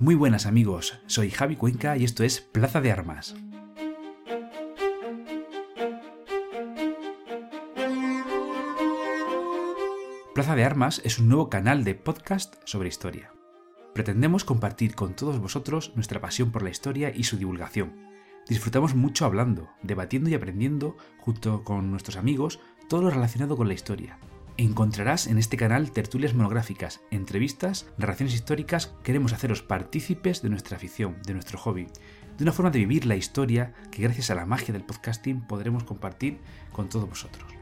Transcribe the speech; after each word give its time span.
Muy 0.00 0.14
buenas 0.14 0.46
amigos, 0.46 0.98
soy 1.04 1.28
Javi 1.28 1.56
Cuenca 1.56 1.94
y 1.98 2.04
esto 2.04 2.24
es 2.24 2.40
Plaza 2.40 2.80
de 2.80 2.90
Armas. 2.90 3.36
Plaza 10.34 10.56
de 10.56 10.64
Armas 10.64 11.02
es 11.04 11.18
un 11.18 11.28
nuevo 11.28 11.50
canal 11.50 11.84
de 11.84 11.94
podcast 11.94 12.54
sobre 12.64 12.88
historia. 12.88 13.34
Pretendemos 13.92 14.44
compartir 14.44 14.94
con 14.94 15.14
todos 15.14 15.38
vosotros 15.38 15.92
nuestra 15.96 16.22
pasión 16.22 16.50
por 16.50 16.62
la 16.62 16.70
historia 16.70 17.12
y 17.14 17.24
su 17.24 17.36
divulgación. 17.36 17.92
Disfrutamos 18.48 18.94
mucho 18.94 19.26
hablando, 19.26 19.68
debatiendo 19.82 20.30
y 20.30 20.34
aprendiendo 20.34 20.96
junto 21.18 21.62
con 21.62 21.90
nuestros 21.90 22.16
amigos 22.16 22.58
todo 22.88 23.02
lo 23.02 23.10
relacionado 23.10 23.54
con 23.54 23.68
la 23.68 23.74
historia, 23.74 24.18
Encontrarás 24.60 25.26
en 25.26 25.38
este 25.38 25.56
canal 25.56 25.90
tertulias 25.90 26.34
monográficas, 26.34 27.00
entrevistas, 27.10 27.86
narraciones 27.96 28.34
históricas. 28.34 28.92
Queremos 29.02 29.32
haceros 29.32 29.62
partícipes 29.62 30.42
de 30.42 30.50
nuestra 30.50 30.76
afición, 30.76 31.16
de 31.24 31.32
nuestro 31.32 31.58
hobby, 31.58 31.86
de 32.36 32.44
una 32.44 32.52
forma 32.52 32.70
de 32.70 32.80
vivir 32.80 33.06
la 33.06 33.16
historia 33.16 33.72
que 33.90 34.02
gracias 34.02 34.30
a 34.30 34.34
la 34.34 34.44
magia 34.44 34.74
del 34.74 34.84
podcasting 34.84 35.40
podremos 35.46 35.84
compartir 35.84 36.40
con 36.72 36.90
todos 36.90 37.08
vosotros. 37.08 37.59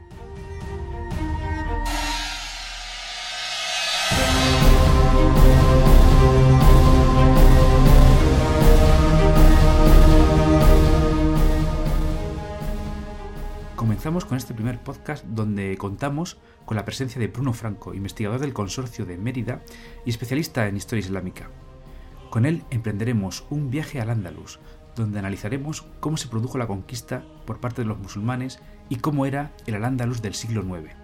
Comenzamos 13.99 14.23
con 14.23 14.37
este 14.37 14.53
primer 14.53 14.81
podcast 14.81 15.25
donde 15.25 15.75
contamos 15.75 16.37
con 16.63 16.77
la 16.77 16.85
presencia 16.85 17.19
de 17.19 17.27
Bruno 17.27 17.51
Franco, 17.51 17.93
investigador 17.93 18.39
del 18.39 18.53
Consorcio 18.53 19.05
de 19.05 19.17
Mérida 19.17 19.61
y 20.05 20.09
especialista 20.09 20.65
en 20.67 20.77
historia 20.77 21.03
islámica. 21.03 21.49
Con 22.29 22.45
él 22.45 22.63
emprenderemos 22.69 23.43
un 23.49 23.69
viaje 23.69 23.99
al 23.99 24.09
Andalus, 24.09 24.61
donde 24.95 25.19
analizaremos 25.19 25.81
cómo 25.99 26.15
se 26.15 26.29
produjo 26.29 26.57
la 26.57 26.67
conquista 26.67 27.25
por 27.45 27.59
parte 27.59 27.81
de 27.81 27.89
los 27.89 27.99
musulmanes 27.99 28.61
y 28.87 28.95
cómo 28.99 29.25
era 29.25 29.51
el 29.65 29.75
Al-Ándalus 29.75 30.21
del 30.21 30.33
siglo 30.33 30.63
IX. 30.63 30.95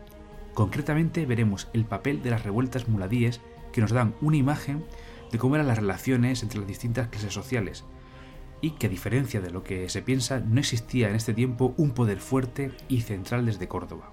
Concretamente 0.53 1.25
veremos 1.25 1.67
el 1.73 1.83
papel 1.83 2.23
de 2.23 2.29
las 2.29 2.45
revueltas 2.45 2.87
muladíes 2.87 3.41
que 3.73 3.81
nos 3.81 3.91
dan 3.91 4.15
una 4.21 4.37
imagen 4.37 4.85
de 5.33 5.37
cómo 5.37 5.55
eran 5.55 5.67
las 5.67 5.79
relaciones 5.79 6.43
entre 6.43 6.59
las 6.59 6.67
distintas 6.69 7.09
clases 7.09 7.33
sociales, 7.33 7.83
y 8.61 8.71
que 8.71 8.87
a 8.87 8.89
diferencia 8.89 9.41
de 9.41 9.51
lo 9.51 9.63
que 9.63 9.89
se 9.89 10.01
piensa, 10.01 10.39
no 10.39 10.59
existía 10.59 11.09
en 11.09 11.15
este 11.15 11.33
tiempo 11.33 11.73
un 11.77 11.91
poder 11.91 12.19
fuerte 12.19 12.71
y 12.87 13.01
central 13.01 13.45
desde 13.45 13.67
Córdoba. 13.67 14.11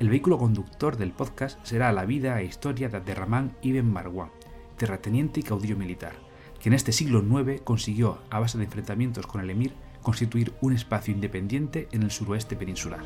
El 0.00 0.08
vehículo 0.08 0.38
conductor 0.38 0.96
del 0.96 1.12
podcast 1.12 1.64
será 1.64 1.92
la 1.92 2.04
vida 2.04 2.40
e 2.40 2.44
historia 2.44 2.88
de 2.88 2.96
Abderramán 2.96 3.56
ibn 3.62 3.92
Marwan, 3.92 4.30
terrateniente 4.76 5.40
y 5.40 5.42
caudillo 5.44 5.76
militar, 5.76 6.14
que 6.60 6.68
en 6.68 6.74
este 6.74 6.92
siglo 6.92 7.22
IX 7.22 7.60
consiguió, 7.62 8.18
a 8.30 8.40
base 8.40 8.58
de 8.58 8.64
enfrentamientos 8.64 9.26
con 9.26 9.40
el 9.40 9.50
emir, 9.50 9.74
constituir 10.02 10.52
un 10.60 10.72
espacio 10.72 11.14
independiente 11.14 11.88
en 11.92 12.02
el 12.02 12.10
suroeste 12.10 12.56
peninsular. 12.56 13.00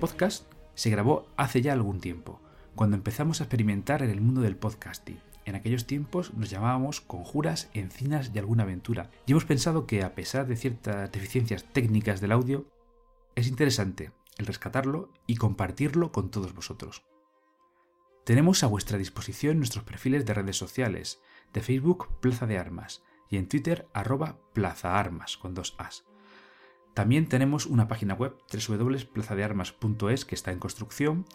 Podcast 0.00 0.50
se 0.74 0.90
grabó 0.90 1.26
hace 1.36 1.62
ya 1.62 1.74
algún 1.74 2.00
tiempo, 2.00 2.40
cuando 2.74 2.96
empezamos 2.96 3.40
a 3.40 3.44
experimentar 3.44 4.02
en 4.02 4.10
el 4.10 4.20
mundo 4.20 4.40
del 4.40 4.56
podcasting. 4.56 5.20
En 5.44 5.54
aquellos 5.54 5.86
tiempos 5.86 6.34
nos 6.34 6.50
llamábamos 6.50 7.00
conjuras, 7.00 7.68
encinas 7.74 8.30
y 8.34 8.38
alguna 8.38 8.62
aventura. 8.62 9.10
Y 9.26 9.32
hemos 9.32 9.44
pensado 9.44 9.86
que 9.86 10.02
a 10.02 10.14
pesar 10.14 10.46
de 10.46 10.56
ciertas 10.56 11.12
deficiencias 11.12 11.64
técnicas 11.64 12.20
del 12.20 12.32
audio, 12.32 12.66
es 13.34 13.46
interesante 13.46 14.10
el 14.38 14.46
rescatarlo 14.46 15.12
y 15.26 15.36
compartirlo 15.36 16.12
con 16.12 16.30
todos 16.30 16.54
vosotros. 16.54 17.04
Tenemos 18.24 18.64
a 18.64 18.68
vuestra 18.68 18.98
disposición 18.98 19.58
nuestros 19.58 19.84
perfiles 19.84 20.24
de 20.24 20.34
redes 20.34 20.56
sociales, 20.56 21.20
de 21.52 21.60
Facebook 21.60 22.08
Plaza 22.20 22.46
de 22.46 22.58
Armas 22.58 23.02
y 23.28 23.36
en 23.36 23.48
Twitter 23.48 23.86
arroba 23.92 24.38
Plaza 24.54 24.98
Armas 24.98 25.36
con 25.36 25.54
dos 25.54 25.74
As. 25.78 26.09
También 26.94 27.28
tenemos 27.28 27.66
una 27.66 27.88
página 27.88 28.14
web 28.14 28.38
www.plazadearmas.es 28.52 30.24
que 30.24 30.34
está 30.34 30.50
en 30.52 30.58
construcción, 30.58 31.26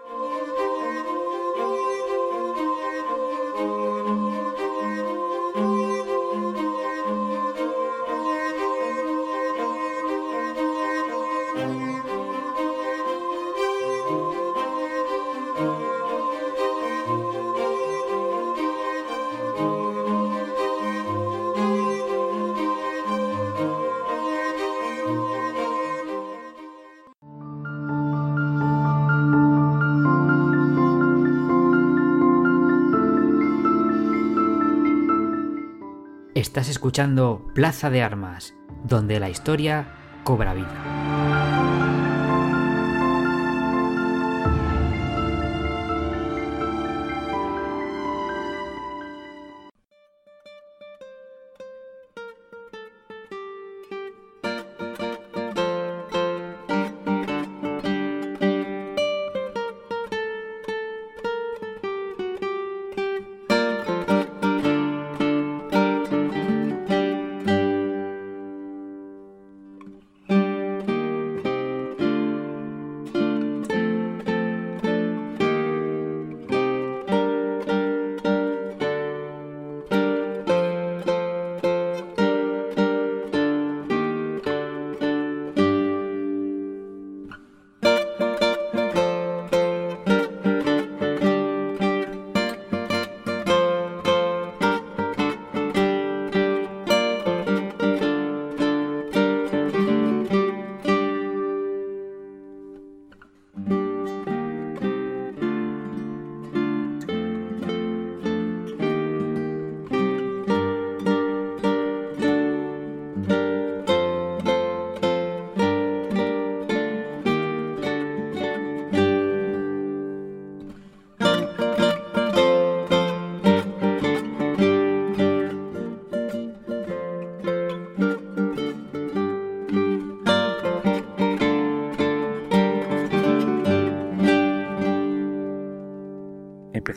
Escuchando 36.79 37.45
Plaza 37.57 37.91
de 37.91 38.03
Armas, 38.03 38.55
donde 38.85 39.19
la 39.19 39.29
historia 39.29 39.97
cobra 40.23 40.55
vida. 40.55 40.98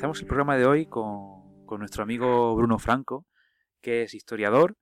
Empezamos 0.02 0.22
el 0.22 0.28
programa 0.28 0.58
de 0.58 0.66
hoy 0.66 0.88
con, 0.88 1.64
con 1.68 1.78
nuestro 1.78 2.02
amigo 2.02 2.56
Bruno 2.56 2.80
Franco, 2.80 3.28
que 3.82 4.02
es 4.02 4.16
historiador, 4.16 4.76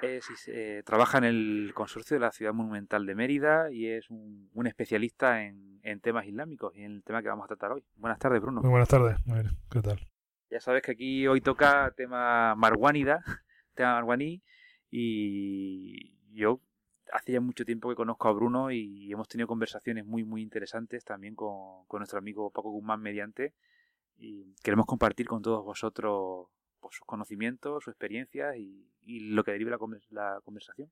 es, 0.00 0.24
eh, 0.46 0.82
trabaja 0.82 1.18
en 1.18 1.24
el 1.24 1.72
consorcio 1.74 2.14
de 2.14 2.20
la 2.20 2.32
Ciudad 2.32 2.54
Monumental 2.54 3.04
de 3.04 3.14
Mérida 3.14 3.70
y 3.70 3.88
es 3.88 4.08
un, 4.08 4.48
un 4.54 4.66
especialista 4.66 5.44
en, 5.44 5.78
en, 5.82 6.00
temas 6.00 6.24
islámicos 6.24 6.74
y 6.74 6.84
en 6.84 6.92
el 6.92 7.02
tema 7.02 7.20
que 7.20 7.28
vamos 7.28 7.44
a 7.44 7.48
tratar 7.48 7.72
hoy. 7.72 7.84
Buenas 7.96 8.18
tardes, 8.18 8.40
Bruno. 8.40 8.62
Muy 8.62 8.70
buenas 8.70 8.88
tardes. 8.88 9.18
A 9.28 9.34
ver, 9.34 9.50
¿qué 9.70 9.82
tal? 9.82 10.00
Ya 10.50 10.60
sabes 10.60 10.80
que 10.80 10.92
aquí 10.92 11.26
hoy 11.26 11.42
toca 11.42 11.92
tema 11.94 12.54
marguánida, 12.54 13.22
tema 13.74 13.92
marguaní, 13.96 14.42
y 14.90 16.16
yo 16.32 16.62
hace 17.12 17.32
ya 17.32 17.42
mucho 17.42 17.66
tiempo 17.66 17.90
que 17.90 17.94
conozco 17.94 18.26
a 18.28 18.32
Bruno 18.32 18.70
y 18.70 19.12
hemos 19.12 19.28
tenido 19.28 19.48
conversaciones 19.48 20.06
muy, 20.06 20.24
muy 20.24 20.40
interesantes 20.40 21.04
también 21.04 21.34
con, 21.34 21.84
con 21.88 21.98
nuestro 21.98 22.18
amigo 22.18 22.50
Paco 22.50 22.70
Guzmán 22.70 23.02
mediante, 23.02 23.52
y 24.18 24.54
queremos 24.62 24.86
compartir 24.86 25.26
con 25.26 25.42
todos 25.42 25.64
vosotros 25.64 26.48
pues, 26.80 26.96
sus 26.96 27.06
conocimientos, 27.06 27.84
su 27.84 27.90
experiencia 27.90 28.56
y, 28.56 28.84
lo 29.08 29.44
que 29.44 29.52
derive 29.52 29.70
la, 29.70 30.40
conversación. 30.42 30.90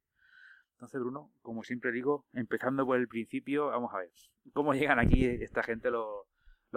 Entonces, 0.75 1.01
Bruno, 1.01 1.33
como 1.43 1.65
siempre 1.65 1.91
digo, 1.91 2.27
empezando 2.33 2.87
por 2.87 2.99
el 2.99 3.09
principio, 3.09 3.67
vamos 3.67 3.93
a 3.93 3.99
ver, 3.99 4.11
¿cómo 4.53 4.73
llegan 4.73 5.01
aquí 5.01 5.25
esta 5.25 5.65
gente, 5.65 5.91
los, 5.91 6.27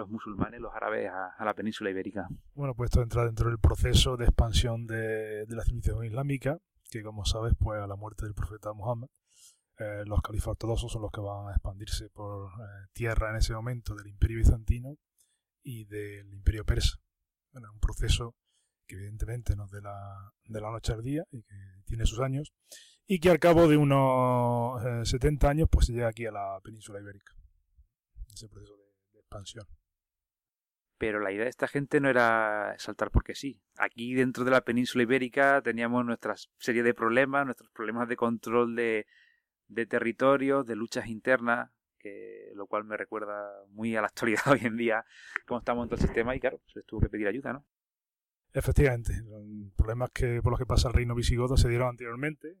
musulmanes, 0.08 0.60
los 0.60 0.74
árabes, 0.74 1.10
a, 1.10 1.44
la 1.44 1.54
península 1.54 1.90
ibérica? 1.90 2.28
Bueno, 2.54 2.74
pues 2.74 2.90
esto 2.90 3.02
entra 3.02 3.24
dentro 3.24 3.48
del 3.48 3.58
proceso 3.58 4.16
de 4.16 4.24
expansión 4.24 4.86
de, 4.86 5.46
de 5.46 5.56
la 5.56 5.62
civilización 5.62 6.04
islámica, 6.04 6.58
que 6.90 7.02
como 7.02 7.24
sabes, 7.24 7.54
pues 7.58 7.80
a 7.80 7.86
la 7.86 7.96
muerte 7.96 8.24
del 8.24 8.34
profeta 8.34 8.72
Muhammad, 8.72 9.08
eh, 9.78 10.02
los 10.06 10.20
califas 10.22 10.48
ortodoxos 10.48 10.90
son 10.90 11.02
los 11.02 11.12
que 11.12 11.20
van 11.20 11.48
a 11.48 11.52
expandirse 11.52 12.10
por 12.10 12.50
eh, 12.50 12.86
tierra 12.92 13.30
en 13.30 13.36
ese 13.36 13.54
momento 13.54 13.94
del 13.94 14.08
imperio 14.08 14.38
bizantino 14.38 14.96
y 15.62 15.84
del 15.84 16.32
imperio 16.32 16.64
persa. 16.64 16.98
Bueno, 17.52 17.68
un 17.72 17.80
proceso 17.80 18.34
que 18.86 18.96
evidentemente 18.96 19.54
no 19.54 19.66
es 19.66 19.70
de 19.70 19.82
la, 19.82 20.32
de 20.44 20.60
la 20.60 20.70
noche 20.70 20.92
al 20.92 21.02
día 21.02 21.24
y 21.30 21.42
que 21.42 21.54
tiene 21.84 22.06
sus 22.06 22.20
años, 22.20 22.52
y 23.06 23.20
que 23.20 23.30
al 23.30 23.38
cabo 23.38 23.68
de 23.68 23.76
unos 23.76 24.84
eh, 24.84 25.04
70 25.04 25.48
años 25.48 25.68
pues 25.70 25.86
se 25.86 25.92
llega 25.92 26.08
aquí 26.08 26.26
a 26.26 26.32
la 26.32 26.58
península 26.62 27.00
ibérica. 27.00 27.34
Ese 28.32 28.48
proceso 28.48 28.76
de, 28.76 28.84
de, 29.12 29.20
expansión. 29.20 29.66
Pero 30.98 31.20
la 31.20 31.32
idea 31.32 31.44
de 31.44 31.50
esta 31.50 31.68
gente 31.68 32.00
no 32.00 32.08
era 32.08 32.74
saltar 32.78 33.10
porque 33.10 33.34
sí. 33.34 33.62
Aquí 33.76 34.14
dentro 34.14 34.44
de 34.44 34.50
la 34.50 34.62
península 34.62 35.04
ibérica 35.04 35.62
teníamos 35.62 36.04
nuestra 36.04 36.34
serie 36.58 36.82
de 36.82 36.94
problemas, 36.94 37.44
nuestros 37.44 37.70
problemas 37.70 38.08
de 38.08 38.16
control 38.16 38.74
de, 38.74 39.06
de 39.68 39.86
territorios, 39.86 40.66
de 40.66 40.76
luchas 40.76 41.06
internas, 41.06 41.70
que 41.98 42.52
lo 42.54 42.66
cual 42.66 42.84
me 42.84 42.96
recuerda 42.96 43.50
muy 43.68 43.96
a 43.96 44.00
la 44.00 44.06
actualidad 44.08 44.42
hoy 44.52 44.60
en 44.62 44.76
día, 44.76 45.04
cómo 45.46 45.58
estamos 45.58 45.84
en 45.84 45.88
todo 45.88 46.00
el 46.00 46.06
sistema 46.06 46.34
y 46.34 46.40
claro, 46.40 46.60
se 46.66 46.80
les 46.80 46.86
tuvo 46.86 47.00
que 47.00 47.08
pedir 47.08 47.28
ayuda, 47.28 47.52
¿no? 47.52 47.64
Efectivamente, 48.52 49.12
problemas 49.76 50.10
que, 50.10 50.40
por 50.42 50.52
los 50.52 50.58
que 50.58 50.66
pasa 50.66 50.88
el 50.88 50.94
reino 50.94 51.14
visigodo 51.14 51.56
se 51.56 51.68
dieron 51.68 51.88
anteriormente, 51.88 52.56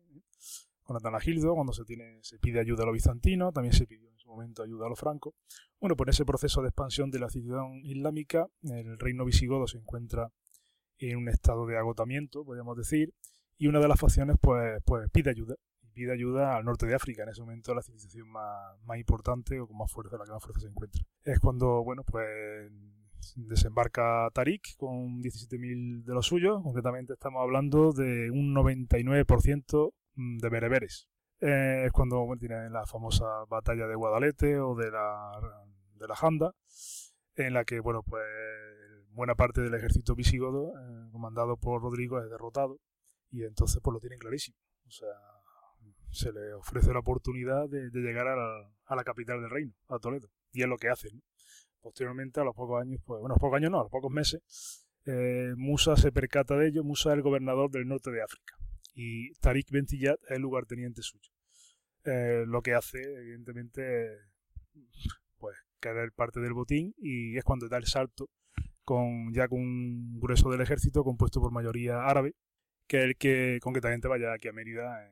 con 0.82 0.96
Atanagildo, 0.96 1.54
cuando 1.54 1.72
se, 1.72 1.84
tiene, 1.84 2.18
se 2.22 2.38
pide 2.38 2.60
ayuda 2.60 2.82
a 2.82 2.86
los 2.86 2.94
bizantinos, 2.94 3.52
también 3.52 3.74
se 3.74 3.86
pidió 3.86 4.10
en 4.10 4.18
su 4.18 4.28
momento 4.28 4.62
ayuda 4.62 4.86
a 4.86 4.88
los 4.88 4.98
francos. 4.98 5.34
Bueno, 5.80 5.96
en 5.98 6.08
ese 6.08 6.24
proceso 6.24 6.62
de 6.62 6.68
expansión 6.68 7.10
de 7.10 7.18
la 7.18 7.28
civilización 7.28 7.84
islámica, 7.84 8.46
el 8.62 8.98
reino 8.98 9.24
visigodo 9.24 9.66
se 9.66 9.78
encuentra 9.78 10.30
en 10.98 11.16
un 11.16 11.28
estado 11.28 11.66
de 11.66 11.76
agotamiento, 11.76 12.44
podríamos 12.44 12.76
decir, 12.76 13.12
y 13.58 13.66
una 13.66 13.80
de 13.80 13.88
las 13.88 14.00
facciones 14.00 14.36
pues, 14.40 14.82
pues 14.84 15.10
pide 15.10 15.30
ayuda, 15.30 15.56
pide 15.98 16.12
ayuda 16.12 16.56
al 16.56 16.64
norte 16.64 16.86
de 16.86 16.94
África, 16.94 17.24
en 17.24 17.30
ese 17.30 17.40
momento 17.40 17.74
la 17.74 17.82
civilización 17.82 18.28
más, 18.30 18.80
más 18.84 18.98
importante 18.98 19.58
o 19.58 19.66
con 19.66 19.76
más 19.76 19.90
fuerza, 19.90 20.16
la 20.16 20.24
que 20.24 20.30
más 20.30 20.42
fuerza 20.42 20.60
se 20.60 20.68
encuentra. 20.68 21.02
Es 21.24 21.40
cuando, 21.40 21.82
bueno, 21.82 22.04
pues 22.04 22.70
desembarca 23.34 24.30
Tarik 24.32 24.76
con 24.76 25.20
17.000 25.20 26.04
de 26.04 26.14
los 26.14 26.26
suyos, 26.26 26.62
concretamente 26.62 27.14
estamos 27.14 27.42
hablando 27.42 27.92
de 27.92 28.30
un 28.30 28.54
99% 28.54 29.92
de 30.14 30.48
bereberes. 30.48 31.08
Eh, 31.40 31.84
es 31.86 31.92
cuando 31.92 32.24
bueno, 32.24 32.38
tiene 32.38 32.70
la 32.70 32.86
famosa 32.86 33.24
batalla 33.48 33.88
de 33.88 33.96
Guadalete 33.96 34.60
o 34.60 34.76
de 34.76 34.92
la, 34.92 35.32
de 35.94 36.06
la 36.06 36.14
Janda, 36.14 36.54
en 37.34 37.54
la 37.54 37.64
que 37.64 37.80
bueno 37.80 38.04
pues 38.04 38.24
buena 39.10 39.34
parte 39.34 39.60
del 39.60 39.74
ejército 39.74 40.14
visigodo, 40.14 40.74
eh, 40.78 41.08
comandado 41.10 41.56
por 41.56 41.82
Rodrigo, 41.82 42.20
es 42.20 42.30
derrotado 42.30 42.78
y 43.30 43.42
entonces 43.42 43.80
pues 43.82 43.92
lo 43.92 43.98
tienen 43.98 44.20
clarísimo. 44.20 44.56
O 44.86 44.90
sea, 44.90 45.08
se 46.18 46.32
le 46.32 46.52
ofrece 46.54 46.92
la 46.92 46.98
oportunidad 46.98 47.68
de, 47.68 47.90
llegar 47.92 48.26
a 48.26 48.96
la, 48.96 49.04
capital 49.04 49.40
del 49.40 49.50
reino, 49.50 49.72
a 49.88 49.98
Toledo, 49.98 50.28
y 50.52 50.62
es 50.62 50.68
lo 50.68 50.76
que 50.76 50.88
hacen. 50.88 51.22
Posteriormente, 51.80 52.40
a 52.40 52.44
los 52.44 52.54
pocos 52.54 52.82
años, 52.82 53.00
pues, 53.04 53.20
bueno, 53.20 53.34
a 53.34 53.36
los 53.36 53.40
pocos 53.40 53.56
años 53.56 53.70
no, 53.70 53.78
a 53.78 53.82
los 53.84 53.90
pocos 53.90 54.10
meses, 54.10 54.86
eh, 55.06 55.54
Musa 55.56 55.96
se 55.96 56.10
percata 56.12 56.56
de 56.56 56.68
ello. 56.68 56.84
Musa 56.84 57.10
es 57.10 57.16
el 57.16 57.22
gobernador 57.22 57.70
del 57.70 57.86
norte 57.86 58.10
de 58.10 58.22
África 58.22 58.56
y 58.94 59.32
Tariq 59.34 59.70
Bentiyat 59.70 60.18
es 60.24 60.30
el 60.32 60.42
lugarteniente 60.42 61.02
suyo. 61.02 61.30
Eh, 62.04 62.44
lo 62.46 62.62
que 62.62 62.74
hace, 62.74 63.00
evidentemente, 63.00 64.18
pues 65.38 65.56
caer 65.78 66.10
parte 66.12 66.40
del 66.40 66.52
botín 66.52 66.94
y 66.98 67.36
es 67.36 67.44
cuando 67.44 67.68
da 67.68 67.76
el 67.76 67.86
salto 67.86 68.28
con 68.84 69.32
ya 69.32 69.46
con 69.46 69.60
un 69.60 70.18
grueso 70.18 70.50
del 70.50 70.62
ejército 70.62 71.04
compuesto 71.04 71.40
por 71.40 71.52
mayoría 71.52 72.06
árabe, 72.06 72.34
que 72.88 72.98
es 72.98 73.04
el 73.04 73.16
que 73.16 73.58
concretamente 73.62 74.08
vaya 74.08 74.32
aquí 74.32 74.48
a 74.48 74.52
Mérida 74.52 75.08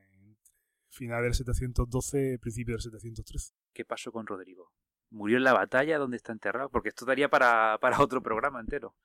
final 0.89 1.23
del 1.23 1.33
712, 1.33 2.39
principio 2.39 2.75
del 2.75 2.81
713. 2.81 3.53
¿Qué 3.73 3.85
pasó 3.85 4.11
con 4.11 4.25
Rodrigo? 4.25 4.71
murió 5.09 5.37
en 5.37 5.43
la 5.43 5.53
batalla 5.53 5.97
donde 5.97 6.17
está 6.17 6.31
enterrado, 6.31 6.69
porque 6.69 6.89
esto 6.89 7.05
daría 7.05 7.29
para, 7.29 7.77
para 7.79 8.01
otro 8.01 8.21
programa 8.21 8.59
entero. 8.59 8.95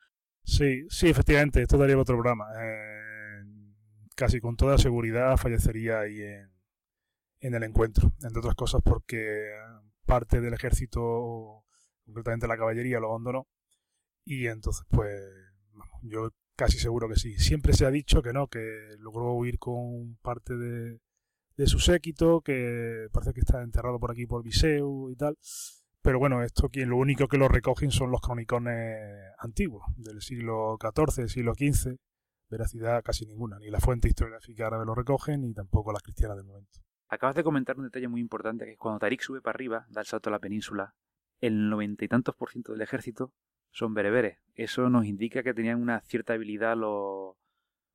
Sí, 0.45 0.87
sí, 0.89 1.09
efectivamente, 1.09 1.63
esto 1.63 1.79
daría 1.79 1.95
para 1.95 2.03
otro 2.03 2.17
programa. 2.17 2.47
Eh, 2.61 3.45
casi 4.17 4.41
con 4.41 4.57
toda 4.57 4.79
seguridad 4.79 5.37
fallecería 5.37 6.01
ahí 6.01 6.21
en, 6.21 6.51
en, 7.41 7.55
el 7.55 7.63
encuentro, 7.63 8.13
entre 8.23 8.41
otras 8.41 8.55
cosas 8.55 8.81
porque 8.85 9.53
parte 10.05 10.41
del 10.41 10.55
ejército, 10.55 11.65
concretamente 12.05 12.49
la 12.49 12.59
caballería, 12.59 13.01
lo 13.01 13.11
abandonó 13.11 13.47
y 14.25 14.47
entonces 14.47 14.85
pues 14.91 15.21
yo 16.03 16.31
casi 16.57 16.79
seguro 16.79 17.09
que 17.09 17.17
sí. 17.17 17.39
Siempre 17.39 17.73
se 17.73 17.87
ha 17.87 17.91
dicho 17.91 18.23
que 18.23 18.33
no, 18.33 18.49
que 18.49 18.97
logró 18.99 19.33
huir 19.35 19.59
con 19.59 20.17
parte 20.23 20.57
de, 20.57 21.01
de 21.57 21.67
su 21.67 21.79
séquito, 21.79 22.41
que 22.41 23.09
parece 23.13 23.33
que 23.33 23.41
está 23.41 23.63
enterrado 23.63 23.99
por 23.99 24.11
aquí 24.11 24.27
por 24.27 24.43
Viseu 24.43 25.11
y 25.11 25.17
tal. 25.17 25.37
Pero 26.03 26.19
bueno, 26.19 26.43
esto 26.43 26.69
quien 26.69 26.91
lo 26.91 26.97
único 26.97 27.29
que 27.29 27.39
lo 27.39 27.49
recogen 27.49 27.91
son 27.91 28.11
los 28.11 28.21
cronicones 28.21 29.33
antiguos, 29.39 29.85
del 29.97 30.21
siglo 30.21 30.77
XIV, 30.81 31.29
siglo 31.29 31.55
XV. 31.55 31.97
Veracidad 32.51 33.03
casi 33.03 33.25
ninguna. 33.25 33.59
Ni 33.59 33.71
la 33.71 33.81
fuente 33.81 34.09
historiográfica 34.09 34.67
árabe 34.67 34.85
lo 34.85 34.95
recogen, 34.95 35.43
ni 35.43 35.55
tampoco 35.55 35.93
las 35.93 36.03
cristianas 36.03 36.37
del 36.37 36.47
momento. 36.47 36.81
Acabas 37.09 37.37
de 37.37 37.45
comentar 37.45 37.79
un 37.79 37.85
detalle 37.85 38.09
muy 38.09 38.21
importante, 38.21 38.65
que 38.65 38.73
es 38.73 38.79
cuando 38.79 38.99
Tarik 38.99 39.21
sube 39.21 39.41
para 39.41 39.55
arriba, 39.57 39.87
da 39.91 40.01
el 40.01 40.07
salto 40.07 40.29
a 40.31 40.33
la 40.33 40.39
península, 40.39 40.95
el 41.41 41.69
noventa 41.69 42.05
y 42.05 42.09
tantos 42.09 42.35
por 42.35 42.51
ciento 42.51 42.73
del 42.73 42.83
ejército 42.83 43.33
son 43.71 43.95
bereberes. 43.95 44.39
Eso 44.55 44.89
nos 44.91 45.07
indica 45.07 45.43
que 45.43 45.55
tenían 45.55 45.81
una 45.81 46.01
cierta 46.01 46.35
habilidad 46.35 46.77
los, 46.77 47.37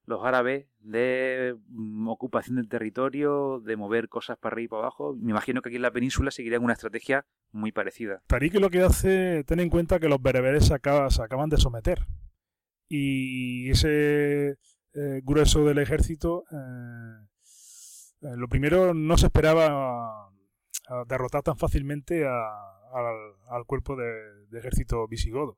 los 0.08 0.24
árabes 0.24 0.66
de 0.80 1.56
mm, 1.68 2.08
ocupación 2.08 2.56
del 2.56 2.70
territorio, 2.70 3.60
de 3.60 3.76
mover 3.76 4.08
cosas 4.08 4.38
para 4.38 4.54
arriba 4.54 4.66
y 4.66 4.70
para 4.70 4.82
abajo. 4.84 5.16
Me 5.20 5.32
imagino 5.32 5.62
que 5.62 5.70
aquí 5.70 5.76
en 5.76 5.82
la 5.82 5.92
península 5.92 6.32
seguirían 6.32 6.64
una 6.64 6.74
estrategia 6.74 7.26
muy 7.52 7.74
parecida. 7.74 8.24
Tarik 8.26 8.56
lo 8.56 8.70
que 8.70 8.82
hace, 8.82 9.44
ten 9.44 9.60
en 9.60 9.70
cuenta 9.70 10.00
que 10.00 10.08
los 10.08 10.22
bereberes 10.22 10.66
se, 10.66 10.76
se 11.10 11.22
acaban 11.22 11.50
de 11.50 11.58
someter. 11.58 12.08
Y 12.88 13.70
ese 13.70 14.52
eh, 14.94 15.22
grueso 15.24 15.66
del 15.66 15.80
ejército, 15.80 16.46
eh, 16.52 17.28
eh, 18.22 18.38
lo 18.38 18.48
primero, 18.48 18.94
no 18.94 19.18
se 19.18 19.26
esperaba 19.28 20.32
derrotar 21.10 21.44
tan 21.44 21.58
fácilmente 21.58 22.26
al, 22.26 23.66
cuerpo 23.66 23.98
de, 23.98 24.58
ejército 24.58 25.06
visigodo. 25.06 25.58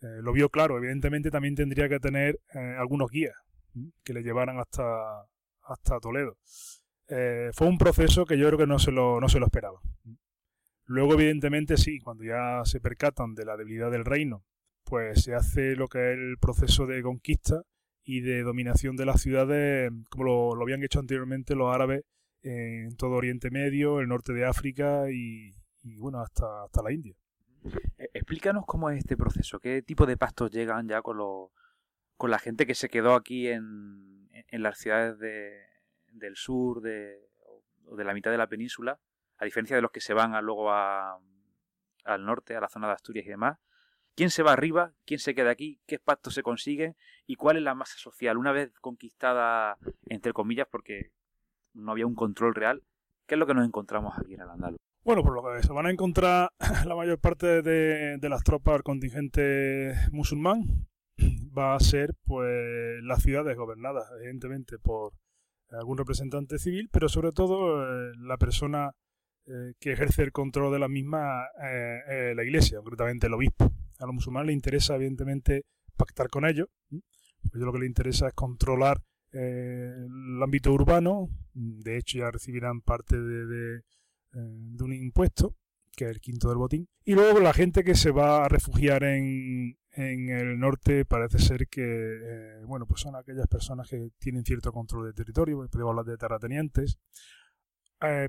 Lo 0.00 0.32
vio 0.32 0.50
claro, 0.50 0.78
evidentemente 0.78 1.32
también 1.32 1.56
tendría 1.56 1.88
que 1.88 1.98
tener 1.98 2.38
algunos 2.78 3.10
guías 3.10 3.34
que 4.04 4.12
le 4.12 4.22
llevaran 4.22 4.58
hasta, 4.58 5.26
hasta 5.62 6.00
Toledo. 6.00 6.36
Eh, 7.08 7.50
fue 7.54 7.66
un 7.66 7.78
proceso 7.78 8.26
que 8.26 8.38
yo 8.38 8.46
creo 8.46 8.58
que 8.58 8.66
no 8.66 8.78
se 8.78 8.92
lo, 8.92 9.20
no 9.20 9.28
se 9.28 9.40
lo 9.40 9.46
esperaba. 9.46 9.80
Luego, 10.84 11.14
evidentemente, 11.14 11.76
sí, 11.76 12.00
cuando 12.00 12.24
ya 12.24 12.62
se 12.64 12.80
percatan 12.80 13.34
de 13.34 13.44
la 13.44 13.56
debilidad 13.56 13.90
del 13.90 14.04
reino, 14.04 14.44
pues 14.84 15.22
se 15.22 15.34
hace 15.34 15.76
lo 15.76 15.88
que 15.88 16.12
es 16.12 16.18
el 16.18 16.38
proceso 16.38 16.86
de 16.86 17.02
conquista 17.02 17.62
y 18.04 18.20
de 18.20 18.42
dominación 18.42 18.96
de 18.96 19.04
las 19.04 19.20
ciudades, 19.20 19.90
como 20.08 20.24
lo, 20.24 20.54
lo 20.54 20.62
habían 20.62 20.82
hecho 20.82 20.98
anteriormente 20.98 21.54
los 21.54 21.74
árabes 21.74 22.04
en 22.42 22.96
todo 22.96 23.12
Oriente 23.12 23.50
Medio, 23.50 24.00
el 24.00 24.08
norte 24.08 24.32
de 24.32 24.46
África 24.46 25.10
y, 25.10 25.54
y 25.82 25.98
bueno, 25.98 26.20
hasta, 26.20 26.64
hasta 26.64 26.82
la 26.82 26.92
India. 26.92 27.14
Explícanos 28.14 28.64
cómo 28.66 28.88
es 28.90 28.98
este 28.98 29.16
proceso, 29.16 29.58
qué 29.58 29.82
tipo 29.82 30.06
de 30.06 30.16
pastos 30.16 30.50
llegan 30.50 30.88
ya 30.88 31.02
con, 31.02 31.18
lo, 31.18 31.52
con 32.18 32.30
la 32.30 32.38
gente 32.38 32.66
que 32.66 32.74
se 32.74 32.90
quedó 32.90 33.14
aquí 33.14 33.48
en, 33.48 34.28
las 34.50 34.78
ciudades 34.78 35.18
de, 35.18 35.62
del 36.12 36.36
sur 36.36 36.82
de, 36.82 37.16
o 37.86 37.96
de 37.96 38.04
la 38.04 38.12
mitad 38.12 38.30
de 38.30 38.38
la 38.38 38.48
península, 38.48 38.98
a 39.38 39.44
diferencia 39.44 39.76
de 39.76 39.82
los 39.82 39.92
que 39.92 40.00
se 40.00 40.14
van 40.14 40.34
a, 40.34 40.42
luego 40.42 40.72
a, 40.72 41.18
al 42.04 42.24
norte, 42.24 42.56
a 42.56 42.60
la 42.60 42.68
zona 42.68 42.88
de 42.88 42.94
Asturias 42.94 43.24
y 43.24 43.30
demás. 43.30 43.58
quién 44.14 44.30
se 44.30 44.42
va 44.42 44.52
arriba, 44.52 44.92
quién 45.06 45.20
se 45.20 45.34
queda 45.34 45.50
aquí, 45.50 45.80
qué 45.86 45.98
pactos 45.98 46.34
se 46.34 46.42
consiguen 46.42 46.96
y 47.26 47.36
cuál 47.36 47.56
es 47.56 47.62
la 47.62 47.74
masa 47.74 47.96
social. 47.96 48.36
Una 48.36 48.52
vez 48.52 48.72
conquistada, 48.80 49.78
entre 50.06 50.32
comillas, 50.32 50.66
porque 50.70 51.12
no 51.72 51.92
había 51.92 52.06
un 52.06 52.16
control 52.16 52.54
real, 52.54 52.82
¿qué 53.26 53.36
es 53.36 53.38
lo 53.38 53.46
que 53.46 53.54
nos 53.54 53.64
encontramos 53.64 54.18
aquí 54.18 54.34
en 54.34 54.40
el 54.40 54.50
Andaluz? 54.50 54.78
Bueno, 55.04 55.22
por 55.22 55.34
lo 55.34 55.42
que 55.42 55.62
se 55.62 55.72
van 55.72 55.86
a 55.86 55.90
encontrar 55.90 56.50
la 56.84 56.96
mayor 56.96 57.20
parte 57.20 57.62
de, 57.62 58.28
las 58.28 58.42
tropas 58.42 58.74
del 58.74 58.82
contingente 58.82 59.94
musulmán 60.10 60.88
va 61.56 61.74
a 61.74 61.80
ser 61.80 62.14
pues 62.24 63.02
las 63.02 63.22
ciudades 63.22 63.56
gobernadas, 63.56 64.04
evidentemente, 64.18 64.78
por 64.78 65.12
algún 65.70 65.98
representante 65.98 66.58
civil, 66.58 66.88
pero 66.90 67.08
sobre 67.08 67.32
todo 67.32 67.82
eh, 67.82 68.12
la 68.18 68.38
persona 68.38 68.92
eh, 69.46 69.74
que 69.78 69.92
ejerce 69.92 70.22
el 70.22 70.32
control 70.32 70.72
de 70.72 70.78
la 70.78 70.88
misma, 70.88 71.44
eh, 71.62 72.32
la 72.34 72.44
iglesia, 72.44 72.78
concretamente 72.78 73.26
el 73.26 73.34
obispo 73.34 73.70
a 73.98 74.06
los 74.06 74.14
musulmanes 74.14 74.48
les 74.48 74.54
interesa, 74.54 74.94
evidentemente, 74.94 75.64
pactar 75.96 76.28
con 76.28 76.46
ellos. 76.46 76.68
Lo 77.52 77.72
que 77.72 77.80
les 77.80 77.88
interesa 77.88 78.28
es 78.28 78.34
controlar 78.34 79.02
el 79.32 80.40
ámbito 80.42 80.72
urbano. 80.72 81.28
De 81.52 81.98
hecho, 81.98 82.18
ya 82.18 82.30
recibirán 82.30 82.80
parte 82.80 83.20
de, 83.20 83.76
eh, 83.76 83.82
un 84.80 84.92
impuesto, 84.92 85.56
que 85.96 86.04
es 86.04 86.10
el 86.10 86.20
quinto 86.20 86.48
del 86.48 86.58
botín. 86.58 86.88
Y 87.04 87.14
luego 87.14 87.40
la 87.40 87.52
gente 87.52 87.84
que 87.84 87.94
se 87.94 88.10
va 88.10 88.44
a 88.44 88.48
refugiar 88.48 89.02
en, 89.04 89.76
el 89.98 90.58
norte 90.58 91.04
parece 91.04 91.38
ser 91.38 91.68
que, 91.68 91.82
eh, 91.82 92.64
bueno, 92.64 92.86
pues 92.86 93.00
son 93.00 93.16
aquellas 93.16 93.46
personas 93.48 93.88
que 93.88 94.10
tienen 94.18 94.44
cierto 94.44 94.72
control 94.72 95.06
de 95.06 95.12
territorio, 95.12 95.56
podemos 95.70 95.90
hablar 95.90 96.06
de 96.06 96.16
terratenientes. 96.16 96.98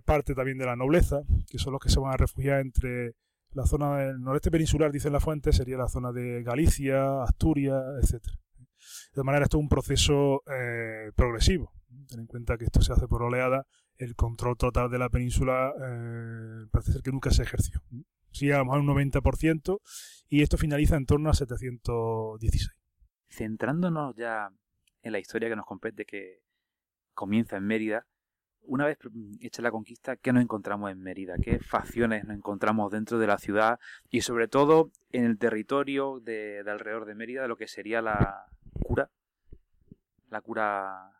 parte 0.05 0.33
también 0.33 0.57
de 0.57 0.65
la 0.65 0.75
nobleza, 0.75 1.21
que 1.47 1.59
son 1.59 1.73
los 1.73 1.81
que 1.81 1.89
se 1.89 1.99
van 1.99 2.13
a 2.13 2.17
refugiar 2.17 2.59
entre 2.59 3.15
la 3.51 3.65
zona 3.65 3.97
del 3.97 4.21
noreste 4.21 4.51
peninsular, 4.51 4.91
dicen 4.91 5.13
la 5.13 5.19
fuente, 5.19 5.51
sería 5.53 5.77
la 5.77 5.87
zona 5.87 6.11
de 6.11 6.43
Galicia, 6.43 7.23
Asturias, 7.23 7.81
etcétera. 8.01 8.35
De 8.35 9.13
todas 9.13 9.25
maneras, 9.25 9.47
esto 9.47 9.57
es 9.57 9.63
un 9.63 9.69
proceso 9.69 10.43
eh, 10.47 11.11
progresivo. 11.15 11.73
Ten 12.07 12.19
en 12.19 12.27
cuenta 12.27 12.57
que 12.57 12.65
esto 12.65 12.81
se 12.81 12.93
hace 12.93 13.07
por 13.07 13.23
oleada. 13.23 13.65
El 13.97 14.15
control 14.15 14.55
total 14.55 14.89
de 14.89 14.99
la 14.99 15.09
península 15.09 15.73
eh, 15.81 16.65
parece 16.71 16.93
ser 16.93 17.01
que 17.01 17.11
nunca 17.11 17.31
se 17.31 17.43
ejerció. 17.43 17.81
Sí, 18.31 18.51
a 18.51 18.59
lo 18.59 18.65
mejor 18.65 18.79
un 18.81 18.87
90%, 18.87 19.79
y 20.29 20.41
esto 20.41 20.57
finaliza 20.57 20.95
en 20.95 21.05
torno 21.05 21.29
a 21.29 21.33
716. 21.33 22.69
Centrándonos 23.27 24.15
ya 24.15 24.49
en 25.01 25.11
la 25.11 25.19
historia 25.19 25.49
que 25.49 25.55
nos 25.55 25.65
compete, 25.65 26.05
que 26.05 26.41
comienza 27.13 27.57
en 27.57 27.65
Mérida, 27.65 28.05
una 28.63 28.85
vez 28.85 28.97
hecha 29.41 29.61
la 29.61 29.71
conquista, 29.71 30.15
¿qué 30.15 30.31
nos 30.31 30.43
encontramos 30.43 30.91
en 30.91 31.01
Mérida? 31.01 31.35
¿Qué 31.41 31.59
facciones 31.59 32.25
nos 32.25 32.37
encontramos 32.37 32.91
dentro 32.91 33.17
de 33.17 33.27
la 33.27 33.37
ciudad 33.37 33.79
y 34.09 34.21
sobre 34.21 34.47
todo 34.47 34.91
en 35.11 35.25
el 35.25 35.37
territorio 35.37 36.19
de, 36.19 36.63
alrededor 36.67 37.05
de 37.05 37.15
Mérida, 37.15 37.41
de 37.41 37.47
lo 37.47 37.57
que 37.57 37.67
sería 37.67 38.01
la 38.01 38.45
cura, 38.83 39.09
la 40.29 40.41
cura 40.41 41.11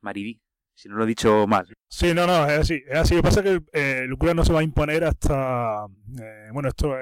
maridí? 0.00 0.40
Si 0.74 0.88
no 0.88 0.96
lo 0.96 1.04
he 1.04 1.06
dicho 1.06 1.46
mal. 1.46 1.66
Sí, 1.88 2.12
no, 2.12 2.26
no, 2.26 2.44
es 2.46 2.58
así. 2.58 2.82
Es 2.86 2.98
así. 2.98 3.14
Lo 3.14 3.22
que 3.22 3.28
pasa 3.28 3.40
es 3.40 3.46
que 3.46 3.78
eh, 3.78 4.04
el 4.04 4.16
cura 4.18 4.34
no 4.34 4.44
se 4.44 4.52
va 4.52 4.60
a 4.60 4.64
imponer 4.64 5.04
hasta. 5.04 5.86
Eh, 6.20 6.50
bueno, 6.52 6.68
esto 6.68 6.94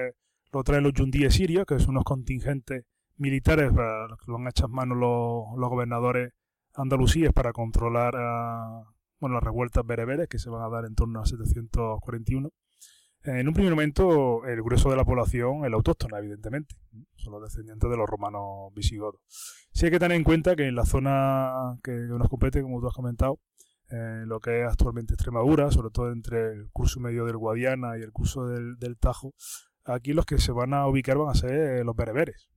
lo 0.54 0.62
traen 0.64 0.84
los 0.84 0.94
yundíes 0.94 1.34
sirios, 1.34 1.66
que 1.66 1.78
son 1.78 1.90
unos 1.90 2.04
contingentes 2.04 2.84
militares 3.16 3.72
los 3.72 4.18
que 4.18 4.24
lo 4.26 4.34
van 4.34 4.46
a 4.46 4.50
echar 4.50 4.68
manos 4.68 4.96
los, 4.96 5.58
los 5.58 5.70
gobernadores 5.70 6.32
andalusíes 6.74 7.32
para 7.32 7.52
controlar 7.52 8.14
a, 8.16 8.84
bueno, 9.18 9.34
las 9.34 9.44
revueltas 9.44 9.84
bereberes 9.86 10.28
que 10.28 10.38
se 10.38 10.50
van 10.50 10.62
a 10.62 10.68
dar 10.68 10.84
en 10.84 10.94
torno 10.94 11.20
a 11.20 11.26
741. 11.26 12.50
En 13.24 13.48
un 13.48 13.54
primer 13.54 13.72
momento, 13.72 14.44
el 14.44 14.62
grueso 14.62 14.90
de 14.90 14.96
la 14.96 15.04
población, 15.04 15.64
el 15.64 15.72
autóctona, 15.72 16.18
evidentemente, 16.18 16.74
son 17.16 17.32
los 17.32 17.42
descendientes 17.42 17.88
de 17.88 17.96
los 17.96 18.08
romanos 18.08 18.72
visigodos. 18.74 19.20
Sí 19.72 19.86
hay 19.86 19.90
que 19.90 19.98
tener 19.98 20.16
en 20.16 20.24
cuenta 20.24 20.54
que 20.54 20.68
en 20.68 20.74
la 20.74 20.84
zona 20.84 21.78
que 21.82 21.92
nos 21.92 22.28
compete, 22.28 22.60
como 22.60 22.80
tú 22.80 22.88
has 22.88 22.94
comentado, 22.94 23.40
eh, 23.90 24.24
lo 24.26 24.40
que 24.40 24.62
es 24.62 24.66
actualmente 24.66 25.14
Extremadura, 25.14 25.70
sobre 25.70 25.90
todo 25.90 26.10
entre 26.10 26.52
el 26.52 26.70
curso 26.70 27.00
medio 27.00 27.24
del 27.24 27.36
Guadiana 27.36 27.98
y 27.98 28.02
el 28.02 28.12
curso 28.12 28.46
del, 28.46 28.96
Tajo, 28.98 29.34
aquí 29.84 30.12
los 30.12 30.26
que 30.26 30.38
se 30.38 30.52
van 30.52 30.74
a 30.74 30.86
ubicar 30.86 31.16
van 31.18 31.30
a 31.30 31.34
ser 31.34 31.84
los 31.84 31.96
bereberes, 31.96 32.48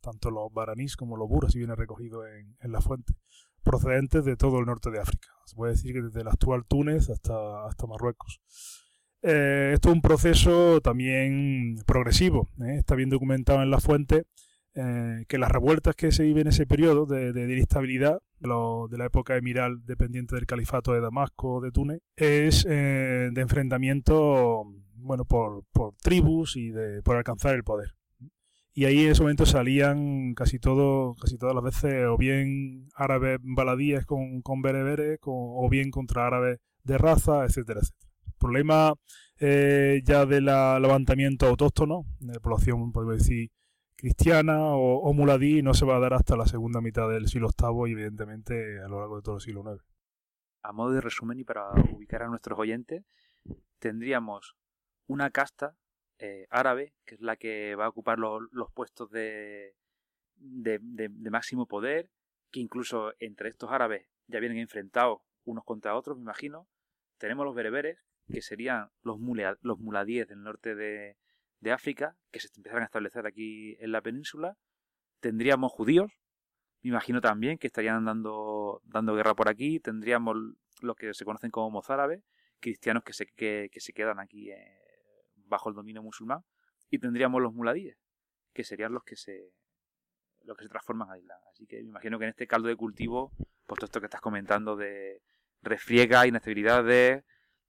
tanto 0.00 0.30
los 0.30 0.52
baranís 0.52 0.96
como 0.96 1.16
los 1.16 1.28
buros, 1.28 1.52
si 1.52 1.58
viene 1.58 1.74
recogido 1.74 2.26
en, 2.26 2.56
en 2.60 2.72
la 2.72 2.80
fuente 2.80 3.14
procedentes 3.62 4.24
de 4.24 4.36
todo 4.36 4.58
el 4.58 4.66
norte 4.66 4.90
de 4.90 5.00
África. 5.00 5.28
Se 5.46 5.56
puede 5.56 5.72
decir 5.72 5.94
que 5.94 6.02
desde 6.02 6.20
el 6.20 6.28
actual 6.28 6.64
Túnez 6.66 7.10
hasta, 7.10 7.66
hasta 7.66 7.86
Marruecos. 7.86 8.40
Eh, 9.22 9.70
esto 9.74 9.90
es 9.90 9.94
un 9.94 10.02
proceso 10.02 10.80
también 10.80 11.76
progresivo. 11.86 12.50
¿eh? 12.60 12.76
Está 12.78 12.94
bien 12.94 13.10
documentado 13.10 13.62
en 13.62 13.70
la 13.70 13.78
fuente 13.78 14.24
eh, 14.74 15.24
que 15.28 15.38
las 15.38 15.50
revueltas 15.50 15.94
que 15.94 16.12
se 16.12 16.24
viven 16.24 16.42
en 16.42 16.48
ese 16.48 16.66
periodo 16.66 17.06
de, 17.06 17.32
de, 17.32 17.52
inestabilidad 17.52 18.20
de, 18.40 18.98
la 18.98 19.06
época 19.06 19.36
emiral 19.36 19.84
dependiente 19.84 20.34
del 20.34 20.46
califato 20.46 20.92
de 20.92 21.00
Damasco 21.00 21.56
o 21.56 21.60
de 21.60 21.70
Túnez 21.70 22.00
es 22.16 22.64
de 22.64 23.32
enfrentamiento 23.36 24.64
bueno, 25.02 25.24
por, 25.24 25.64
por 25.72 25.94
tribus 25.96 26.56
y 26.56 26.70
de, 26.70 27.02
por 27.02 27.16
alcanzar 27.16 27.54
el 27.54 27.64
poder 27.64 27.94
y 28.74 28.86
ahí 28.86 29.04
en 29.04 29.10
ese 29.10 29.22
momento 29.22 29.44
salían 29.44 30.34
casi 30.34 30.58
todo, 30.58 31.14
casi 31.20 31.36
todas 31.36 31.54
las 31.54 31.64
veces 31.64 32.06
o 32.06 32.16
bien 32.16 32.88
árabes 32.94 33.38
baladíes 33.42 34.06
con, 34.06 34.40
con 34.40 34.62
bereberes 34.62 35.18
o 35.24 35.68
bien 35.70 35.90
contra 35.90 36.26
árabes 36.26 36.58
de 36.82 36.98
raza, 36.98 37.44
etcétera. 37.44 37.80
El 37.80 38.32
problema 38.38 38.94
eh, 39.38 40.00
ya 40.04 40.24
del 40.26 40.46
levantamiento 40.46 41.46
autóctono, 41.46 42.04
de 42.20 42.34
la 42.34 42.40
población, 42.40 42.92
podemos 42.92 43.18
decir, 43.18 43.50
cristiana 43.94 44.58
o, 44.58 45.12
muladí, 45.12 45.62
no 45.62 45.74
se 45.74 45.84
va 45.84 45.96
a 45.96 46.00
dar 46.00 46.14
hasta 46.14 46.36
la 46.36 46.46
segunda 46.46 46.80
mitad 46.80 47.08
del 47.08 47.28
siglo 47.28 47.50
VIII 47.56 47.90
y 47.90 47.92
evidentemente 47.92 48.80
a 48.80 48.88
lo 48.88 49.00
largo 49.00 49.16
de 49.16 49.22
todo 49.22 49.36
el 49.36 49.40
siglo 49.42 49.62
IX. 49.62 49.84
A 50.62 50.72
modo 50.72 50.92
de 50.92 51.00
resumen 51.00 51.38
y 51.38 51.44
para 51.44 51.70
ubicar 51.92 52.22
a 52.22 52.28
nuestros 52.28 52.58
oyentes, 52.58 53.04
tendríamos 53.78 54.56
una 55.12 55.30
casta 55.30 55.76
eh, 56.18 56.46
árabe, 56.50 56.94
que 57.04 57.16
es 57.16 57.20
la 57.20 57.36
que 57.36 57.74
va 57.74 57.86
a 57.86 57.88
ocupar 57.88 58.18
los, 58.18 58.48
puestos 58.74 59.10
de, 59.10 59.74
de, 60.36 61.30
máximo 61.30 61.66
poder, 61.66 62.10
que 62.50 62.60
incluso 62.60 63.12
entre 63.18 63.48
estos 63.48 63.70
árabes 63.70 64.06
ya 64.26 64.40
vienen 64.40 64.58
enfrentados 64.58 65.20
unos 65.44 65.64
contra 65.64 65.96
otros, 65.96 66.16
me 66.16 66.22
imagino. 66.22 66.68
Tenemos 67.18 67.44
los 67.44 67.54
bereberes, 67.54 67.98
que 68.30 68.40
serían 68.40 68.90
los, 69.02 69.18
los 69.62 69.78
muladíes 69.78 70.28
del 70.28 70.42
norte 70.42 70.74
de, 70.74 71.16
África, 71.70 72.16
que 72.30 72.40
se 72.40 72.48
empezaron 72.56 72.82
a 72.82 72.86
establecer 72.86 73.26
aquí 73.26 73.76
en 73.80 73.92
la 73.92 74.00
península. 74.00 74.56
Tendríamos 75.20 75.70
judíos, 75.70 76.10
me 76.82 76.90
imagino 76.90 77.20
también, 77.20 77.58
que 77.58 77.68
estarían 77.68 78.04
dando, 78.04 78.80
dando 78.84 79.14
guerra 79.14 79.34
por 79.34 79.48
aquí. 79.48 79.78
Tendríamos 79.78 80.36
los 80.80 80.96
que 80.96 81.14
se 81.14 81.24
conocen 81.24 81.50
como 81.50 81.70
mozárabes, 81.70 82.22
cristianos 82.60 83.04
que 83.04 83.12
se, 83.12 83.26
que, 83.26 83.70
se 83.76 83.92
quedan 83.92 84.18
aquí 84.18 84.50
bajo 85.52 85.68
el 85.68 85.76
dominio 85.76 86.02
musulmán 86.02 86.40
y 86.90 86.98
tendríamos 86.98 87.40
los 87.40 87.52
muladíes, 87.52 87.96
que 88.52 88.64
serían 88.64 88.92
los 88.92 89.04
que 89.04 89.16
se 89.16 89.52
los 90.44 90.56
que 90.56 90.64
se 90.64 90.70
transforman 90.70 91.10
a 91.10 91.18
isla. 91.18 91.34
Así 91.52 91.66
que 91.66 91.76
me 91.76 91.90
imagino 91.90 92.18
que 92.18 92.24
en 92.24 92.30
este 92.30 92.48
caldo 92.48 92.68
de 92.68 92.74
cultivo, 92.74 93.32
pues 93.66 93.78
todo 93.78 93.86
esto 93.86 94.00
que 94.00 94.06
estás 94.06 94.20
comentando 94.20 94.74
de 94.74 95.22
refriega, 95.62 96.26
inestabilidad 96.26 96.82
de 96.82 97.22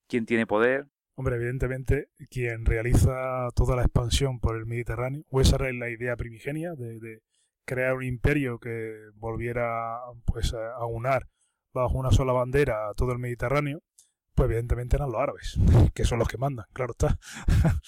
quién 0.08 0.26
tiene 0.26 0.48
poder. 0.48 0.88
Hombre, 1.16 1.36
evidentemente, 1.36 2.10
quien 2.32 2.66
realiza 2.66 3.50
toda 3.54 3.76
la 3.76 3.84
expansión 3.84 4.40
por 4.40 4.56
el 4.56 4.66
Mediterráneo, 4.66 5.24
o 5.30 5.42
esa 5.42 5.58
era 5.58 5.72
la 5.74 5.90
idea 5.90 6.16
primigenia 6.16 6.74
de, 6.74 7.22
crear 7.66 7.94
un 7.94 8.04
imperio 8.04 8.60
que 8.60 8.94
volviera 9.14 10.00
pues 10.26 10.54
a 10.54 10.76
aunar 10.78 11.30
bajo 11.72 11.98
una 11.98 12.12
sola 12.12 12.34
bandera 12.34 12.90
a 12.90 12.94
todo 12.94 13.12
el 13.12 13.20
Mediterráneo, 13.20 13.82
pues 14.36 14.48
evidentemente 14.48 14.96
eran 14.96 15.12
los 15.12 15.22
árabes, 15.22 15.58
que 15.94 16.06
son 16.06 16.20
los 16.20 16.28
que 16.28 16.38
mandan, 16.38 16.66
claro 16.74 16.92
está. 16.92 17.18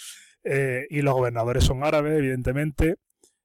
Eh, 0.48 0.86
y 0.92 1.02
los 1.02 1.16
gobernadores 1.16 1.64
son 1.64 1.84
árabes, 1.84 2.20
evidentemente. 2.20 2.98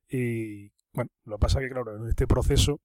Y 0.06 0.68
bueno, 0.92 1.10
lo 1.24 1.36
que 1.36 1.40
pasa 1.40 1.58
es 1.58 1.64
que, 1.64 1.72
claro, 1.72 1.96
en 1.96 2.06
este 2.06 2.26
proceso 2.26 2.78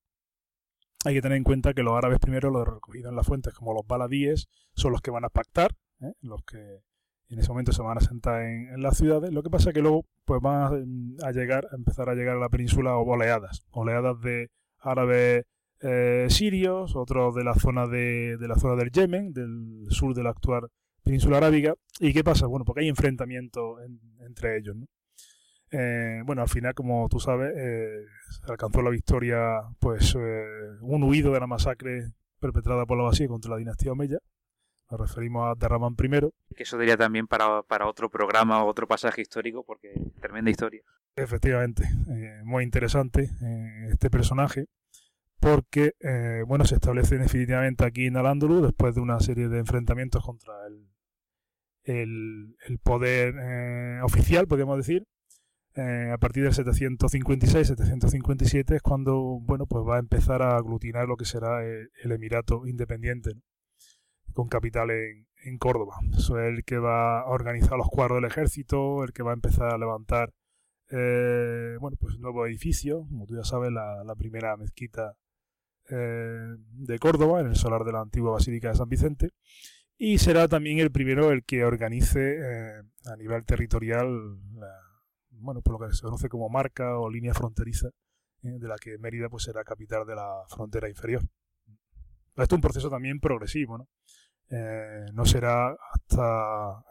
hay 1.04 1.16
que 1.16 1.22
tener 1.22 1.38
en 1.38 1.44
cuenta 1.44 1.74
que 1.74 1.84
los 1.84 1.98
árabes 1.98 2.20
primero, 2.20 2.50
los 2.50 2.66
recogidos 2.66 3.10
en 3.10 3.18
las 3.18 3.28
fuentes, 3.28 3.54
como 3.54 3.74
los 3.74 3.86
baladíes, 3.86 4.48
son 4.74 4.94
los 4.94 5.02
que 5.02 5.12
van 5.12 5.26
a 5.26 5.30
pactar, 5.30 5.76
¿eh? 6.00 6.14
los 6.22 6.44
que 6.46 6.80
en 7.30 7.40
ese 7.40 7.50
momento 7.50 7.72
se 7.72 7.82
van 7.82 7.98
a 7.98 8.02
sentar 8.02 8.42
en, 8.44 8.82
las 8.82 8.98
ciudades. 8.98 9.32
Lo 9.32 9.44
que 9.44 9.50
pasa 9.50 9.70
es 9.70 9.74
que 9.74 9.82
luego 9.82 10.06
pues 10.26 10.42
van 10.42 11.18
a, 11.24 11.32
llegar, 11.32 11.68
a 11.72 11.76
empezar 11.76 12.10
a 12.10 12.16
llegar 12.16 12.38
a 12.38 12.40
la 12.40 12.50
península 12.50 12.96
oleadas, 12.98 13.66
oleadas 13.72 14.20
de 14.22 14.50
árabes 14.80 15.44
eh, 15.88 16.28
sirios, 16.30 16.96
otros 16.96 17.36
de 17.36 17.44
la 17.44 17.54
zona 17.54 17.88
de, 17.88 18.38
de, 18.38 18.48
la 18.48 18.56
zona 18.56 18.76
del 18.76 18.92
Yemen, 18.92 19.34
del 19.34 19.86
sur 19.90 20.16
de 20.16 20.24
la 20.24 20.32
actual 20.32 20.70
península 21.04 21.38
arábiga. 21.38 21.76
¿Y 22.00 22.14
qué 22.14 22.24
pasa? 22.24 22.48
Bueno, 22.48 22.66
porque 22.66 22.82
hay 22.82 22.90
enfrentamiento 22.90 23.78
entre 24.26 24.58
ellos, 24.58 24.76
eh, 25.72 26.22
bueno, 26.26 26.42
al 26.42 26.50
final, 26.50 26.74
como 26.74 27.08
tú 27.10 27.20
sabes, 27.20 27.54
eh, 27.56 28.06
se 28.30 28.52
alcanzó 28.52 28.82
la 28.82 28.90
victoria, 28.90 29.62
pues, 29.80 30.16
un 30.16 31.04
huido 31.04 31.34
de 31.34 31.40
la 31.40 31.48
masacre 31.48 32.14
perpetrada 32.40 32.86
por 32.86 32.98
la 32.98 33.04
Basía 33.04 33.28
contra 33.28 33.52
la 33.52 33.58
dinastía 33.58 33.92
Omeya. 33.92 34.20
Nos 34.90 35.00
referimos 35.00 35.50
a 35.50 35.56
Derramán 35.60 35.96
I. 36.00 36.56
Que 36.56 36.64
eso 36.64 36.78
diría 36.78 36.96
también 36.96 37.28
para, 37.28 37.64
para 37.64 37.88
otro 37.88 38.10
programa 38.10 38.64
o 38.64 38.68
otro 38.68 38.88
pasaje 38.88 39.22
histórico, 39.22 39.64
porque 39.66 39.94
tremenda 40.22 40.52
historia. 40.52 40.82
Efectivamente, 41.16 41.84
eh, 42.10 42.42
muy 42.44 42.64
interesante 42.64 43.30
eh, 43.42 43.88
este 43.92 44.10
personaje 44.10 44.68
porque 45.46 45.94
eh, 46.00 46.44
bueno 46.48 46.66
se 46.66 46.74
establece 46.76 47.18
definitivamente 47.20 47.86
aquí 47.86 48.08
en 48.08 48.18
al 48.18 48.40
después 48.40 48.96
de 48.96 49.02
una 49.02 49.20
serie 49.20 49.48
de 49.48 49.60
enfrentamientos 49.60 50.26
contra 50.26 50.54
el, 50.66 50.88
el, 51.84 52.56
poder 52.80 53.36
oficial, 54.04 54.48
podríamos 54.48 54.78
decir. 54.78 55.06
a 55.76 56.18
partir 56.18 56.42
del 56.44 56.54
756-757 56.54 58.76
es 58.76 58.82
cuando 58.82 59.40
bueno 59.42 59.68
pues 59.68 59.84
va 59.88 59.98
a 59.98 60.00
empezar 60.00 60.42
a 60.42 60.58
aglutinar 60.58 61.08
lo 61.08 61.16
que 61.16 61.26
será 61.26 61.64
el, 61.64 62.12
Emirato 62.12 62.66
Independiente 62.66 63.34
con 64.34 64.48
capital 64.48 64.90
en, 64.90 65.28
en 65.44 65.60
Córdoba. 65.60 66.00
Eso 66.18 66.40
es 66.40 66.58
el 66.58 66.64
que 66.64 66.80
va 66.80 67.22
a 67.22 67.28
organizar 67.28 67.78
los 67.78 67.90
cuadros 67.90 68.18
del 68.18 68.26
ejército, 68.32 69.04
el 69.04 69.14
que 69.14 69.22
va 69.22 69.30
a 69.32 69.36
empezar 69.36 69.72
a 69.74 69.78
levantar 69.78 70.34
eh, 70.92 71.78
bueno, 71.80 71.98
pues 72.00 72.16
un 72.16 72.22
nuevo 72.22 72.46
edificio, 72.46 73.06
como 73.10 73.26
tú 73.26 73.36
ya 73.36 73.44
sabes, 73.44 73.72
la, 73.72 74.16
primera 74.18 74.56
mezquita 74.58 75.16
eh, 75.90 76.56
de 76.58 77.00
Córdoba, 77.00 77.42
en 77.42 77.48
el 77.48 77.56
solar 77.56 77.84
de 77.84 77.92
la 77.92 78.02
antigua 78.02 78.32
Basílica 78.32 78.70
de 78.70 78.76
San 78.76 78.90
Vicente, 78.90 79.32
y 79.98 80.18
será 80.18 80.48
también 80.48 80.80
el 80.80 80.92
primero 80.92 81.32
el 81.32 81.44
que 81.44 81.64
organice 81.64 82.38
eh, 82.38 82.82
a 83.06 83.16
nivel 83.16 83.46
territorial, 83.46 84.08
bueno, 85.32 85.62
por 85.62 85.80
lo 85.80 85.88
que 85.88 85.94
se 85.94 86.02
conoce 86.02 86.30
como 86.30 86.50
marca 86.50 86.98
o 86.98 87.10
línea 87.10 87.34
fronteriza, 87.34 87.90
de 88.42 88.68
la 88.68 88.76
que 88.78 88.98
Mérida 89.00 89.28
pues 89.28 89.44
será 89.44 89.64
capital 89.64 90.06
de 90.06 90.16
la 90.16 90.44
frontera 90.50 90.88
inferior. 90.88 91.24
Esto 92.36 92.44
es 92.44 92.52
un 92.54 92.62
proceso 92.62 92.90
también 92.90 93.20
progresivo, 93.20 93.78
¿no? 93.78 93.88
no 95.14 95.26
será 95.26 95.76
hasta 95.92 96.84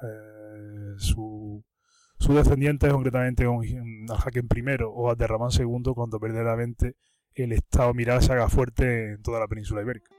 su 0.98 1.64
sus 2.18 2.34
descendientes, 2.34 2.90
concretamente 2.90 3.44
Al-Hakem 3.44 4.48
I 4.56 4.82
o 4.86 5.10
Abderramán 5.10 5.50
II, 5.52 5.92
cuando 5.94 6.18
verdaderamente 6.18 6.96
el 7.34 7.52
Estado 7.52 7.92
miral 7.94 8.22
se 8.22 8.32
haga 8.32 8.48
fuerte 8.48 9.12
en 9.12 9.22
toda 9.22 9.40
la 9.40 9.48
península 9.48 9.82
ibérica. 9.82 10.13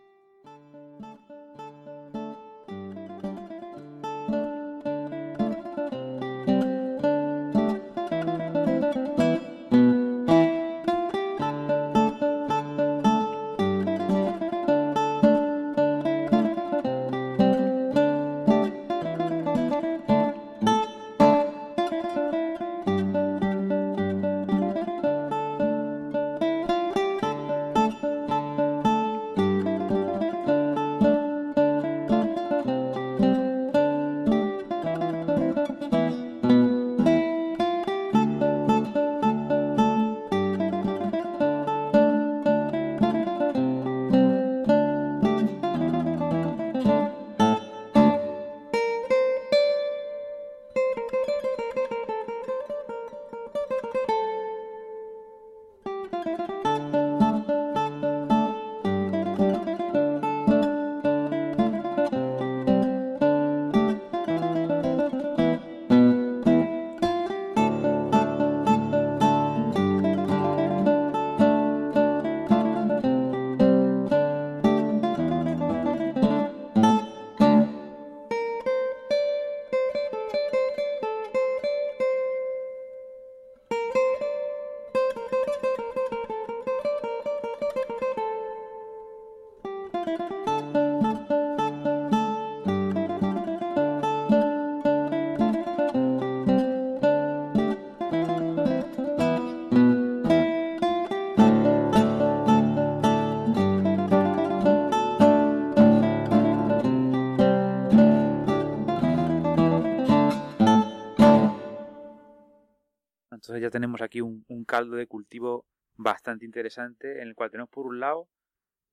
Un, 114.22 114.66
caldo 114.66 114.96
de 114.96 115.08
cultivo 115.08 115.66
bastante 115.96 116.46
interesante 116.46 117.22
en 117.22 117.28
el 117.28 117.36
cual 117.36 117.52
tenemos 117.52 117.70
por 117.70 117.86
un 117.86 118.00
lado 118.00 118.28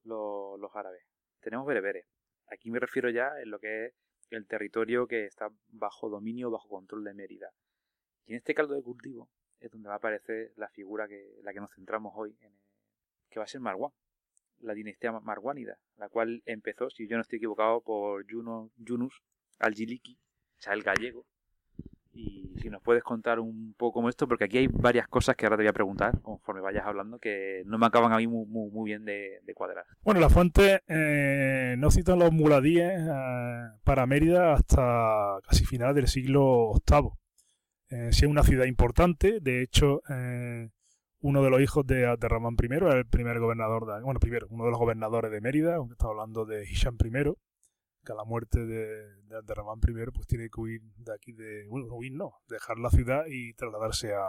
los, 0.05 0.75
árabes, 0.75 1.05
tenemos 1.41 1.67
bereberes. 1.67 2.07
Aquí 2.49 2.71
me 2.71 2.81
refiero 2.81 3.11
ya 3.11 3.31
en 3.41 3.51
lo 3.51 3.59
que 3.59 3.87
es 3.87 3.95
el 4.31 4.47
territorio 4.47 5.07
que 5.07 5.27
está 5.27 5.49
bajo 5.69 6.09
dominio, 6.09 6.51
bajo 6.51 6.69
control 6.69 7.05
de 7.05 7.15
Mérida. 7.15 7.51
Y 8.27 8.33
en 8.33 8.39
este 8.39 8.55
caldo 8.55 8.75
de 8.75 8.83
cultivo 8.83 9.29
es 9.61 9.71
donde 9.71 9.89
va 9.89 9.95
a 9.95 9.99
aparecer 9.99 10.53
la 10.57 10.69
figura 10.69 11.07
que 11.07 11.39
la 11.43 11.53
que 11.53 11.61
nos 11.61 11.73
centramos 11.75 12.13
hoy, 12.17 12.37
en 12.41 12.53
que 13.31 13.39
va 13.39 13.45
a 13.45 13.49
ser 13.49 13.61
Marwan, 13.61 13.93
la 14.59 14.75
dinastía 14.75 15.13
marwánida, 15.13 15.79
la 15.97 16.09
cual 16.09 16.43
empezó, 16.47 16.91
si 16.91 17.09
yo 17.09 17.17
no 17.17 17.23
estoy 17.23 17.39
equivocado, 17.39 17.81
por 17.81 18.27
Yunus 18.27 19.23
al-Jiliki, 19.59 20.15
o 20.15 20.63
sea, 20.63 20.75
el 20.75 20.83
gallego, 20.83 21.27
y 22.13 22.53
si 22.61 22.69
nos 22.69 22.83
puedes 22.83 23.03
contar 23.03 23.41
un 23.41 23.75
poco 23.77 23.95
como 23.95 24.09
esto, 24.09 24.29
porque 24.29 24.45
aquí 24.45 24.59
hay 24.59 24.69
varias 24.69 25.09
cosas 25.09 25.35
que 25.35 25.47
ahora 25.47 25.57
te 25.57 25.63
voy 25.63 25.69
a 25.69 25.73
preguntar 25.73 26.21
conforme 26.21 26.61
vayas 26.61 26.87
hablando 26.87 27.19
que 27.19 27.63
no 27.67 27.79
me 27.79 27.87
acaban 27.87 28.13
a 28.13 28.19
mí 28.19 28.27
muy, 28.27 28.85
bien 28.85 29.05
de, 29.05 29.41
cuadrar. 29.55 29.85
Bueno, 30.03 30.21
la 30.21 30.29
fuente 30.29 30.83
eh, 30.89 31.75
no 31.79 31.91
citan 31.91 32.19
los 32.19 32.33
muladíes 32.33 33.01
eh, 33.01 33.69
para 33.85 34.07
Mérida 34.07 34.55
hasta 34.55 35.39
casi 35.47 35.65
finales 35.65 35.95
del 35.95 36.09
siglo 36.09 36.73
VIII. 36.87 37.11
Eh, 37.91 38.13
si 38.13 38.25
es 38.25 38.31
una 38.31 38.43
ciudad 38.43 38.65
importante, 38.65 39.41
de 39.41 39.63
hecho, 39.63 40.03
uno 41.21 41.43
de 41.43 41.51
los 41.51 41.61
hijos 41.61 41.87
de, 41.87 42.17
de 42.17 42.29
Ramán 42.29 42.57
I 42.61 42.75
el 42.97 43.07
primer 43.07 43.39
gobernador, 43.39 44.03
bueno, 44.03 44.21
primero, 44.21 44.47
uno 44.51 44.65
de 44.65 44.71
los 44.71 44.79
gobernadores 44.79 45.31
de 45.31 45.41
Mérida, 45.41 45.77
aunque 45.77 45.95
estamos 45.95 46.13
hablando 46.13 46.45
de 46.45 46.65
Hisham 46.65 46.97
I, 47.03 47.35
que 48.05 48.13
a 48.13 48.17
la 48.17 48.25
muerte 48.25 48.65
de, 48.65 49.15
de 49.43 49.55
Ramán 49.55 49.79
I 49.79 50.11
pues 50.13 50.27
tiene 50.27 50.49
que 50.49 50.61
huir 50.61 50.83
de 50.97 51.15
aquí, 51.15 51.33
de, 51.33 51.67
bueno, 51.69 51.95
huir 51.95 52.13
no, 52.13 52.35
dejar 52.49 52.79
la 52.79 52.91
ciudad 52.91 53.25
y 53.29 53.55
trasladarse 53.55 54.15
a, 54.15 54.27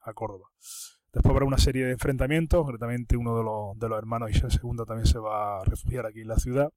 a 0.00 0.12
Córdoba. 0.14 0.48
Después 1.12 1.32
habrá 1.32 1.44
una 1.44 1.58
serie 1.58 1.84
de 1.84 1.92
enfrentamientos, 1.92 2.62
concretamente 2.62 3.16
uno 3.16 3.36
de 3.36 3.44
los, 3.44 3.78
de 3.78 3.88
los 3.88 3.98
hermanos 3.98 4.30
Isabel 4.30 4.58
II 4.62 4.84
también 4.86 5.06
se 5.06 5.18
va 5.18 5.60
a 5.60 5.64
refugiar 5.64 6.06
aquí 6.06 6.20
en 6.20 6.28
la 6.28 6.36
ciudad. 6.36 6.72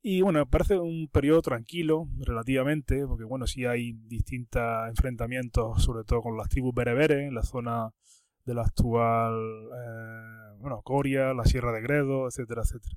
Y 0.00 0.22
bueno, 0.22 0.46
parece 0.46 0.78
un 0.78 1.08
periodo 1.12 1.42
tranquilo, 1.42 2.08
relativamente, 2.20 3.06
porque 3.06 3.24
bueno, 3.24 3.46
sí 3.46 3.66
hay 3.66 3.92
distintos 3.92 4.62
enfrentamientos, 4.88 5.82
sobre 5.82 6.04
todo 6.04 6.22
con 6.22 6.36
las 6.36 6.48
tribus 6.48 6.74
bereberes, 6.74 7.28
en 7.28 7.34
la 7.34 7.42
zona 7.42 7.90
de 8.44 8.54
la 8.54 8.62
actual, 8.62 9.34
eh, 9.34 10.56
bueno, 10.60 10.80
Coria, 10.82 11.34
la 11.34 11.44
Sierra 11.44 11.72
de 11.72 11.82
Gredo, 11.82 12.28
etcétera, 12.28 12.62
etcétera. 12.62 12.96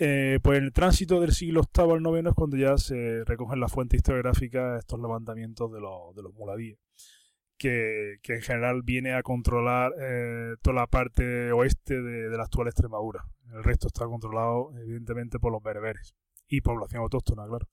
Eh, 0.00 0.38
pues 0.44 0.58
en 0.58 0.64
el 0.64 0.72
tránsito 0.72 1.20
del 1.20 1.32
siglo 1.32 1.62
VIII 1.76 1.92
al 1.92 2.18
IX 2.18 2.28
es 2.28 2.34
cuando 2.34 2.56
ya 2.56 2.78
se 2.78 3.24
recogen 3.24 3.58
las 3.58 3.72
fuentes 3.72 3.98
historiográficas 3.98 4.78
estos 4.78 5.00
levantamientos 5.00 5.72
de 5.72 5.80
los, 5.80 6.14
de 6.14 6.22
los 6.22 6.32
muladíes, 6.34 6.78
que, 7.56 8.20
en 8.22 8.42
general 8.42 8.82
viene 8.84 9.14
a 9.14 9.24
controlar 9.24 9.92
eh, 10.00 10.54
toda 10.62 10.76
la 10.76 10.86
parte 10.86 11.50
oeste 11.50 12.00
de, 12.00 12.36
la 12.36 12.44
actual 12.44 12.68
Extremadura. 12.68 13.24
El 13.52 13.64
resto 13.64 13.88
está 13.88 14.06
controlado 14.06 14.70
evidentemente 14.78 15.40
por 15.40 15.50
los 15.50 15.62
bereberes 15.62 16.14
y 16.46 16.60
población 16.60 17.02
autóctona, 17.02 17.46
claro. 17.48 17.66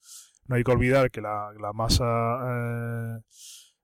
No 0.48 0.56
hay 0.56 0.64
que 0.64 0.72
olvidar 0.72 1.12
que 1.12 1.22
la, 1.22 1.54
masa 1.76 2.06
eh, 2.06 3.22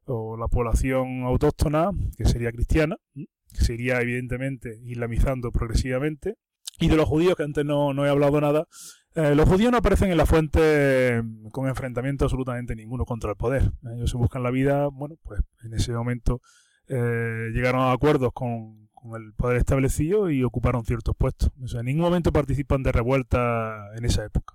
o 0.06 0.36
la 0.36 0.48
población 0.48 1.24
autóctona, 1.24 1.92
que 2.18 2.26
sería 2.26 2.52
cristiana, 2.52 2.98
que 3.14 3.64
se 3.64 3.76
iría 3.76 4.02
evidentemente 4.02 4.80
islamizando 4.84 5.52
progresivamente, 5.52 6.38
y 6.82 6.90
de 6.90 6.98
los 6.98 7.08
judíos, 7.08 7.36
que 7.36 7.44
antes 7.44 7.64
no, 7.64 8.06
he 8.06 8.10
hablado 8.10 8.42
nada, 8.42 8.68
eh, 9.16 9.36
los 9.36 9.48
judíos 9.48 9.72
no 9.72 9.78
aparecen 9.78 10.12
en 10.12 10.18
la 10.18 10.26
fuente 10.26 11.22
mm, 11.22 11.50
con 11.50 11.68
enfrentamiento 11.68 12.26
absolutamente 12.26 12.76
ninguno 12.76 13.06
contra 13.06 13.30
el 13.30 13.38
poder. 13.38 13.64
¿eh? 13.64 13.96
Ellos 13.96 14.12
se 14.12 14.18
buscan 14.18 14.44
la 14.44 14.52
vida, 14.52 14.88
bueno, 14.88 15.16
pues 15.24 15.42
en 15.64 15.74
ese 15.74 15.94
momento 15.94 16.42
llegaron 16.88 17.82
a 17.84 17.94
acuerdos 17.94 18.32
con, 18.34 18.90
el 19.16 19.34
poder 19.34 19.58
establecido 19.58 20.30
y 20.30 20.44
ocuparon 20.44 20.84
ciertos 20.84 21.16
puestos. 21.16 21.50
En 21.74 21.86
ningún 21.86 22.04
momento 22.04 22.32
participan 22.32 22.84
de 22.84 22.92
revuelta 22.92 23.88
en 23.96 24.06
esa 24.06 24.26
época. 24.26 24.54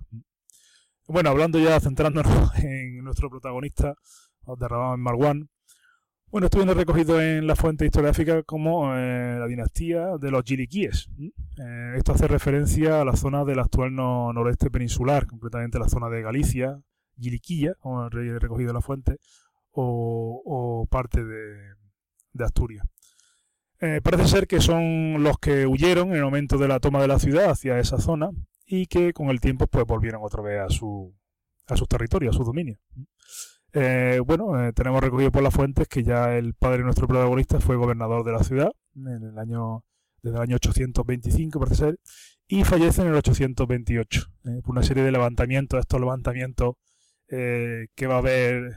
Bueno, 1.09 1.31
hablando 1.31 1.59
ya, 1.59 1.81
centrándonos 1.81 2.55
en 2.63 3.03
nuestro 3.03 3.31
protagonista, 3.31 3.95
de 4.47 4.69
Rabban 4.69 5.01
Marwan, 5.01 5.49
bueno, 6.31 6.49
recogido 6.75 7.21
en 7.21 7.47
la 7.47 7.57
fuente 7.57 7.85
historiográfica 7.85 8.43
como 8.43 8.95
eh, 8.95 9.37
la 9.39 9.47
dinastía 9.47 10.19
de 10.19 10.31
los 10.31 10.45
Yiliquíes. 10.45 11.09
Eh, 11.19 11.95
esto 11.97 12.13
hace 12.13 12.29
referencia 12.29 13.01
a 13.01 13.05
la 13.05 13.17
zona 13.17 13.45
del 13.45 13.59
actual 13.59 13.95
noreste 13.95 14.71
peninsular, 14.71 15.27
concretamente 15.27 15.79
la 15.79 15.89
zona 15.89 16.09
de 16.09 16.23
Galicia, 16.23 16.81
Yiliquilla, 17.17 17.75
como 17.81 18.09
recogido 18.09 18.71
en 18.71 18.75
la 18.75 18.83
fuente, 18.83 19.19
o, 19.73 20.87
parte 20.91 21.25
de, 21.25 21.75
Asturias. 22.45 22.87
Eh, 23.81 24.01
parece 24.03 24.27
ser 24.27 24.47
que 24.47 24.61
son 24.61 25.23
los 25.23 25.39
que 25.39 25.67
huyeron 25.67 26.11
en 26.11 26.17
el 26.17 26.25
momento 26.25 26.59
de 26.59 26.69
la 26.69 26.81
toma 26.81 27.01
de 27.01 27.09
la 27.09 27.19
ciudad 27.19 27.51
hacia 27.51 27.79
esa 27.79 27.99
zona 27.99 28.31
y 28.67 28.87
que 28.87 29.13
con 29.13 29.29
el 29.29 29.41
tiempo 29.41 29.67
pues 29.67 29.87
volvieron 29.87 30.23
otra 30.23 30.43
vez 30.43 30.61
a 30.61 30.69
su 30.69 31.15
a 31.69 31.77
sus 31.77 31.89
territorios, 31.89 32.35
a 32.35 32.39
sus 32.39 32.47
dominios. 32.47 32.79
Eh, 33.79 34.21
bueno, 34.25 34.59
eh, 34.65 34.73
tenemos 34.73 35.03
recogido 35.03 35.31
por 35.31 35.43
las 35.43 35.53
fuentes 35.53 35.87
que 35.87 36.03
ya 36.03 36.35
el 36.35 36.55
padre 36.55 36.79
de 36.79 36.85
nuestro 36.85 37.07
protagonista 37.07 37.61
fue 37.61 37.77
gobernador 37.77 38.25
de 38.25 38.33
la 38.33 38.43
ciudad 38.43 38.73
en 38.95 39.23
el 39.23 39.39
año 39.39 39.85
desde 40.23 40.39
el 40.39 40.43
año 40.43 40.57
825 40.57 41.61
parece 41.61 41.77
ser 41.77 42.01
y 42.49 42.65
fallece 42.65 43.03
en 43.03 43.09
el 43.09 43.17
828 43.17 44.29
eh, 44.47 44.63
por 44.65 44.71
una 44.71 44.83
serie 44.83 45.03
de 45.03 45.13
levantamientos, 45.13 45.79
estos 45.79 46.01
levantamientos 46.01 46.77
que 47.29 48.07
va 48.07 48.15
a 48.15 48.19
haber, 48.19 48.77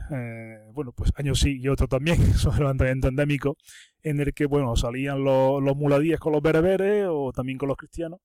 bueno, 0.74 0.92
pues 0.92 1.12
años 1.16 1.40
sí 1.40 1.60
y 1.62 1.68
otros 1.68 1.88
también, 1.88 2.18
son 2.34 2.58
levantamientos 2.58 3.10
endémicos 3.10 3.56
en 4.02 4.20
el 4.20 4.34
que, 4.34 4.48
bueno, 4.48 4.76
salían 4.76 5.24
los, 5.24 5.62
los 5.64 5.78
muladíes 5.78 6.20
con 6.20 6.34
los 6.34 6.42
bereberes 6.42 7.06
o 7.10 7.32
también 7.32 7.58
con 7.58 7.70
los 7.70 7.78
cristianos 7.78 8.20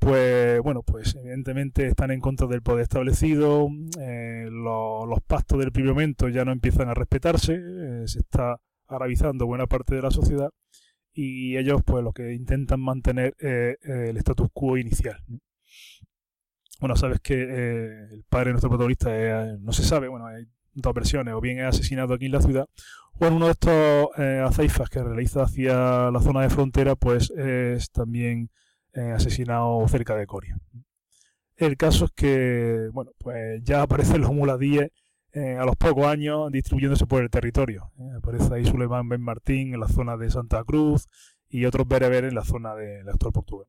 pues 0.00 0.60
bueno, 0.62 0.82
pues 0.82 1.14
evidentemente 1.14 1.86
están 1.86 2.10
en 2.10 2.20
contra 2.20 2.46
del 2.46 2.62
poder 2.62 2.82
establecido, 2.82 3.68
eh, 4.00 4.48
los 4.50 5.20
pactos 5.26 5.58
del 5.58 5.72
primer 5.72 5.92
momento 5.92 6.28
ya 6.30 6.44
no 6.44 6.52
empiezan 6.52 6.88
a 6.88 6.94
respetarse, 6.94 7.54
eh, 7.54 8.08
se 8.08 8.20
está 8.20 8.56
arabizando 8.88 9.46
buena 9.46 9.66
parte 9.66 9.94
de 9.94 10.02
la 10.02 10.10
sociedad 10.10 10.50
y 11.12 11.58
ellos 11.58 11.82
pues 11.84 12.02
lo 12.02 12.12
que 12.12 12.32
intentan 12.32 12.80
mantener 12.80 13.34
es 13.38 13.76
el 13.82 14.16
status 14.16 14.48
quo 14.54 14.78
inicial. 14.78 15.18
Bueno, 16.80 16.96
sabes 16.96 17.20
que 17.20 17.34
eh, 17.34 18.08
el 18.10 18.24
padre 18.26 18.46
de 18.46 18.52
nuestro 18.52 18.70
protagonista 18.70 19.10
no 19.60 19.72
se 19.72 19.82
sabe, 19.82 20.08
bueno, 20.08 20.26
hay 20.26 20.46
dos 20.72 20.94
versiones, 20.94 21.34
o 21.34 21.42
bien 21.42 21.58
es 21.58 21.66
asesinado 21.66 22.14
aquí 22.14 22.24
en 22.24 22.32
la 22.32 22.40
ciudad, 22.40 22.66
o 23.18 23.26
en 23.26 23.34
uno 23.34 23.46
de 23.46 23.52
estos 23.52 24.08
aceifas 24.18 24.88
que 24.88 25.02
realiza 25.02 25.42
hacia 25.42 26.10
la 26.10 26.20
zona 26.22 26.40
de 26.40 26.48
frontera, 26.48 26.96
pues 26.96 27.30
es 27.32 27.90
también 27.90 28.48
asesinado 28.94 29.86
cerca 29.88 30.16
de 30.16 30.26
Coria. 30.26 30.58
El 31.56 31.76
caso 31.76 32.06
es 32.06 32.12
que, 32.12 32.88
bueno, 32.92 33.12
pues 33.18 33.62
ya 33.62 33.82
aparecen 33.82 34.22
los 34.22 34.32
muladíes 34.32 34.90
eh, 35.32 35.56
a 35.56 35.64
los 35.64 35.76
pocos 35.76 36.06
años 36.06 36.50
distribuyéndose 36.50 37.06
por 37.06 37.22
el 37.22 37.30
territorio. 37.30 37.92
Eh, 37.98 38.12
aparece 38.16 38.54
ahí 38.54 38.64
Suleiman 38.64 39.08
Ben 39.08 39.20
Martín 39.20 39.74
en 39.74 39.80
la 39.80 39.86
zona 39.86 40.16
de 40.16 40.30
Santa 40.30 40.64
Cruz 40.64 41.06
y 41.48 41.66
otros 41.66 41.86
bereberes 41.86 42.30
en 42.30 42.34
la 42.34 42.44
zona 42.44 42.74
del 42.74 43.08
actual 43.08 43.32
Portugal. 43.32 43.66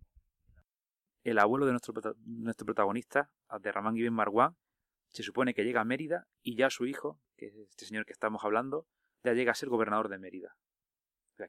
El 1.23 1.37
abuelo 1.37 1.65
de 1.65 1.73
nuestro, 1.73 1.93
nuestro 2.25 2.65
protagonista, 2.65 3.29
Abderramán 3.47 3.95
Ibn 3.95 4.13
Marwan, 4.13 4.55
se 5.09 5.21
supone 5.21 5.53
que 5.53 5.63
llega 5.63 5.81
a 5.81 5.85
Mérida 5.85 6.27
y 6.41 6.55
ya 6.55 6.69
su 6.69 6.85
hijo, 6.85 7.19
que 7.35 7.47
es 7.47 7.55
este 7.55 7.85
señor 7.85 8.05
que 8.05 8.13
estamos 8.13 8.43
hablando, 8.43 8.87
ya 9.23 9.33
llega 9.33 9.51
a 9.51 9.55
ser 9.55 9.69
gobernador 9.69 10.09
de 10.09 10.17
Mérida. 10.17 10.55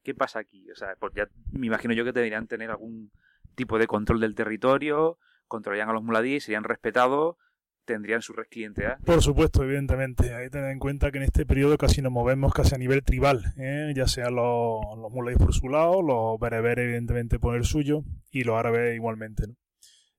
¿qué 0.03 0.15
pasa 0.15 0.39
aquí? 0.39 0.71
O 0.71 0.75
sea, 0.75 0.97
pues 0.99 1.13
ya 1.15 1.29
me 1.53 1.67
imagino 1.67 1.93
yo 1.93 2.05
que 2.05 2.13
deberían 2.13 2.47
tener 2.47 2.71
algún 2.71 3.13
tipo 3.55 3.79
de 3.79 3.87
control 3.87 4.21
del 4.21 4.35
territorio, 4.35 5.19
controlarían 5.47 5.88
a 5.91 5.93
los 5.93 6.03
muladíes, 6.03 6.45
serían 6.45 6.65
respetados, 6.65 7.37
tendrían 7.85 8.23
su 8.23 8.33
red. 8.33 8.47
Por 9.05 9.23
supuesto, 9.23 9.62
evidentemente. 9.65 10.35
Hay 10.35 10.45
que 10.45 10.51
tener 10.51 10.71
en 10.71 10.79
cuenta 10.79 11.11
que 11.11 11.19
en 11.19 11.25
este 11.25 11.47
periodo 11.47 11.77
casi 11.79 12.03
nos 12.03 12.12
movemos 12.12 12.53
casi 12.53 12.75
a 12.75 12.79
nivel 12.79 13.03
tribal, 13.03 13.43
¿eh? 13.57 13.93
ya 13.95 14.07
sean 14.07 14.35
los, 14.35 14.81
los 14.97 15.11
muladíes 15.11 15.38
por 15.38 15.53
su 15.53 15.69
lado, 15.69 16.03
los 16.03 16.38
bereberes 16.38 16.85
evidentemente 16.85 17.38
por 17.38 17.57
el 17.57 17.65
suyo 17.65 18.05
y 18.31 18.45
los 18.45 18.57
árabes 18.57 18.95
igualmente. 18.95 19.47
¿no? 19.49 19.55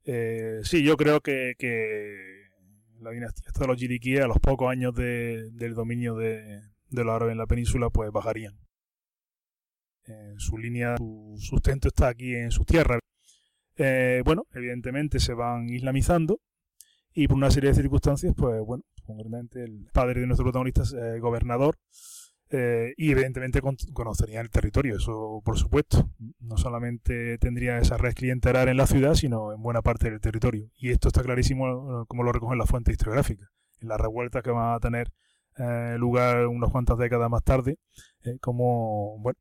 Eh, 0.06 0.60
sí, 0.63 0.84
yo 0.84 0.98
creo 0.98 1.22
que, 1.22 1.56
que 1.58 2.50
la 3.00 3.12
dinastía 3.12 3.52
de 3.58 3.67
los 3.67 3.78
yiriquíes 3.78 4.22
a 4.22 4.28
los 4.28 4.39
pocos 4.39 4.69
años 4.69 4.93
de, 4.96 5.50
del 5.52 5.74
dominio 5.74 6.15
de, 6.15 6.62
de 6.89 7.04
los 7.04 7.13
árabes 7.13 7.34
en 7.34 7.38
la 7.38 7.48
península 7.48 7.89
pues 7.89 8.12
bajarían. 8.12 8.58
Eh, 10.06 10.34
su 10.38 10.58
línea, 10.58 10.98
su 10.98 11.36
sustento 11.39 11.88
está 11.88 12.10
aquí 12.10 12.36
en 12.36 12.52
sus 12.52 12.65
tierras. 12.65 13.00
Eh, 13.76 14.22
bueno, 14.24 14.46
evidentemente 14.54 15.20
se 15.20 15.34
van 15.34 15.70
islamizando 15.70 16.40
y 17.14 17.28
por 17.28 17.38
una 17.38 17.52
serie 17.52 17.72
de 17.72 17.76
circunstancias, 17.76 18.34
pues 18.38 18.62
bueno, 18.66 18.84
concretamente 19.06 19.64
el 19.64 19.88
padre 19.92 20.22
de 20.22 20.28
nuestro 20.28 20.46
protagonista 20.46 20.84
es 20.84 20.94
eh, 20.94 21.20
gobernador 21.20 21.76
eh, 22.50 22.94
y 22.98 23.12
evidentemente 23.12 23.62
conocería 23.94 24.42
el 24.42 24.52
territorio, 24.52 24.98
eso 24.98 25.42
por 25.44 25.58
supuesto. 25.58 26.08
No 26.40 26.58
solamente 26.58 27.38
tendría 27.40 27.80
esa 27.80 27.98
red 27.98 28.14
clientelar 28.14 28.70
en 28.70 28.78
la 28.78 28.86
ciudad, 28.86 29.16
sino 29.16 29.54
en 29.54 29.62
buena 29.62 29.82
parte 29.82 30.10
del 30.10 30.22
territorio. 30.22 30.70
Y 30.78 30.92
esto 30.92 31.08
está 31.08 31.24
clarísimo 31.24 32.06
como 32.08 32.24
lo 32.24 32.32
recogen 32.32 32.60
las 32.60 32.70
fuentes 32.70 32.94
historiográficas. 32.94 33.50
En 33.82 33.88
la 33.88 33.98
revuelta 33.98 34.42
que 34.42 34.52
van 34.52 34.76
a 34.76 34.80
tener 34.80 35.12
lugar 35.98 36.48
unas 36.48 36.72
cuantas 36.72 36.98
décadas 36.98 37.30
más 37.30 37.44
tarde, 37.44 37.78
como, 38.40 39.18
bueno, 39.20 39.38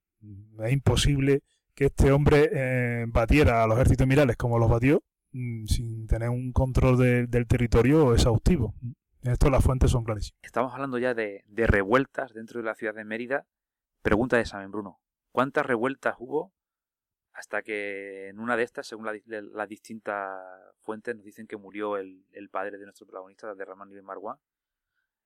es 0.65 0.73
imposible 0.73 1.43
que 1.75 1.87
este 1.87 2.13
hombre 2.13 2.51
eh, 2.53 3.07
batiera 3.09 3.63
a 3.63 3.67
los 3.67 3.77
ejércitos 3.77 4.05
emirales 4.05 4.37
como 4.37 4.59
los 4.59 4.71
batió, 4.71 5.03
mm, 5.33 5.67
sin 5.67 6.07
tener 6.07 6.29
un 6.29 6.53
control 6.53 6.99
del 7.29 7.47
territorio 7.47 8.15
exhaustivo. 8.15 8.75
En 9.23 9.33
esto 9.33 9.51
las 9.51 9.65
fuentes 9.65 9.91
son 9.91 10.05
clarísimas. 10.05 10.39
Estamos 10.43 10.73
hablando 10.75 10.99
ya 10.99 11.15
de, 11.15 11.45
revueltas 11.49 12.35
dentro 12.35 12.61
de 12.61 12.67
la 12.67 12.75
ciudad 12.75 12.95
de 12.95 13.05
Mérida. 13.05 13.47
Pregunta 14.03 14.37
de 14.37 14.43
examen, 14.43 14.71
Bruno. 14.71 15.01
¿Cuántas 15.31 15.65
revueltas 15.65 16.17
hubo 16.19 16.53
hasta 17.33 17.63
que 17.63 18.29
en 18.29 18.41
una 18.41 18.57
de 18.57 18.65
estas, 18.65 18.87
según 18.87 19.07
las 19.07 19.69
distintas 19.69 20.39
fuentes, 20.81 21.17
nos 21.17 21.25
dicen 21.25 21.47
que 21.47 21.57
murió 21.57 21.97
el, 21.97 22.25
padre 22.51 22.79
de 22.79 22.85
nuestro 22.85 23.07
protagonista, 23.07 23.55
de 23.55 23.65
Ramán 23.65 23.91
Ibn 23.91 24.05
Marwan? 24.05 24.39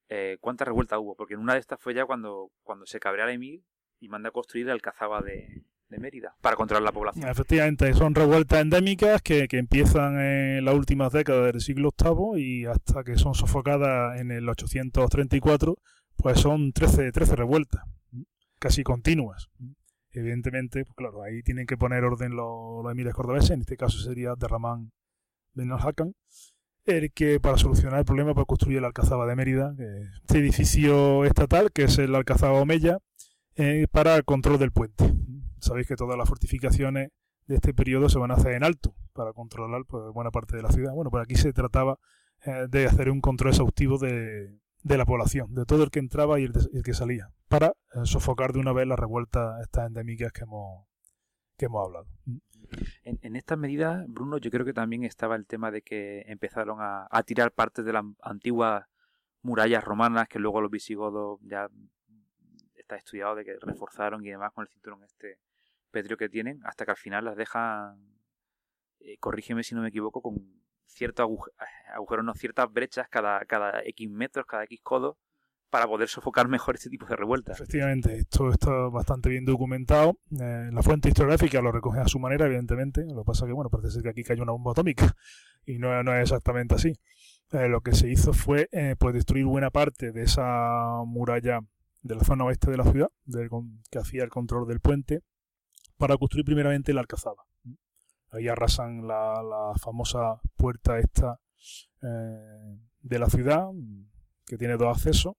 Eh, 0.09 0.37
¿Cuántas 0.40 0.68
revueltas 0.68 1.00
hubo? 1.00 1.16
Porque 1.16 1.35
en 1.35 1.40
una 1.40 1.54
de 1.54 1.61
estas 1.61 1.80
fue 1.80 1.94
ya 1.94 2.04
cuando, 2.04 2.52
cuando 2.62 2.87
se 2.87 3.00
cabrea 3.00 3.24
el 3.24 3.32
emir 3.32 3.64
y 3.98 4.09
manda 4.09 4.28
a 4.28 4.32
construir 4.32 4.66
el 4.66 4.72
alcazaba 4.72 5.22
de, 5.22 5.64
de 5.88 5.99
Mérida 5.99 6.35
para 6.40 6.57
controlar 6.57 6.83
la 6.83 6.92
población. 6.92 7.29
Efectivamente, 7.29 7.92
son 7.94 8.14
revueltas 8.14 8.61
endémicas 8.61 9.22
que, 9.22 9.46
empiezan 9.51 10.20
en 10.20 10.64
las 10.64 10.75
últimas 10.75 11.12
décadas 11.12 11.53
del 11.53 11.61
siglo 11.61 11.90
VIII 11.96 12.42
y 12.42 12.66
hasta 12.66 13.05
que 13.05 13.16
son 13.16 13.35
sofocadas 13.35 14.20
en 14.20 14.31
el 14.31 14.49
834, 14.49 15.77
pues 16.16 16.40
son 16.40 16.72
13, 16.72 17.12
13 17.12 17.37
revueltas, 17.37 17.83
casi 18.59 18.83
continuas. 18.83 19.49
Evidentemente, 20.11 20.85
pues 20.85 20.96
claro, 20.96 21.22
ahí 21.22 21.42
tienen 21.42 21.66
que 21.66 21.77
poner 21.77 22.05
orden 22.05 22.35
los, 22.35 22.83
los 22.83 22.92
emires 22.92 23.14
cordobeses, 23.14 23.51
en 23.51 23.61
este 23.61 23.77
caso 23.77 23.99
sería 23.99 24.35
Derramán 24.37 24.92
Ben 25.53 25.72
al 25.72 26.14
el 26.87 27.12
que 27.12 27.40
para 27.40 27.59
solucionar 27.59 27.99
el 27.99 28.05
problema 28.05 28.33
pues 28.33 28.46
construye 28.46 28.81
la 28.81 28.87
Alcazaba 28.87 29.27
de 29.27 29.35
Mérida, 29.35 29.75
este 30.22 30.38
edificio 30.38 31.25
estatal, 31.25 31.72
que 31.72 31.85
es 31.85 31.99
el 31.99 32.14
Alcazaba 32.14 32.61
Omeya, 32.61 32.99
eh, 33.57 33.87
para 33.90 34.22
control 34.22 34.59
del 34.59 34.70
puente 34.70 35.12
sabéis 35.61 35.87
que 35.87 35.97
todas 35.97 36.16
las 36.16 36.29
fortificaciones 36.29 37.11
de 37.47 37.55
este 37.55 37.73
periodo 37.73 38.09
se 38.09 38.19
van 38.19 38.31
a 38.31 38.35
hacer 38.35 38.53
en 38.53 38.64
alto 38.64 38.95
para 39.12 39.33
controlar 39.33 39.85
pues, 39.87 40.12
buena 40.12 40.31
parte 40.31 40.57
de 40.57 40.62
la 40.62 40.71
ciudad. 40.71 40.92
Bueno, 40.92 41.11
pues 41.11 41.23
aquí 41.23 41.37
se 41.37 41.53
trataba 41.53 41.99
eh, 42.45 42.66
de 42.69 42.87
hacer 42.87 43.11
un 43.11 43.21
control 43.21 43.51
exhaustivo 43.51 43.99
de, 43.99 44.59
la 44.83 45.07
población, 45.07 45.55
de 45.55 45.64
todo 45.64 45.85
el 45.85 45.90
que 45.90 45.99
entraba 45.99 46.38
y 46.40 46.45
el, 46.45 46.83
que 46.85 46.95
salía, 46.95 47.31
para 47.49 47.69
eh, 47.95 48.01
sofocar 48.05 48.53
de 48.53 48.61
una 48.61 48.73
vez 48.73 48.87
las 48.87 48.99
revueltas 48.99 49.61
estas 49.62 49.87
endémicas 49.87 50.33
que 50.33 50.45
hemos, 50.45 50.87
que 51.57 51.66
hemos 51.66 51.87
hablado. 51.87 52.07
En, 53.05 53.19
en 53.23 53.37
estas 53.37 53.59
medidas, 53.59 54.05
Bruno, 54.09 54.38
yo 54.38 54.51
creo 54.51 54.64
que 54.64 54.73
también 54.73 55.05
estaba 55.05 55.37
el 55.37 55.47
tema 55.47 55.71
de 55.71 55.83
que 55.83 56.23
empezaron 56.27 56.79
a, 56.81 57.07
a 57.11 57.23
tirar 57.23 57.53
partes 57.53 57.85
de 57.85 57.92
las 57.92 58.05
antiguas 58.23 58.85
murallas 59.42 59.85
romanas 59.85 60.29
que 60.29 60.40
luego 60.40 60.61
los 60.61 60.71
visigodos 60.71 61.38
ya 61.42 61.69
está 62.75 62.97
estudiado 62.97 63.37
de 63.37 63.45
que 63.45 63.57
reforzaron 63.61 64.25
y 64.25 64.31
demás 64.31 64.53
con 64.53 64.62
el 64.62 64.69
cinturón 64.69 65.05
este 65.05 65.38
petrio 65.90 66.16
que 66.16 66.29
tienen, 66.29 66.61
hasta 66.64 66.85
que 66.85 66.92
al 66.92 66.96
final 66.96 67.25
las 67.25 67.37
dejan, 67.37 68.18
eh, 69.01 69.16
corrígeme 69.18 69.62
si 69.62 69.75
no 69.75 69.83
me 69.83 69.88
equivoco, 69.88 70.22
con 70.22 70.35
ciertos 70.87 71.29
agujeros, 71.92 72.25
no 72.25 72.35
ciertas 72.35 72.72
brechas 72.72 73.09
cada, 73.09 73.44
cada 73.44 73.83
X 73.85 74.11
metros, 74.11 74.46
cada 74.46 74.64
X 74.64 74.81
codos, 74.83 75.16
para 75.70 75.87
poder 75.87 76.09
sofocar 76.09 76.49
mejor 76.49 76.77
este 76.77 76.90
tipo 76.90 77.07
de 77.07 77.16
revueltas. 77.16 77.61
Efectivamente, 77.61 78.16
esto 78.16 78.51
está 78.51 78.70
bastante 78.88 79.29
bien 79.29 79.44
documentado. 79.44 80.18
Eh, 80.40 80.70
la 80.72 80.83
fuente 80.83 81.09
historiográfica 81.09 81.61
lo 81.61 81.72
recoge 81.72 82.01
a 82.01 82.09
su 82.09 82.18
manera, 82.18 82.46
evidentemente. 82.46 83.05
Lo 83.05 83.22
que 83.22 83.27
pasa 83.27 83.46
que, 83.46 83.53
bueno, 83.53 83.70
parece 83.70 83.90
ser 83.90 84.03
que 84.03 84.11
aquí 84.11 84.25
cayó 84.25 84.42
una 84.42 84.53
bomba 84.53 84.72
atómica 84.72 85.14
y 85.66 85.79
no, 85.79 86.03
no 86.03 86.14
es 86.14 86.22
exactamente 86.22 86.75
así. 86.75 86.92
Eh, 87.53 87.68
lo 87.68 87.81
que 87.81 87.92
se 87.92 88.09
hizo 88.09 88.33
fue 88.33 88.68
pues 88.99 89.14
destruir 89.14 89.44
buena 89.44 89.70
parte 89.70 90.11
de 90.11 90.22
esa 90.22 91.03
muralla 91.05 91.61
de 92.07 92.14
la 92.14 92.25
zona 92.25 92.44
oeste 92.44 92.70
de 92.70 92.77
la 92.77 92.85
ciudad, 92.85 93.11
que 93.90 93.99
hacía 93.99 94.25
el 94.25 94.31
control 94.31 94.66
del 94.66 94.81
puente, 94.81 95.22
para 95.96 96.16
construir 96.16 96.44
primeramente 96.44 96.92
la 96.92 97.00
Alcazaba. 97.00 97.44
Ahí 98.30 98.48
arrasan 98.48 99.06
la, 99.06 99.72
famosa 99.80 100.40
puerta 100.56 100.98
esta 100.98 101.40
eh, 102.02 102.78
de 103.00 103.18
la 103.18 103.30
ciudad, 103.30 103.68
que 104.46 104.59
tiene 104.59 104.76
dos 104.76 104.96
accesos, 104.96 105.35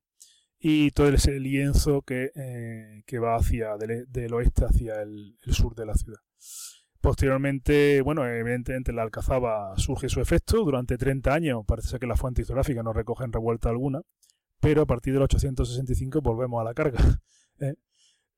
y 0.59 0.91
todo 0.91 1.09
ese 1.09 1.39
lienzo 1.39 2.01
que, 2.01 2.31
eh, 2.35 3.19
va 3.19 3.35
hacia 3.35 3.77
del, 3.77 4.33
oeste 4.33 4.65
hacia 4.65 5.01
el, 5.01 5.37
sur 5.51 5.75
de 5.75 5.85
la 5.85 5.93
ciudad. 5.95 6.19
Posteriormente, 6.99 8.01
bueno, 8.01 8.27
evidentemente 8.27 8.91
la 8.91 9.03
Alcazaba 9.03 9.77
surge 9.77 10.09
su 10.09 10.19
efecto. 10.19 10.63
Durante 10.63 10.97
30 10.97 11.33
años 11.33 11.63
parece 11.65 11.89
ser 11.89 11.99
que 11.99 12.07
las 12.07 12.19
fuentes 12.19 12.43
historiográficas 12.43 12.83
no 12.83 12.91
recogen 12.91 13.31
revuelta 13.31 13.69
alguna, 13.69 14.01
pero 14.59 14.81
a 14.81 14.85
partir 14.85 15.13
del 15.13 15.21
865 15.23 16.21
volvemos 16.21 16.59
a 16.59 16.63
la 16.63 16.73
carga. 16.73 16.99
¿eh? 17.59 17.75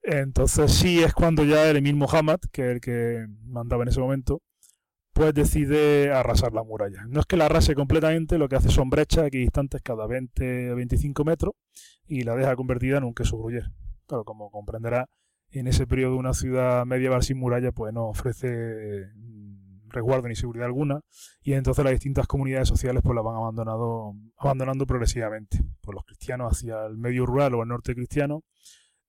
Entonces 0.04 0.72
sí 0.74 1.04
es 1.04 1.14
cuando 1.14 1.44
ya 1.44 1.70
el 1.70 1.78
Emir 1.78 1.96
Muhammad, 1.96 2.40
que 2.52 2.64
es 2.64 2.72
el 2.76 2.82
que 2.82 3.28
mandaba 3.44 3.84
en 3.84 3.90
ese 3.90 4.00
momento, 4.00 4.42
pues 5.14 5.34
decide 5.34 6.14
arrasar 6.14 6.54
la 6.54 6.64
muralla. 6.64 7.04
No 7.08 7.20
es 7.20 7.26
que 7.26 7.36
la 7.36 7.48
arrase 7.48 7.76
completamente, 7.76 8.38
lo 8.38 8.48
que 8.48 8.56
hace 8.56 8.70
son 8.70 8.90
brechas 8.90 9.28
equidistantes 9.28 9.82
cada 9.82 10.08
20 10.08 10.72
o 10.72 10.76
25 10.78 11.26
metros 11.26 11.54
y 12.08 12.24
la 12.24 12.36
deja 12.36 12.56
convertida 12.56 12.98
en 12.98 13.04
un 13.04 13.14
queso 13.14 13.38
gruyer. 13.38 13.70
Claro, 14.08 14.24
como 14.24 14.50
comprenderá, 14.50 15.08
en 15.52 15.68
ese 15.68 15.88
periodo 15.88 16.16
una 16.16 16.34
ciudad 16.34 16.86
medieval 16.86 17.24
sin 17.24 17.38
muralla 17.38 17.72
pues 17.72 17.94
no 17.94 18.08
ofrece 18.08 19.08
mm, 19.16 19.90
resguardo 19.90 20.28
ni 20.28 20.36
seguridad 20.36 20.68
alguna 20.68 21.02
y 21.42 21.54
entonces 21.54 21.84
las 21.84 21.92
distintas 21.92 22.28
comunidades 22.28 22.68
sociales 22.68 23.02
pues 23.04 23.16
la 23.16 23.22
van 23.22 23.36
abandonando, 23.36 24.14
abandonando 24.38 24.86
progresivamente. 24.86 25.60
Pues 25.82 25.96
los 25.96 26.06
cristianos 26.06 26.54
hacia 26.54 26.86
el 26.86 26.98
medio 26.98 27.26
rural 27.26 27.56
o 27.56 27.64
el 27.64 27.70
norte 27.70 27.94
cristiano 27.96 28.44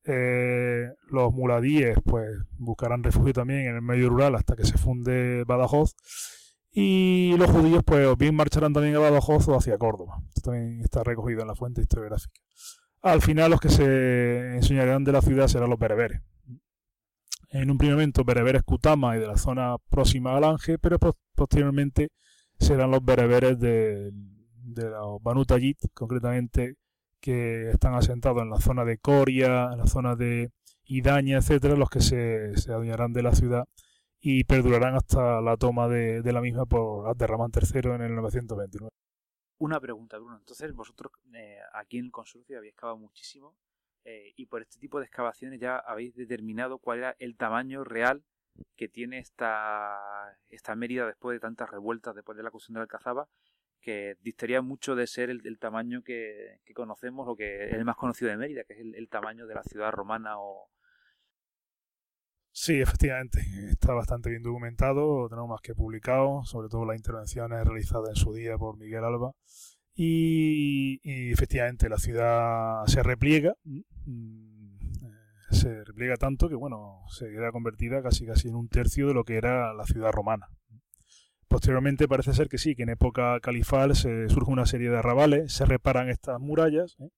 eh, 0.04 0.88
los 1.08 1.32
muladíes 1.32 1.98
pues 2.04 2.26
buscarán 2.58 3.02
refugio 3.02 3.32
también 3.32 3.66
en 3.66 3.76
el 3.76 3.82
medio 3.82 4.08
rural 4.08 4.34
hasta 4.34 4.56
que 4.56 4.64
se 4.64 4.78
funde 4.78 5.44
Badajoz 5.44 5.94
y 6.72 7.34
los 7.36 7.50
judíos 7.50 7.82
pues 7.84 8.16
bien 8.16 8.34
marcharán 8.34 8.72
también 8.72 8.96
a 8.96 9.00
Badajoz 9.00 9.48
o 9.48 9.56
hacia 9.56 9.76
Córdoba. 9.76 10.22
Esto 10.28 10.50
también 10.50 10.80
está 10.80 11.02
recogido 11.02 11.42
en 11.42 11.48
la 11.48 11.54
fuente 11.54 11.80
historiográfica. 11.80 12.32
Al 13.02 13.22
final 13.22 13.50
los 13.50 13.60
que 13.60 13.70
se 13.70 14.56
enseñarán 14.56 15.04
de 15.04 15.12
la 15.12 15.22
ciudad 15.22 15.48
serán 15.48 15.70
los 15.70 15.78
bereberes. 15.78 16.22
En 17.48 17.70
un 17.70 17.78
primer 17.78 17.96
momento 17.96 18.24
bereberes 18.24 18.62
Kutama 18.62 19.16
y 19.16 19.20
de 19.20 19.26
la 19.26 19.36
zona 19.36 19.76
próxima 19.88 20.36
al 20.36 20.44
Ángel, 20.44 20.78
pero 20.78 20.98
posteriormente 21.34 22.10
serán 22.58 22.92
los 22.92 23.04
bereberes 23.04 23.58
de, 23.58 24.12
de 24.12 24.90
los 24.90 25.20
Banu 25.22 25.44
concretamente 25.92 26.76
que 27.20 27.70
están 27.70 27.94
asentados 27.94 28.42
en 28.42 28.50
la 28.50 28.60
zona 28.60 28.84
de 28.84 28.98
Coria, 28.98 29.70
en 29.72 29.78
la 29.78 29.86
zona 29.86 30.16
de 30.16 30.50
Idaña, 30.84 31.38
etcétera, 31.38 31.76
los 31.76 31.90
que 31.90 32.00
se, 32.00 32.56
se 32.56 32.72
adueñarán 32.72 33.12
de 33.12 33.22
la 33.22 33.32
ciudad 33.32 33.66
y 34.20 34.44
perdurarán 34.44 34.94
hasta 34.94 35.40
la 35.40 35.56
toma 35.56 35.88
de, 35.88 36.22
la 36.32 36.40
misma 36.40 36.66
por 36.66 37.08
Abderramán 37.08 37.50
III 37.54 37.92
en 37.92 38.02
el 38.02 38.14
929. 38.14 38.90
Una 39.58 39.80
pregunta, 39.80 40.18
Bruno. 40.18 40.36
Entonces, 40.36 40.74
vosotros 40.74 41.12
eh, 41.34 41.58
aquí 41.74 41.98
en 41.98 42.06
el 42.06 42.10
consorcio 42.10 42.58
habéis 42.58 42.72
excavado 42.72 42.98
muchísimo 42.98 43.56
eh, 44.04 44.32
y 44.36 44.46
por 44.46 44.62
este 44.62 44.78
tipo 44.78 44.98
de 44.98 45.06
excavaciones 45.06 45.60
ya 45.60 45.78
habéis 45.78 46.14
determinado 46.14 46.78
cuál 46.78 46.98
era 46.98 47.16
el 47.18 47.36
tamaño 47.36 47.84
real 47.84 48.22
que 48.76 48.88
tiene 48.88 49.18
esta, 49.18 49.98
esta 50.48 50.74
Mérida 50.74 51.06
después 51.06 51.36
de 51.36 51.40
tantas 51.40 51.70
revueltas, 51.70 52.14
después 52.14 52.36
de 52.36 52.42
la 52.42 52.50
cuestión 52.50 52.74
de 52.74 52.80
la 52.80 52.82
Alcazaba 52.82 53.28
que 53.80 54.16
distaría 54.20 54.62
mucho 54.62 54.94
de 54.94 55.06
ser 55.06 55.30
el, 55.30 55.58
tamaño 55.58 56.02
que, 56.02 56.60
conocemos 56.74 57.26
o 57.28 57.36
que 57.36 57.66
es 57.66 57.72
el 57.72 57.84
más 57.84 57.96
conocido 57.96 58.30
de 58.30 58.36
Mérida, 58.36 58.64
que 58.64 58.74
es 58.74 58.80
el, 58.80 59.08
tamaño 59.08 59.46
de 59.46 59.54
la 59.54 59.62
ciudad 59.62 59.90
romana 59.90 60.38
o... 60.38 60.70
Sí, 62.52 62.80
efectivamente, 62.80 63.40
está 63.70 63.94
bastante 63.94 64.28
bien 64.28 64.42
documentado, 64.42 65.28
tenemos 65.28 65.50
más 65.50 65.60
que 65.62 65.74
publicado, 65.74 66.42
sobre 66.44 66.68
todo 66.68 66.84
las 66.84 66.96
intervenciones 66.96 67.64
realizadas 67.64 68.10
en 68.10 68.16
su 68.16 68.32
día 68.32 68.58
por 68.58 68.76
Miguel 68.76 69.04
Alba. 69.04 69.32
Y, 69.94 71.00
efectivamente 71.32 71.88
la 71.88 71.98
ciudad 71.98 72.84
se 72.86 73.02
repliega, 73.02 73.54
mm, 73.64 74.74
eh, 75.04 75.54
se 75.54 75.84
repliega 75.84 76.16
tanto 76.16 76.48
que 76.48 76.54
bueno, 76.54 77.02
se 77.08 77.28
queda 77.30 77.52
convertida 77.52 78.02
casi 78.02 78.26
casi 78.26 78.48
en 78.48 78.56
un 78.56 78.68
tercio 78.68 79.08
de 79.08 79.14
lo 79.14 79.24
que 79.24 79.36
era 79.36 79.72
la 79.74 79.84
ciudad 79.84 80.10
romana. 80.12 80.48
Posteriormente 81.50 82.06
parece 82.06 82.32
ser 82.32 82.48
que 82.48 82.58
sí, 82.58 82.76
que 82.76 82.84
en 82.84 82.90
época 82.90 83.40
califal 83.40 83.96
se 83.96 84.28
surge 84.28 84.52
una 84.52 84.66
serie 84.66 84.88
de 84.88 84.98
arrabales, 84.98 85.52
se 85.52 85.64
reparan 85.64 86.08
estas 86.08 86.38
murallas 86.38 86.96
¿eh? 87.00 87.08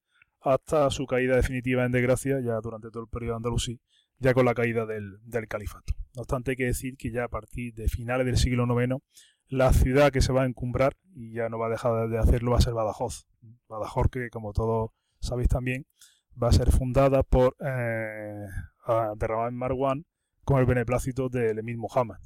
hasta 0.41 0.89
su 0.89 1.07
caída 1.07 1.37
definitiva 1.37 1.85
en 1.85 1.93
desgracia 1.93 2.41
ya 2.41 2.59
durante 2.63 2.89
todo 2.89 3.03
el 3.03 3.11
periodo 3.11 3.37
andalusí, 3.37 3.79
ya 4.21 4.33
con 4.33 4.47
la 4.47 4.55
caída 4.55 4.87
del, 4.87 5.21
califato. 5.51 5.93
No 6.17 6.23
obstante 6.23 6.53
hay 6.53 6.57
que 6.57 6.65
decir 6.65 6.97
que 6.97 7.11
ya 7.11 7.25
a 7.25 7.29
partir 7.29 7.75
de 7.75 7.89
finales 7.89 8.25
del 8.25 8.39
siglo 8.39 8.65
IX 8.65 9.03
la 9.49 9.71
ciudad 9.75 10.11
que 10.11 10.23
se 10.23 10.33
va 10.33 10.45
a 10.45 10.47
encumbrar 10.47 10.95
y 11.15 11.35
ya 11.35 11.51
no 11.51 11.59
va 11.59 11.67
a 11.67 11.71
dejar 11.71 12.09
de 12.09 12.17
hacerlo 12.17 12.53
va 12.53 12.57
a 12.57 12.63
ser 12.63 12.73
Badajoz. 12.73 13.27
Badajoz 13.69 14.07
que 14.11 14.31
como 14.31 14.55
todos 14.55 14.93
sabéis 15.21 15.49
también 15.49 15.85
va 16.43 16.49
a 16.49 16.53
ser 16.53 16.73
fundada 16.73 17.23
por 17.23 17.55
eh, 17.61 18.47
Marwan 19.53 20.07
con 20.47 20.59
el 20.59 20.65
beneplácito 20.65 21.29
del 21.29 21.59
emir 21.59 21.77
Muhammad. 21.77 22.17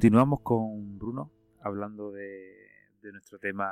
Continuamos 0.00 0.40
con 0.40 0.98
Bruno 0.98 1.30
hablando 1.60 2.10
de, 2.10 2.70
nuestro 3.02 3.38
tema 3.38 3.70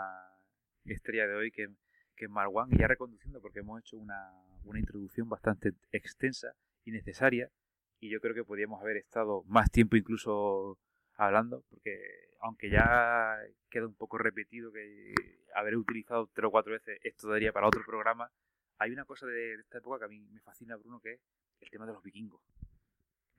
estrella 0.84 1.26
de 1.26 1.34
hoy, 1.34 1.50
que, 1.50 1.70
es 2.18 2.28
Marwan, 2.28 2.68
y 2.70 2.76
ya 2.76 2.86
reconduciendo 2.86 3.40
porque 3.40 3.60
hemos 3.60 3.80
hecho 3.80 3.96
una, 3.96 4.30
introducción 4.74 5.26
bastante 5.30 5.72
extensa 5.90 6.52
y 6.84 6.90
necesaria, 6.90 7.50
y 7.98 8.10
yo 8.10 8.20
creo 8.20 8.34
que 8.34 8.44
podríamos 8.44 8.82
haber 8.82 8.98
estado 8.98 9.42
más 9.46 9.70
tiempo 9.70 9.96
incluso 9.96 10.78
hablando, 11.14 11.64
porque 11.70 11.98
aunque 12.40 12.68
ya 12.68 13.38
queda 13.70 13.86
un 13.86 13.94
poco 13.94 14.18
repetido 14.18 14.70
que 14.70 15.14
haber 15.54 15.78
utilizado 15.78 16.28
tres 16.34 16.48
o 16.48 16.50
cuatro 16.50 16.74
veces 16.74 17.00
esto 17.04 17.30
daría 17.30 17.54
para 17.54 17.68
otro 17.68 17.82
programa, 17.86 18.30
hay 18.76 18.90
una 18.90 19.06
cosa 19.06 19.26
de, 19.26 19.54
esta 19.54 19.78
época 19.78 20.00
que 20.00 20.04
a 20.04 20.08
mí 20.08 20.20
me 20.30 20.40
fascina, 20.40 20.76
Bruno, 20.76 21.00
que 21.00 21.14
es 21.14 21.20
el 21.60 21.70
tema 21.70 21.86
de 21.86 21.94
los 21.94 22.02
vikingos. 22.02 22.42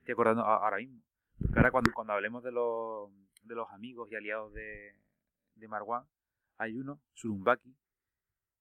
Estoy 0.00 0.14
acordando 0.14 0.42
ahora 0.42 0.78
mismo 0.78 1.04
Porque 1.40 1.58
ahora 1.58 1.70
cuando, 1.70 1.92
cuando 1.92 2.12
hablemos 2.12 2.42
de 2.42 2.52
los, 2.52 3.10
de 3.42 3.54
los 3.54 3.68
amigos 3.70 4.10
y 4.10 4.16
aliados 4.16 4.52
de, 4.52 4.94
de 5.54 5.68
Marwan, 5.68 6.04
hay 6.58 6.76
uno, 6.76 7.00
Surumbaki, 7.14 7.74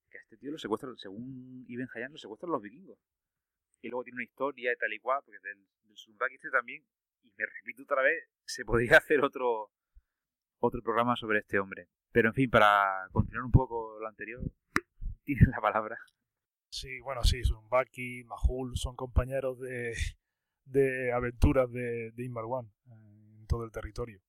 que 0.10 0.18
a 0.18 0.22
este 0.22 0.38
tío 0.38 0.52
lo 0.52 0.58
secuestran, 0.58 0.98
según 0.98 1.66
Ibn 1.68 1.88
Hayyan, 1.94 2.12
lo 2.12 2.18
secuestran 2.18 2.52
los 2.52 2.62
vikingos. 2.62 2.98
Y 3.82 3.90
luego 3.90 4.04
tiene 4.04 4.18
una 4.18 4.24
historia 4.24 4.74
y 4.74 4.78
tal 4.78 4.94
y 4.94 5.00
cual, 5.00 5.22
porque 5.26 5.40
del, 5.44 5.68
del 5.84 5.98
Surumbaki 5.98 6.36
este 6.36 6.50
también, 6.50 6.84
y 7.24 7.32
me 7.38 7.46
repito 7.46 7.84
otra 7.84 8.02
vez, 8.02 8.30
se 8.46 8.64
podría 8.64 8.98
hacer 8.98 9.24
otro, 9.24 9.72
otro 10.60 10.82
programa 10.82 11.16
sobre 11.16 11.40
este 11.40 11.60
hombre. 11.60 11.90
Pero 12.12 12.30
en 12.30 12.34
fin, 12.34 12.50
para 12.50 13.08
continuar 13.12 13.46
un 13.46 13.52
poco 13.52 14.00
lo 14.00 14.08
anterior, 14.08 14.42
tienes 15.24 15.48
la 15.50 15.62
palabra. 15.62 15.98
Sí, 16.72 17.00
bueno, 17.02 17.24
sí, 17.24 17.44
Surumbaki, 17.44 18.24
Mahul 18.26 18.78
son 18.78 18.96
compañeros 18.96 19.60
de, 19.60 19.94
de 20.70 21.12
aventuras 21.12 21.72
de, 21.72 22.12
de 22.12 22.24
Inmarwan 22.24 22.72
en 22.88 23.48
todo 23.48 23.64
el 23.64 23.72
territorio. 23.72 24.22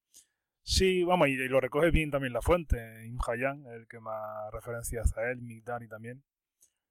Sí, 0.62 1.04
vamos, 1.04 1.28
y, 1.28 1.36
lo 1.48 1.60
recoge 1.60 1.90
bien 1.90 2.10
también 2.10 2.32
la 2.32 2.42
fuente, 2.42 3.06
Imhayan, 3.06 3.66
el 3.66 3.88
que 3.88 3.98
más 3.98 4.52
referencia 4.52 5.02
hace 5.02 5.20
a 5.20 5.30
él, 5.30 5.40
Migdani 5.40 5.88
también, 5.88 6.22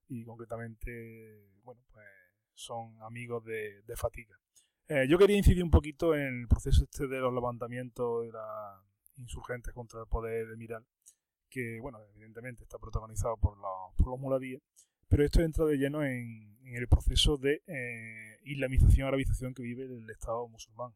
y 0.08 0.24
concretamente, 0.24 1.48
bueno, 1.62 1.80
pues 1.92 2.06
son 2.54 3.00
amigos 3.02 3.44
de, 3.44 3.82
de 3.82 3.96
Fatiga. 3.96 4.38
Eh, 4.88 5.06
yo 5.08 5.18
quería 5.18 5.36
incidir 5.36 5.62
un 5.62 5.70
poquito 5.70 6.14
en 6.16 6.42
el 6.42 6.48
proceso 6.48 6.82
este 6.82 7.06
de 7.06 7.20
los 7.20 7.32
levantamientos 7.32 8.26
de 8.26 8.32
las 8.32 8.82
insurgentes 9.18 9.72
contra 9.72 10.00
el 10.00 10.06
poder 10.08 10.48
de 10.48 10.56
Miral, 10.56 10.84
que, 11.48 11.78
bueno, 11.80 12.00
evidentemente 12.14 12.64
está 12.64 12.78
protagonizado 12.78 13.36
por 13.36 13.56
los, 13.56 13.94
por 13.96 14.08
los 14.08 14.18
muladíes, 14.18 14.60
pero 15.10 15.24
esto 15.24 15.42
entra 15.42 15.66
de 15.66 15.76
lleno 15.76 16.04
en, 16.04 16.48
el 16.64 16.86
proceso 16.86 17.36
de 17.36 17.62
eh, 17.66 18.38
islamización, 18.44 19.08
arabización 19.08 19.52
que 19.52 19.62
vive 19.62 19.84
el 19.84 20.08
Estado 20.08 20.46
musulmán. 20.48 20.92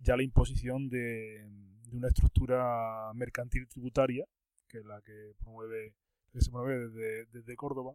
Ya 0.00 0.16
la 0.16 0.24
imposición 0.24 0.88
de, 0.88 1.46
de, 1.84 1.96
una 1.96 2.08
estructura 2.08 3.12
mercantil 3.14 3.68
tributaria, 3.68 4.26
que 4.68 4.78
es 4.78 4.84
la 4.84 5.00
que 5.02 5.34
promueve 5.38 5.94
que 6.32 6.40
se 6.40 6.50
promueve 6.50 6.88
desde, 7.32 7.56
Córdoba, 7.56 7.94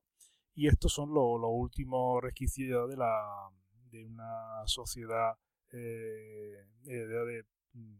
y 0.55 0.67
estos 0.67 0.93
son 0.93 1.09
los 1.09 1.39
lo 1.39 1.49
últimos 1.49 2.23
resquicios 2.23 2.89
de 2.89 2.95
de 3.91 4.05
una 4.05 4.65
sociedad 4.65 5.33
eh, 5.73 6.65
de, 6.83 7.05
de, 7.05 7.45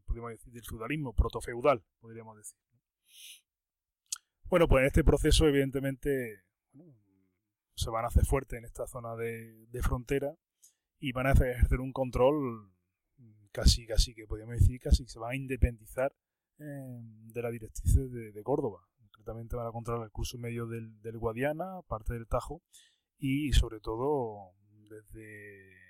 podríamos 0.05 0.31
decir, 0.31 0.53
del 0.53 0.63
feudalismo, 0.63 1.13
protofeudal, 1.13 1.83
podríamos 1.99 2.37
decir. 2.37 2.57
Bueno, 4.45 4.67
pues 4.67 4.81
en 4.81 4.87
este 4.87 5.03
proceso, 5.03 5.47
evidentemente, 5.47 6.43
se 7.75 7.89
van 7.89 8.05
a 8.05 8.07
hacer 8.07 8.25
fuertes 8.25 8.57
en 8.57 8.65
esta 8.65 8.87
zona 8.87 9.15
de, 9.15 9.65
de 9.67 9.81
frontera 9.81 10.35
y 10.99 11.11
van 11.11 11.27
a 11.27 11.31
ejercer 11.31 11.79
un 11.79 11.91
control 11.91 12.71
casi, 13.51 13.85
casi 13.85 14.13
que 14.13 14.27
podríamos 14.27 14.59
decir, 14.59 14.79
casi 14.79 15.07
se 15.07 15.19
van 15.19 15.31
a 15.31 15.35
independizar 15.35 16.13
eh, 16.59 16.99
de 17.33 17.41
la 17.41 17.49
directriz 17.49 17.95
de, 17.95 18.31
de, 18.31 18.43
Córdoba. 18.43 18.87
Concretamente 18.99 19.55
van 19.55 19.67
a 19.67 19.71
controlar 19.71 20.05
el 20.05 20.11
curso 20.11 20.37
medio 20.37 20.67
del, 20.67 21.01
del 21.01 21.17
Guadiana, 21.17 21.81
parte 21.87 22.13
del 22.13 22.27
Tajo 22.27 22.61
y 23.17 23.51
sobre 23.53 23.79
todo 23.79 24.53
desde 24.89 25.81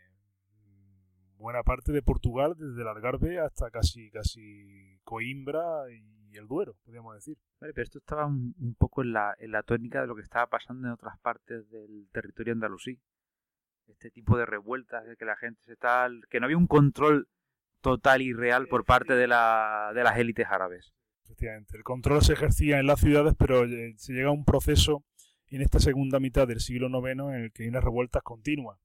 buena 1.38 1.64
parte 1.64 1.92
de 1.92 2.02
Portugal, 2.04 2.56
desde 2.58 2.82
el 2.82 2.88
Algarve 2.88 3.40
hasta 3.40 3.72
casi, 3.72 4.12
casi 4.12 5.00
Coimbra 5.04 5.92
y 5.92 6.21
el 6.38 6.48
Duero, 6.48 6.76
podríamos 6.84 7.16
decir. 7.16 7.38
Vale, 7.60 7.74
pero 7.74 7.84
esto 7.84 8.00
estaba 8.00 8.26
un, 8.26 8.56
un 8.60 8.76
poco 8.76 9.02
en 9.02 9.14
la, 9.14 9.36
en 9.40 9.52
la 9.52 9.64
tónica 9.64 10.02
de 10.02 10.08
lo 10.08 10.16
que 10.16 10.22
estaba 10.22 10.48
pasando 10.48 10.88
en 10.88 10.94
otras 10.94 11.20
partes 11.20 11.70
del 11.70 12.08
territorio 12.12 12.54
andalusí. 12.54 13.00
Este 13.88 14.12
tipo 14.12 14.38
de 14.38 14.46
revueltas, 14.46 15.06
de 15.06 15.18
que 15.18 15.26
la 15.26 15.36
gente 15.36 15.62
se 15.66 15.76
tal, 15.76 16.26
que 16.30 16.40
no 16.40 16.46
había 16.46 16.58
un 16.58 16.68
control 16.68 17.28
total 17.82 18.22
y 18.22 18.34
real 18.34 18.68
por 18.68 18.86
parte 18.86 19.14
de, 19.14 19.28
la, 19.28 19.92
de 19.94 20.04
las 20.04 20.18
élites 20.18 20.48
árabes. 20.50 20.94
Efectivamente, 21.26 21.78
el 21.78 21.84
control 21.84 22.22
se 22.22 22.34
ejercía 22.34 22.80
en 22.80 22.88
las 22.88 23.00
ciudades, 23.00 23.34
pero 23.38 23.66
eh, 23.66 23.94
se 23.98 24.14
llega 24.14 24.30
a 24.30 24.34
un 24.34 24.46
proceso 24.46 25.04
en 25.48 25.62
esta 25.62 25.80
segunda 25.80 26.20
mitad 26.20 26.48
del 26.48 26.62
siglo 26.62 26.88
IX 26.88 27.20
en 27.20 27.44
el 27.44 27.52
que 27.52 27.64
hay 27.64 27.70
unas 27.70 27.84
revueltas 27.84 28.24
continuas, 28.24 28.80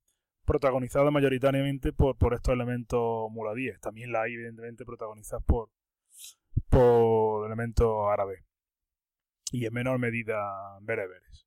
protagonizadas 0.44 1.12
mayoritariamente 1.12 1.92
por, 1.92 2.16
por 2.16 2.35
estos 2.35 2.54
elementos 2.54 3.30
muladíes. 3.30 3.78
También 3.80 4.12
la 4.12 4.22
hay, 4.22 4.35
evidentemente, 4.35 4.85
protagonizadas 4.85 5.44
por, 5.44 5.70
por 6.69 7.47
elementos 7.47 7.88
árabes 8.11 8.45
y 9.53 9.66
en 9.66 9.73
menor 9.73 9.99
medida 9.99 10.79
bereberes. 10.81 11.47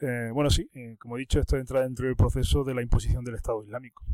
Eh, 0.00 0.30
bueno, 0.32 0.50
sí, 0.50 0.68
eh, 0.74 0.96
como 0.98 1.16
he 1.16 1.20
dicho, 1.20 1.38
esto 1.38 1.56
entra 1.56 1.82
dentro 1.82 2.06
del 2.06 2.16
proceso 2.16 2.64
de 2.64 2.74
la 2.74 2.82
imposición 2.82 3.24
del 3.24 3.34
Estado 3.34 3.62
Islámico 3.62 4.04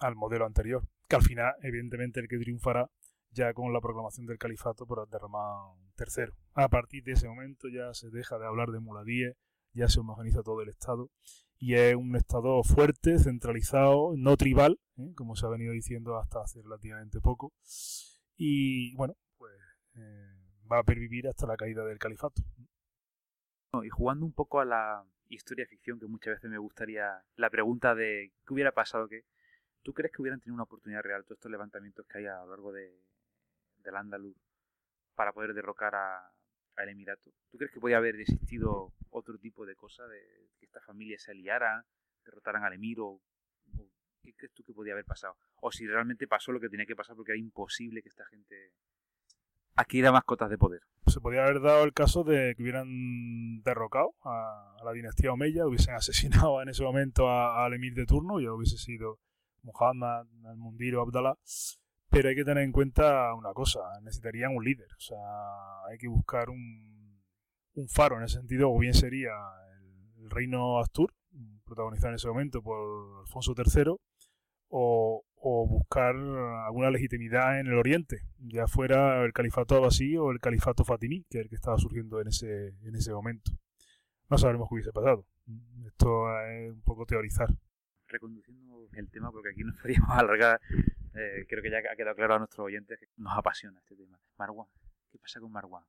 al 0.00 0.14
modelo 0.14 0.44
anterior, 0.44 0.86
que 1.08 1.16
al 1.16 1.22
final, 1.22 1.54
evidentemente, 1.62 2.20
el 2.20 2.28
que 2.28 2.38
triunfará 2.38 2.90
ya 3.30 3.52
con 3.52 3.72
la 3.72 3.80
proclamación 3.80 4.26
del 4.26 4.38
califato 4.38 4.86
por 4.86 5.00
Abderramán 5.00 5.76
III. 5.98 6.32
A 6.54 6.68
partir 6.68 7.04
de 7.04 7.12
ese 7.12 7.28
momento 7.28 7.68
ya 7.68 7.92
se 7.94 8.10
deja 8.10 8.38
de 8.38 8.46
hablar 8.46 8.70
de 8.70 8.80
muladíes, 8.80 9.36
ya 9.72 9.88
se 9.88 10.00
homogeniza 10.00 10.42
todo 10.42 10.62
el 10.62 10.70
Estado 10.70 11.10
y 11.58 11.74
es 11.74 11.94
un 11.94 12.16
Estado 12.16 12.62
fuerte, 12.62 13.18
centralizado, 13.18 14.14
no 14.16 14.36
tribal, 14.36 14.78
¿eh? 14.96 15.12
como 15.14 15.36
se 15.36 15.46
ha 15.46 15.50
venido 15.50 15.72
diciendo 15.72 16.18
hasta 16.18 16.40
hace 16.40 16.62
relativamente 16.62 17.20
poco. 17.20 17.52
Y 18.36 18.94
bueno, 18.96 19.14
pues 19.38 19.54
eh, 19.96 20.34
va 20.70 20.78
a 20.78 20.84
pervivir 20.84 21.28
hasta 21.28 21.46
la 21.46 21.56
caída 21.56 21.84
del 21.84 21.98
califato. 21.98 22.42
Y 23.82 23.88
jugando 23.90 24.24
un 24.24 24.32
poco 24.32 24.60
a 24.60 24.64
la 24.64 25.04
historia 25.28 25.66
ficción, 25.66 26.00
que 26.00 26.06
muchas 26.06 26.36
veces 26.36 26.50
me 26.50 26.58
gustaría 26.58 27.22
la 27.36 27.50
pregunta 27.50 27.94
de 27.94 28.32
qué 28.46 28.54
hubiera 28.54 28.72
pasado 28.72 29.08
que 29.08 29.24
¿Tú 29.86 29.94
crees 29.94 30.12
que 30.12 30.20
hubieran 30.20 30.40
tenido 30.40 30.54
una 30.54 30.64
oportunidad 30.64 31.04
real 31.04 31.22
todos 31.22 31.38
estos 31.38 31.52
levantamientos 31.52 32.04
que 32.08 32.18
hay 32.18 32.26
a 32.26 32.38
lo 32.38 32.50
largo 32.50 32.72
de, 32.72 32.92
del 33.84 33.94
Andaluz 33.94 34.36
para 35.14 35.32
poder 35.32 35.54
derrocar 35.54 35.94
a, 35.94 36.28
al 36.74 36.88
Emirato? 36.88 37.30
¿Tú 37.52 37.56
crees 37.56 37.70
que 37.70 37.78
podía 37.78 37.98
haber 37.98 38.16
existido 38.16 38.92
otro 39.10 39.38
tipo 39.38 39.64
de 39.64 39.76
cosa, 39.76 40.04
de 40.08 40.50
que 40.58 40.66
esta 40.66 40.80
familia 40.80 41.20
se 41.20 41.30
aliara, 41.30 41.86
derrotaran 42.24 42.64
al 42.64 42.72
Emir 42.72 42.98
o, 42.98 43.10
o 43.10 43.22
qué 44.26 44.34
crees 44.34 44.52
tú 44.52 44.62
que 44.64 44.72
podía 44.72 44.92
haber 44.92 45.04
pasado? 45.04 45.36
O 45.60 45.70
si 45.70 45.86
realmente 45.86 46.26
pasó 46.26 46.52
lo 46.52 46.60
que 46.60 46.68
tenía 46.68 46.86
que 46.86 46.96
pasar 46.96 47.16
porque 47.16 47.32
era 47.32 47.38
imposible 47.38 48.02
que 48.02 48.08
esta 48.08 48.26
gente 48.26 48.72
adquiriera 49.76 50.12
mascotas 50.12 50.50
de 50.50 50.58
poder. 50.58 50.80
Se 51.06 51.20
podría 51.20 51.44
haber 51.44 51.60
dado 51.60 51.84
el 51.84 51.92
caso 51.92 52.24
de 52.24 52.54
que 52.56 52.62
hubieran 52.62 53.62
derrocado 53.62 54.14
a, 54.24 54.76
la 54.84 54.92
dinastía 54.92 55.32
Omeya, 55.32 55.66
hubiesen 55.66 55.94
asesinado 55.96 56.60
en 56.62 56.68
ese 56.68 56.82
momento 56.82 57.30
al 57.30 57.72
emir 57.74 57.94
de 57.94 58.06
turno, 58.06 58.40
ya 58.40 58.52
hubiese 58.52 58.78
sido 58.78 59.18
Muhammad, 59.62 60.26
al-Mundir 60.46 60.96
o 60.96 61.02
Abdallah, 61.02 61.36
pero 62.08 62.28
hay 62.28 62.34
que 62.34 62.44
tener 62.44 62.64
en 62.64 62.72
cuenta 62.72 63.34
una 63.34 63.52
cosa, 63.52 63.80
necesitarían 64.02 64.54
un 64.54 64.64
líder, 64.64 64.88
o 64.96 65.00
sea, 65.00 65.84
hay 65.90 65.98
que 65.98 66.08
buscar 66.08 66.50
un, 66.50 67.22
un 67.74 67.88
faro 67.88 68.16
en 68.16 68.24
ese 68.24 68.38
sentido, 68.38 68.70
o 68.70 68.78
bien 68.78 68.94
sería 68.94 69.32
el, 69.80 70.24
el 70.24 70.30
reino 70.30 70.78
Astur, 70.78 71.12
protagonizado 71.64 72.10
en 72.10 72.14
ese 72.14 72.28
momento 72.28 72.62
por 72.62 73.20
Alfonso 73.20 73.54
III, 73.56 73.96
o, 74.68 75.22
buscar 75.68 76.16
alguna 76.16 76.90
legitimidad 76.90 77.60
en 77.60 77.68
el 77.68 77.78
Oriente, 77.78 78.22
ya 78.38 78.66
fuera 78.66 79.22
el 79.24 79.32
califato 79.32 79.76
abasí 79.76 80.16
o 80.16 80.32
el 80.32 80.40
califato 80.40 80.84
fatimí, 80.84 81.24
que 81.30 81.38
es 81.38 81.44
el 81.44 81.48
que 81.48 81.54
estaba 81.54 81.78
surgiendo 81.78 82.20
en 82.20 82.28
ese, 82.28 82.74
en 82.82 82.96
ese 82.96 83.12
momento. 83.12 83.52
No 84.28 84.38
sabremos 84.38 84.68
qué 84.68 84.74
hubiese 84.74 84.92
pasado. 84.92 85.24
Esto 85.86 86.40
es 86.40 86.72
un 86.72 86.82
poco 86.82 87.06
teorizar 87.06 87.48
reconduciendo 88.08 88.88
el 88.92 89.10
tema, 89.10 89.30
porque 89.30 89.50
aquí 89.50 89.62
nos 89.64 89.76
podríamos 89.80 90.10
alargar, 90.10 90.60
eh, 91.14 91.46
creo 91.48 91.62
que 91.62 91.70
ya 91.70 91.78
ha 91.78 91.96
quedado 91.96 92.16
claro 92.16 92.34
a 92.34 92.38
nuestros 92.38 92.66
oyentes 92.66 92.98
que 92.98 93.06
nos 93.16 93.36
apasiona 93.36 93.78
este 93.78 93.96
tema. 93.96 94.18
Marwan, 94.38 94.66
¿qué 95.10 95.18
pasa 95.18 95.40
con 95.40 95.52
Marwan? 95.52 95.84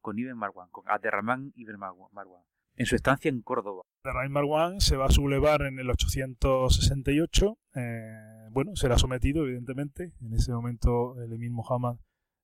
Con 0.00 0.18
Ibn 0.18 0.36
Marwan, 0.36 0.68
con 0.70 0.84
Abderrahman 0.88 1.52
Ibn 1.56 1.78
Marwan, 1.78 2.42
en 2.76 2.86
su 2.86 2.94
estancia 2.94 3.28
en 3.28 3.42
Córdoba. 3.42 3.82
Marwan 4.28 4.80
se 4.80 4.96
va 4.96 5.06
a 5.06 5.10
sublevar 5.10 5.62
en 5.62 5.78
el 5.78 5.90
868, 5.90 7.58
eh, 7.74 8.48
bueno, 8.50 8.76
será 8.76 8.98
sometido, 8.98 9.44
evidentemente, 9.44 10.12
en 10.20 10.34
ese 10.34 10.52
momento 10.52 11.20
el 11.20 11.32
emir 11.32 11.50
Muhammad 11.50 11.96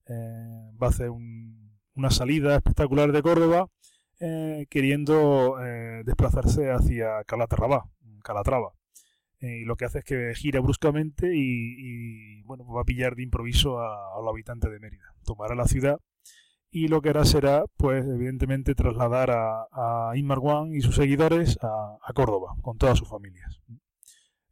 eh, 0.07 0.71
va 0.81 0.87
a 0.87 0.89
hacer 0.89 1.09
un, 1.09 1.77
una 1.95 2.09
salida 2.09 2.55
espectacular 2.55 3.11
de 3.11 3.21
Córdoba, 3.21 3.67
eh, 4.19 4.67
queriendo 4.69 5.57
desplazarse 6.05 6.71
hacia 6.71 7.23
Calatrava, 7.25 7.89
Calatrava. 8.23 8.73
Y 9.39 9.65
lo 9.65 9.75
que 9.75 9.83
hace 9.83 9.99
es 9.99 10.05
que 10.05 10.33
gira 10.35 10.61
bruscamente 10.61 11.31
y, 11.35 12.41
bueno, 12.43 12.65
va 12.65 12.81
a 12.81 12.85
pillar 12.85 13.15
de 13.15 13.23
improviso 13.23 13.79
a, 13.79 14.17
a, 14.17 14.21
los 14.21 14.29
habitantes 14.29 14.71
de 14.71 14.79
Mérida. 14.79 15.13
Tomará 15.25 15.53
la 15.53 15.67
ciudad 15.67 15.99
y 16.75 16.87
lo 16.87 17.03
que 17.03 17.09
hará 17.09 17.23
será, 17.23 17.65
pues 17.77 18.03
evidentemente, 18.03 18.73
trasladar 18.73 19.29
a, 19.29 19.67
a 19.71 20.17
Inmarwan 20.17 20.73
y 20.73 20.81
sus 20.81 20.95
seguidores 20.95 21.59
a, 21.61 22.11
Córdoba, 22.15 22.55
con 22.63 22.79
todas 22.79 22.97
sus 22.97 23.07
familias. 23.07 23.61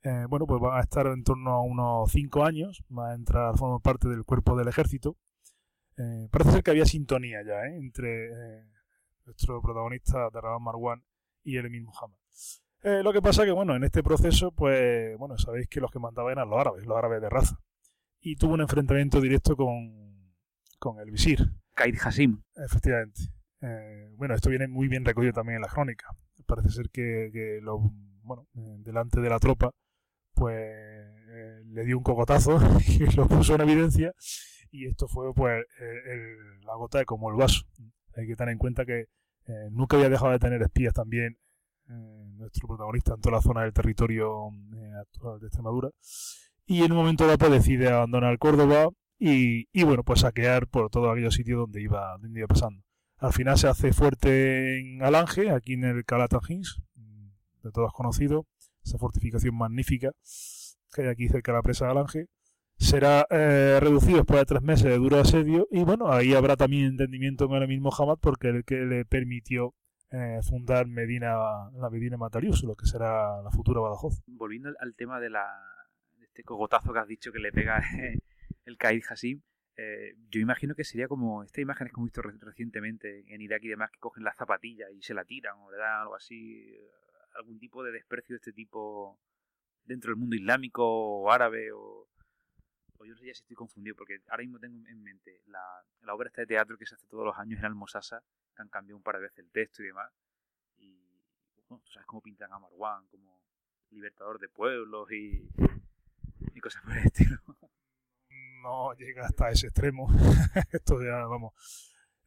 Eh, 0.03 0.25
bueno, 0.29 0.45
pues 0.45 0.61
van 0.61 0.77
a 0.77 0.81
estar 0.81 1.07
en 1.07 1.23
torno 1.23 1.49
a 1.49 1.61
unos 1.61 2.11
cinco 2.11 2.43
años, 2.43 2.83
va 2.95 3.09
a 3.09 3.15
entrar, 3.15 3.49
a 3.49 3.53
formar 3.57 3.81
parte 3.81 4.07
del 4.07 4.23
cuerpo 4.23 4.55
del 4.55 4.67
ejército. 4.67 5.17
Eh, 5.97 6.27
parece 6.29 6.51
ser 6.51 6.63
que 6.63 6.69
había 6.69 6.85
sintonía 6.85 7.39
ya 7.43 7.65
¿eh? 7.65 7.77
entre 7.77 8.27
eh, 8.27 8.65
nuestro 9.25 9.59
protagonista, 9.59 10.29
Darabán 10.31 10.61
Marwan, 10.61 11.03
y 11.43 11.57
el 11.57 11.65
Emir 11.65 11.83
Muhammad. 11.83 12.17
Lo 13.03 13.13
que 13.13 13.21
pasa 13.21 13.45
que, 13.45 13.51
bueno, 13.51 13.75
en 13.75 13.83
este 13.83 14.03
proceso, 14.03 14.51
pues, 14.51 15.17
bueno, 15.17 15.39
sabéis 15.39 15.67
que 15.67 15.79
los 15.79 15.89
que 15.89 15.99
mandaban 15.99 16.33
eran 16.33 16.49
los 16.49 16.59
árabes, 16.59 16.85
los 16.85 16.97
árabes 16.97 17.19
de 17.19 17.29
raza. 17.29 17.57
y 18.19 18.35
tuvo 18.35 18.53
un 18.53 18.61
enfrentamiento 18.61 19.19
directo 19.21 19.55
con, 19.55 20.33
con 20.77 20.99
el 20.99 21.09
visir. 21.09 21.47
Kaid 21.81 21.95
Hasim. 21.99 22.43
Efectivamente. 22.55 23.21
Eh, 23.61 24.13
bueno, 24.15 24.35
esto 24.35 24.51
viene 24.51 24.67
muy 24.67 24.87
bien 24.87 25.03
recogido 25.03 25.33
también 25.33 25.55
en 25.55 25.61
la 25.63 25.67
crónica. 25.67 26.15
Parece 26.45 26.69
ser 26.69 26.89
que, 26.91 27.59
lo, 27.63 27.79
bueno, 28.21 28.47
eh, 28.55 28.77
delante 28.79 29.19
de 29.19 29.29
la 29.29 29.39
tropa, 29.39 29.71
pues 30.33 30.55
eh, 30.59 31.63
le 31.65 31.85
dio 31.85 31.97
un 31.97 32.03
cocotazo 32.03 32.59
y 32.87 33.15
lo 33.15 33.27
puso 33.27 33.55
en 33.55 33.61
evidencia 33.61 34.13
y 34.69 34.87
esto 34.87 35.07
fue 35.07 35.33
pues 35.33 35.65
el, 35.79 36.61
la 36.61 36.75
gota 36.75 36.99
de 36.99 37.05
como 37.05 37.31
el 37.31 37.35
vaso. 37.35 37.63
Hay 38.15 38.27
que 38.27 38.35
tener 38.35 38.51
en 38.51 38.59
cuenta 38.59 38.85
que 38.85 39.05
nunca 39.71 39.97
había 39.97 40.09
dejado 40.09 40.31
de 40.31 40.39
tener 40.39 40.61
espías 40.61 40.93
también 40.93 41.37
nuestro 42.37 42.67
protagonista 42.67 43.15
en 43.15 43.21
toda 43.21 43.37
la 43.37 43.41
zona 43.41 43.63
del 43.63 43.73
territorio 43.73 44.49
actual 44.99 45.39
de 45.39 45.47
Extremadura 45.47 45.89
y 46.65 46.83
en 46.83 46.91
un 46.91 46.99
momento 46.99 47.25
dado 47.25 47.37
pues, 47.37 47.51
decide 47.51 47.89
abandonar 47.89 48.37
Córdoba 48.37 48.87
y, 49.21 49.67
y, 49.71 49.83
bueno 49.83 50.03
pues 50.03 50.21
saquear 50.21 50.67
por 50.67 50.89
todos 50.89 51.11
aquellos 51.11 51.35
sitios 51.35 51.59
donde 51.59 51.81
iba, 51.81 52.17
donde 52.19 52.39
iba 52.39 52.47
pasando. 52.47 52.83
Al 53.17 53.33
final 53.33 53.55
se 53.59 53.67
hace 53.67 53.93
fuerte 53.93 54.79
en 54.79 55.03
Alange, 55.03 55.51
aquí 55.51 55.73
en 55.73 55.83
el 55.83 56.03
Calatan 56.05 56.39
Hills, 56.47 56.81
de 57.61 57.71
todos 57.71 57.93
conocido, 57.93 58.47
esa 58.83 58.97
fortificación 58.97 59.55
magnífica 59.55 60.11
que 60.91 61.03
hay 61.03 61.07
aquí 61.09 61.29
cerca 61.29 61.51
de 61.51 61.57
la 61.59 61.61
presa 61.61 61.85
de 61.85 61.91
Alange. 61.91 62.25
Será 62.77 63.27
eh, 63.29 63.77
reducido 63.79 64.17
después 64.17 64.39
de 64.39 64.45
tres 64.45 64.63
meses 64.63 64.85
de 64.85 64.97
duro 64.97 65.19
asedio 65.19 65.67
y 65.69 65.83
bueno, 65.83 66.11
ahí 66.11 66.33
habrá 66.33 66.57
también 66.57 66.85
entendimiento 66.85 67.47
con 67.47 67.61
el 67.61 67.67
mismo 67.67 67.91
Hamad 67.95 68.17
porque 68.19 68.47
el 68.47 68.65
que 68.65 68.77
le 68.77 69.05
permitió 69.05 69.75
eh, 70.09 70.39
fundar 70.41 70.87
Medina, 70.87 71.69
la 71.75 71.89
Medina 71.91 72.17
Matarius, 72.17 72.63
lo 72.63 72.75
que 72.75 72.87
será 72.87 73.39
la 73.43 73.51
futura 73.51 73.81
Badajoz. 73.81 74.23
Volviendo 74.25 74.69
al 74.79 74.95
tema 74.95 75.19
de, 75.19 75.29
la, 75.29 75.45
este 76.23 76.43
cogotazo 76.43 76.91
que 76.91 76.99
has 76.99 77.07
dicho 77.07 77.31
que 77.31 77.37
le 77.37 77.51
pega 77.51 77.83
el 78.71 78.77
Caid 78.77 79.03
Hasim, 79.09 79.41
eh, 79.77 80.15
yo 80.29 80.39
imagino 80.39 80.75
que 80.75 80.83
sería 80.83 81.07
como 81.07 81.43
estas 81.43 81.61
imágenes 81.61 81.93
que 81.93 81.99
hemos 81.99 82.07
visto 82.07 82.21
recientemente 82.21 83.23
en 83.33 83.41
Irak 83.41 83.63
y 83.63 83.69
demás, 83.69 83.91
que 83.91 83.99
cogen 83.99 84.23
la 84.23 84.33
zapatilla 84.33 84.89
y 84.91 85.01
se 85.01 85.13
la 85.13 85.25
tiran 85.25 85.57
o 85.59 85.71
le 85.71 85.77
dan 85.77 86.01
algo 86.01 86.15
así, 86.15 86.69
eh, 86.69 86.91
algún 87.35 87.59
tipo 87.59 87.83
de 87.83 87.91
desprecio 87.91 88.33
de 88.33 88.37
este 88.37 88.53
tipo 88.53 89.19
dentro 89.83 90.11
del 90.11 90.19
mundo 90.19 90.35
islámico 90.35 90.83
o 90.85 91.31
árabe 91.31 91.71
o, 91.71 92.07
yo 93.03 93.13
no 93.13 93.17
sé 93.17 93.25
ya 93.25 93.33
si 93.33 93.41
estoy 93.41 93.55
confundido, 93.55 93.95
porque 93.95 94.19
ahora 94.27 94.43
mismo 94.43 94.59
tengo 94.59 94.87
en 94.87 95.01
mente 95.01 95.41
la, 95.47 95.63
la 96.01 96.13
obra 96.13 96.27
esta 96.27 96.41
de 96.41 96.47
teatro 96.47 96.77
que 96.77 96.85
se 96.85 96.93
hace 96.93 97.07
todos 97.07 97.25
los 97.25 97.35
años 97.35 97.57
en 97.57 97.65
Almosasa, 97.65 98.23
que 98.55 98.61
han 98.61 98.69
cambiado 98.69 98.97
un 98.97 99.03
par 99.03 99.15
de 99.15 99.23
veces 99.23 99.39
el 99.39 99.49
texto 99.49 99.81
y 99.81 99.87
demás, 99.87 100.11
y 100.77 101.01
bueno, 101.67 101.81
tú 101.83 101.91
sabes 101.91 102.05
cómo 102.05 102.21
pintan 102.21 102.53
a 102.53 102.59
Marwan 102.59 103.07
como 103.07 103.41
libertador 103.89 104.39
de 104.39 104.49
pueblos 104.49 105.11
y, 105.11 105.49
y 106.53 106.59
cosas 106.59 106.83
por 106.83 106.95
el 106.95 107.05
estilo 107.05 107.39
no 108.61 108.93
llega 108.93 109.25
hasta 109.25 109.49
ese 109.49 109.67
extremo. 109.67 110.07
Esto 110.71 111.01
ya, 111.01 111.25
vamos. 111.25 111.53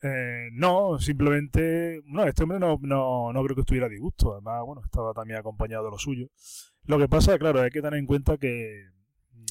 Eh, 0.03 0.51
no, 0.53 0.99
simplemente, 0.99 2.03
no, 2.05 2.25
este 2.25 2.43
hombre 2.43 2.59
no, 2.59 2.79
no, 2.83 3.33
no 3.33 3.43
creo 3.45 3.55
que 3.55 3.63
estuviera 3.63 3.89
disgusto. 3.89 4.33
Además, 4.33 4.63
bueno, 4.67 4.83
estaba 4.85 5.13
también 5.15 5.39
acompañado 5.39 5.85
de 5.85 5.91
lo 5.91 5.99
suyo. 5.99 6.29
Lo 6.85 6.99
que 6.99 7.09
pasa, 7.09 7.39
claro, 7.39 7.63
hay 7.63 7.71
que 7.71 7.81
tener 7.81 7.99
en 7.99 8.07
cuenta 8.07 8.37
que, 8.37 8.91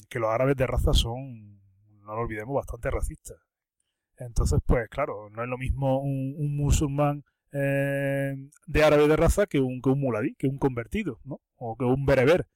que 0.08 0.18
los 0.20 0.30
árabes 0.30 0.56
de 0.56 0.66
raza 0.66 0.92
son, 0.92 1.60
no 2.02 2.14
lo 2.14 2.20
olvidemos, 2.20 2.54
bastante 2.54 2.90
racistas. 2.90 3.38
Entonces, 4.16 4.60
pues 4.64 4.88
claro, 4.88 5.28
no 5.30 5.42
es 5.42 5.48
lo 5.48 5.58
mismo 5.58 6.00
un, 6.00 6.34
un 6.38 6.56
musulmán 6.56 7.24
eh, 7.52 8.34
de 8.66 8.84
árabe 8.84 9.08
de 9.08 9.16
raza 9.16 9.46
que 9.46 9.60
un, 9.60 9.80
que 9.80 9.90
un 9.90 10.00
muladí, 10.00 10.34
que 10.34 10.46
un 10.46 10.58
convertido, 10.58 11.20
¿no? 11.24 11.40
O 11.56 11.76
que 11.76 11.84
un 11.84 12.04
bereber. 12.04 12.46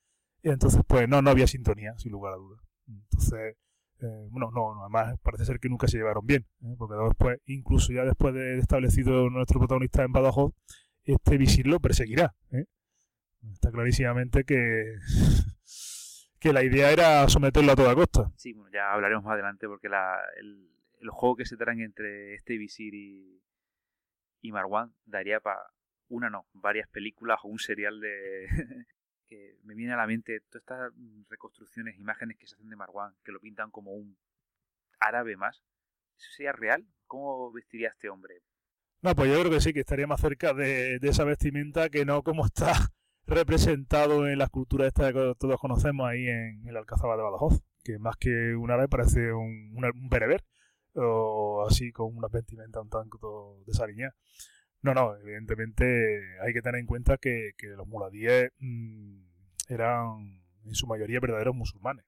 Entonces, 0.43 0.83
pues 0.87 1.09
no, 1.09 1.22
no 1.22 1.31
había 1.31 1.47
sintonía, 1.47 1.99
sin 1.99 2.12
lugar 2.12 2.35
a 2.35 2.37
dudas. 2.37 2.61
Entonces, 2.87 3.57
eh, 4.01 4.28
bueno, 4.30 4.51
no, 4.53 4.80
además 4.82 5.18
parece 5.22 5.44
ser 5.44 5.59
que 5.59 5.68
nunca 5.68 5.88
se 5.88 5.96
llevaron 5.96 6.24
bien, 6.24 6.46
¿eh? 6.62 6.74
porque 6.78 6.94
después, 6.94 7.40
incluso 7.46 7.92
ya 7.92 8.05
después 8.05 8.32
de 8.32 8.59
establecido 8.59 9.28
nuestro 9.28 9.59
protagonista 9.59 10.05
en 10.05 10.12
Badajoz, 10.12 10.53
este 11.05 11.36
visir 11.36 11.66
lo 11.66 11.80
perseguirá. 11.80 12.34
¿eh? 12.53 12.66
Está 13.53 13.72
clarísimamente 13.72 14.44
que, 14.44 14.99
que 16.38 16.53
la 16.53 16.62
idea 16.62 16.92
era 16.92 17.28
someterlo 17.28 17.72
a 17.72 17.76
toda 17.76 17.94
costa. 17.94 18.30
Sí, 18.36 18.53
bueno, 18.53 18.70
ya 18.72 18.92
hablaremos 18.92 19.24
más 19.24 19.34
adelante 19.34 19.66
porque 19.66 19.88
la, 19.88 20.16
el, 20.38 20.70
el, 21.01 21.11
juego 21.11 21.36
que 21.36 21.46
se 21.46 21.57
traen 21.57 21.80
entre 21.80 22.34
este 22.34 22.57
visir 22.57 22.94
y, 22.94 23.42
y 24.42 24.53
Marwan 24.53 24.94
daría 25.07 25.40
para 25.40 25.59
una 26.09 26.30
no, 26.30 26.46
varias 26.53 26.88
películas 26.88 27.40
o 27.42 27.49
un 27.49 27.59
serial 27.59 28.01
de, 28.01 28.46
que 29.29 29.59
me 29.62 29.74
viene 29.74 29.93
a 29.93 29.97
la 29.97 30.07
mente 30.07 30.41
todas 30.41 30.62
estas 30.62 30.93
reconstrucciones, 31.29 31.99
imágenes 31.99 32.39
que 32.39 32.47
se 32.47 32.57
hacen 32.57 32.70
de 32.70 32.76
Marwan, 32.76 33.14
que 33.24 33.33
lo 33.33 33.41
pintan 33.41 33.70
como 33.70 33.93
un 33.93 34.16
árabe 34.99 35.37
más. 35.37 35.62
¿Eso 36.16 36.31
sería 36.37 36.53
real? 36.53 36.85
¿Cómo 37.07 37.53
vestiría 37.53 37.91
este 37.91 38.09
hombre? 38.09 38.43
No, 39.01 39.14
pues 39.14 39.31
yo 39.31 39.39
creo 39.39 39.53
que 39.53 39.61
sí, 39.61 39.72
que 39.72 39.81
estaría 39.81 40.09
más 40.09 40.20
cerca 40.20 40.53
de, 40.55 40.99
esa 41.03 41.24
vestimenta 41.24 41.89
que 41.89 42.05
no 42.05 42.22
como 42.22 42.45
está 42.45 42.72
representado 43.26 44.26
en 44.26 44.39
la 44.39 44.45
escultura 44.45 44.87
esta 44.87 45.12
que 45.12 45.35
todos 45.39 45.61
conocemos 45.61 46.09
ahí 46.09 46.26
en 46.26 46.66
el 46.66 46.76
Alcazaba 46.76 47.16
de 47.16 47.22
Badajoz, 47.22 47.62
que 47.85 47.99
más 47.99 48.16
que 48.16 48.57
un 48.57 48.70
árabe 48.70 48.89
parece 48.89 49.33
un, 49.33 49.72
un, 49.76 50.09
bereber, 50.09 50.45
o 50.95 51.64
así 51.68 51.93
con 51.93 52.16
una 52.16 52.26
vestimenta 52.29 52.81
un 52.81 52.89
tanto 52.89 53.62
desaliñada. 53.66 54.16
No, 54.83 54.95
no, 54.95 55.16
evidentemente 55.16 56.41
hay 56.41 56.53
que 56.53 56.62
tener 56.62 56.81
en 56.81 56.87
cuenta 56.87 57.18
que, 57.18 57.53
los 57.76 57.87
muladíes 57.87 58.53
mm, 58.59 59.22
eran 59.68 60.43
en 60.64 60.74
su 60.74 60.87
mayoría 60.87 61.20
verdaderos 61.20 61.55
musulmanes. 61.55 62.05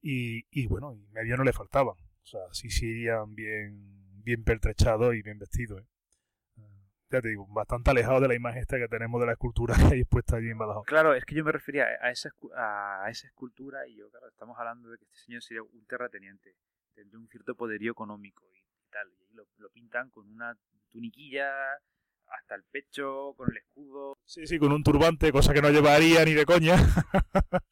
Y, 0.00 0.46
y 0.50 0.66
bueno, 0.66 0.94
y 0.94 1.06
medio 1.12 1.36
no 1.36 1.44
le 1.44 1.52
faltaban. 1.52 1.94
O 1.94 2.26
sea, 2.26 2.40
sí, 2.52 2.70
sí 2.70 3.04
bien, 3.28 4.22
bien 4.24 4.44
pertrechados 4.44 5.14
y 5.14 5.22
bien 5.22 5.38
vestidos. 5.38 5.82
¿eh? 5.82 5.86
ya 7.12 7.20
te 7.20 7.28
digo, 7.28 7.46
bastante 7.48 7.90
alejado 7.90 8.20
de 8.20 8.28
la 8.28 8.34
imagen 8.34 8.62
esta 8.62 8.78
que 8.78 8.88
tenemos 8.88 9.20
de 9.20 9.26
la 9.26 9.32
escultura 9.32 9.74
que 9.76 9.94
hay 9.94 10.00
expuesta 10.00 10.36
allí 10.36 10.48
en 10.48 10.58
Badajoz. 10.58 10.86
Claro, 10.86 11.14
es 11.14 11.24
que 11.24 11.34
yo 11.34 11.44
me 11.44 11.52
refería 11.52 11.86
a 12.00 12.10
esa, 12.10 12.30
a 12.56 13.06
esa 13.10 13.26
escultura 13.26 13.86
y 13.86 13.96
yo, 13.96 14.10
claro, 14.10 14.28
estamos 14.28 14.58
hablando 14.58 14.88
de 14.88 14.98
que 14.98 15.04
este 15.04 15.18
señor 15.18 15.42
sería 15.42 15.62
un 15.62 15.84
terrateniente, 15.86 16.56
tendría 16.94 17.18
un 17.18 17.28
cierto 17.28 17.54
poderío 17.54 17.92
económico 17.92 18.48
y 18.54 18.61
tal, 18.92 19.08
y 19.30 19.34
lo, 19.34 19.48
lo 19.58 19.70
pintan 19.70 20.10
con 20.10 20.28
una 20.28 20.56
tuniquilla 20.90 21.50
hasta 22.32 22.54
el 22.54 22.64
pecho, 22.64 23.34
con 23.36 23.50
el 23.50 23.58
escudo. 23.58 24.18
Sí, 24.24 24.46
sí, 24.46 24.58
con 24.58 24.72
un 24.72 24.82
turbante, 24.82 25.32
cosa 25.32 25.52
que 25.52 25.62
no 25.62 25.70
llevaría 25.70 26.24
ni 26.24 26.34
de 26.34 26.46
coña. 26.46 26.76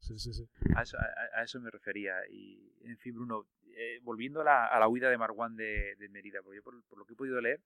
sí, 0.00 0.18
sí, 0.18 0.32
sí. 0.32 0.48
A 0.74 0.82
eso, 0.82 0.96
a, 0.98 1.42
eso, 1.42 1.60
me 1.60 1.70
refería. 1.70 2.14
Y, 2.30 2.72
en 2.84 2.98
fin, 2.98 3.14
Bruno, 3.14 3.46
eh, 3.76 4.00
volviendo 4.02 4.40
a 4.40 4.44
la, 4.44 4.66
a 4.66 4.78
la, 4.78 4.88
huida 4.88 5.10
de 5.10 5.18
Marwan 5.18 5.56
de, 5.56 5.96
de 5.96 6.08
Mérida, 6.08 6.40
porque 6.42 6.56
yo 6.56 6.62
por, 6.62 6.82
por, 6.84 6.98
lo 6.98 7.04
que 7.04 7.12
he 7.12 7.16
podido 7.16 7.40
leer, 7.40 7.60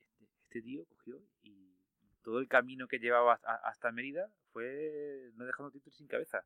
este, 0.00 0.24
este, 0.42 0.62
tío 0.62 0.84
cogió 0.86 1.20
y 1.42 1.74
todo 2.22 2.38
el 2.38 2.48
camino 2.48 2.86
que 2.88 2.98
llevaba 2.98 3.34
hasta, 3.34 3.54
hasta 3.56 3.92
Mérida 3.92 4.30
fue 4.52 5.30
no 5.34 5.44
dejando 5.44 5.70
títulos 5.70 5.96
sin 5.96 6.06
cabeza. 6.06 6.44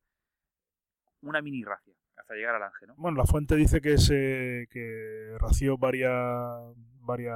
Una 1.23 1.43
mini 1.43 1.65
racia 1.65 1.95
hasta 2.17 2.35
llegar 2.35 2.57
al 2.57 2.63
Ángel, 2.63 2.89
¿no? 2.89 2.95
Bueno, 2.97 3.19
la 3.19 3.25
fuente 3.25 3.57
dice 3.57 3.81
que 3.81 3.99
se 3.99 4.67
que 4.71 5.37
ració 5.39 5.79
varias 5.79 6.75
varios 7.09 7.35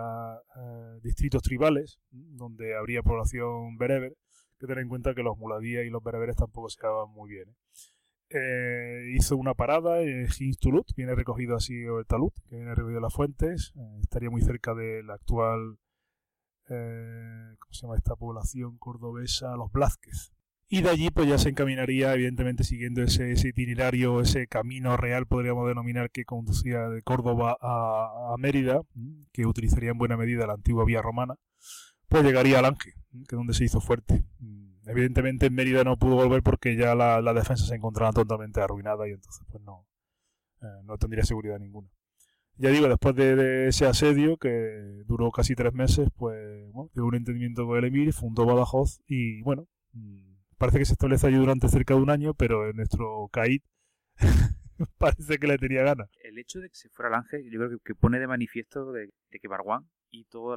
eh, 0.55 1.01
distritos 1.03 1.43
tribales 1.43 1.99
donde 2.11 2.76
habría 2.76 3.03
población 3.03 3.78
bereber, 3.78 4.14
que 4.59 4.66
tener 4.66 4.83
en 4.83 4.89
cuenta 4.89 5.14
que 5.14 5.22
los 5.22 5.39
muladíes 5.39 5.87
y 5.87 5.91
los 5.91 6.05
bereberes 6.05 6.37
tampoco 6.37 6.68
se 6.68 6.78
llevaban 6.80 7.11
muy 7.11 7.30
bien. 7.30 7.49
¿eh? 7.49 7.57
Eh, 8.35 9.12
hizo 9.14 9.37
una 9.37 9.55
parada 9.55 10.03
en 10.03 10.28
Tulut, 10.61 10.87
viene 10.95 11.14
recogido 11.14 11.57
así 11.57 11.74
el 11.74 12.07
talud, 12.07 12.33
que 12.49 12.57
viene 12.57 12.74
recogido 12.74 12.99
en 12.99 13.03
las 13.03 13.14
fuentes, 13.14 13.72
estaría 14.03 14.30
muy 14.30 14.43
cerca 14.43 14.74
de 14.74 15.03
la 15.03 15.14
actual, 15.14 15.78
¿cómo 16.66 17.72
se 17.72 17.83
llama 17.83 17.97
esta 17.97 18.16
población 18.16 18.78
cordobesa? 18.78 19.57
Los 19.57 19.70
Blázquez, 19.72 20.33
y 20.73 20.81
de 20.81 20.89
allí 20.89 21.11
pues 21.11 21.29
ya 21.29 21.37
se 21.37 21.51
encaminaría 21.51 22.14
evidentemente 22.14 22.64
siguiendo 22.64 23.03
ese, 23.03 23.35
itinerario, 23.47 24.23
ese 24.23 24.47
camino 24.47 24.97
real 24.97 25.27
podríamos 25.27 25.68
denominar 25.68 26.11
que 26.11 26.25
conducía 26.25 26.89
de 26.89 27.03
Córdoba 27.03 27.59
a, 27.61 28.35
Mérida, 28.39 28.81
que 29.35 29.45
utilizaría 29.45 29.91
en 29.91 29.99
buena 29.99 30.16
medida 30.16 30.47
la 30.47 30.55
antigua 30.55 30.87
vía 30.87 31.03
romana, 31.03 31.35
pues 32.09 32.25
llegaría 32.25 32.61
al 32.61 32.64
Ángel, 32.64 32.95
que 33.29 33.35
es 33.35 33.37
donde 33.37 33.53
se 33.53 33.66
hizo 33.66 33.83
fuerte. 33.83 34.25
Evidentemente 34.87 35.45
en 35.45 35.55
Mérida 35.55 35.85
no 35.85 35.99
pudo 35.99 36.14
volver 36.14 36.43
porque 36.43 36.75
ya 36.75 36.95
la, 36.95 37.35
defensa 37.35 37.66
se 37.66 37.75
encontraba 37.75 38.14
totalmente 38.14 38.62
arruinada 38.62 39.07
y 39.07 39.11
entonces 39.11 39.47
pues 39.51 39.62
no, 39.62 39.87
eh, 40.62 40.83
no 40.85 40.97
tendría 40.97 41.25
seguridad 41.25 41.59
ninguna. 41.59 41.91
Ya 42.57 42.70
digo, 42.70 42.89
después 42.89 43.14
de, 43.14 43.68
ese 43.68 43.85
asedio, 43.85 44.39
que 44.39 45.03
duró 45.05 45.33
casi 45.33 45.55
tres 45.55 45.75
meses, 45.75 46.09
pues 46.16 46.73
bueno, 46.73 46.91
un 46.95 47.14
entendimiento 47.14 47.66
con 47.66 47.77
el 47.77 47.85
emir, 47.85 48.14
fundó 48.14 48.47
Badajoz 48.47 49.03
y 49.07 49.43
bueno, 49.43 49.68
parece 50.63 50.79
que 50.79 50.85
se 50.85 50.93
establece 50.93 51.27
allí 51.27 51.39
durante 51.39 51.67
cerca 51.67 51.95
de 51.95 52.01
un 52.01 52.09
año, 52.09 52.35
pero 52.35 52.71
en 52.71 52.77
nuestro 52.77 53.29
CAID 53.33 53.63
parece 54.99 55.39
que 55.39 55.49
le 55.49 55.59
tenía 55.59 55.83
ganas. 55.83 56.09
El 56.23 56.39
hecho 56.39 56.61
de 56.61 56.69
que 56.69 56.77
se 56.77 56.89
fuera 56.89 57.09
al 57.09 57.17
Ángel, 57.17 57.51
yo 57.51 57.59
creo 57.59 57.81
que, 57.81 57.97
pone 57.97 58.21
de 58.21 58.29
manifiesto 58.29 58.93
de, 58.93 59.11
que 59.29 59.49
Marwan 59.49 59.91
y 60.09 60.27
todos 60.27 60.57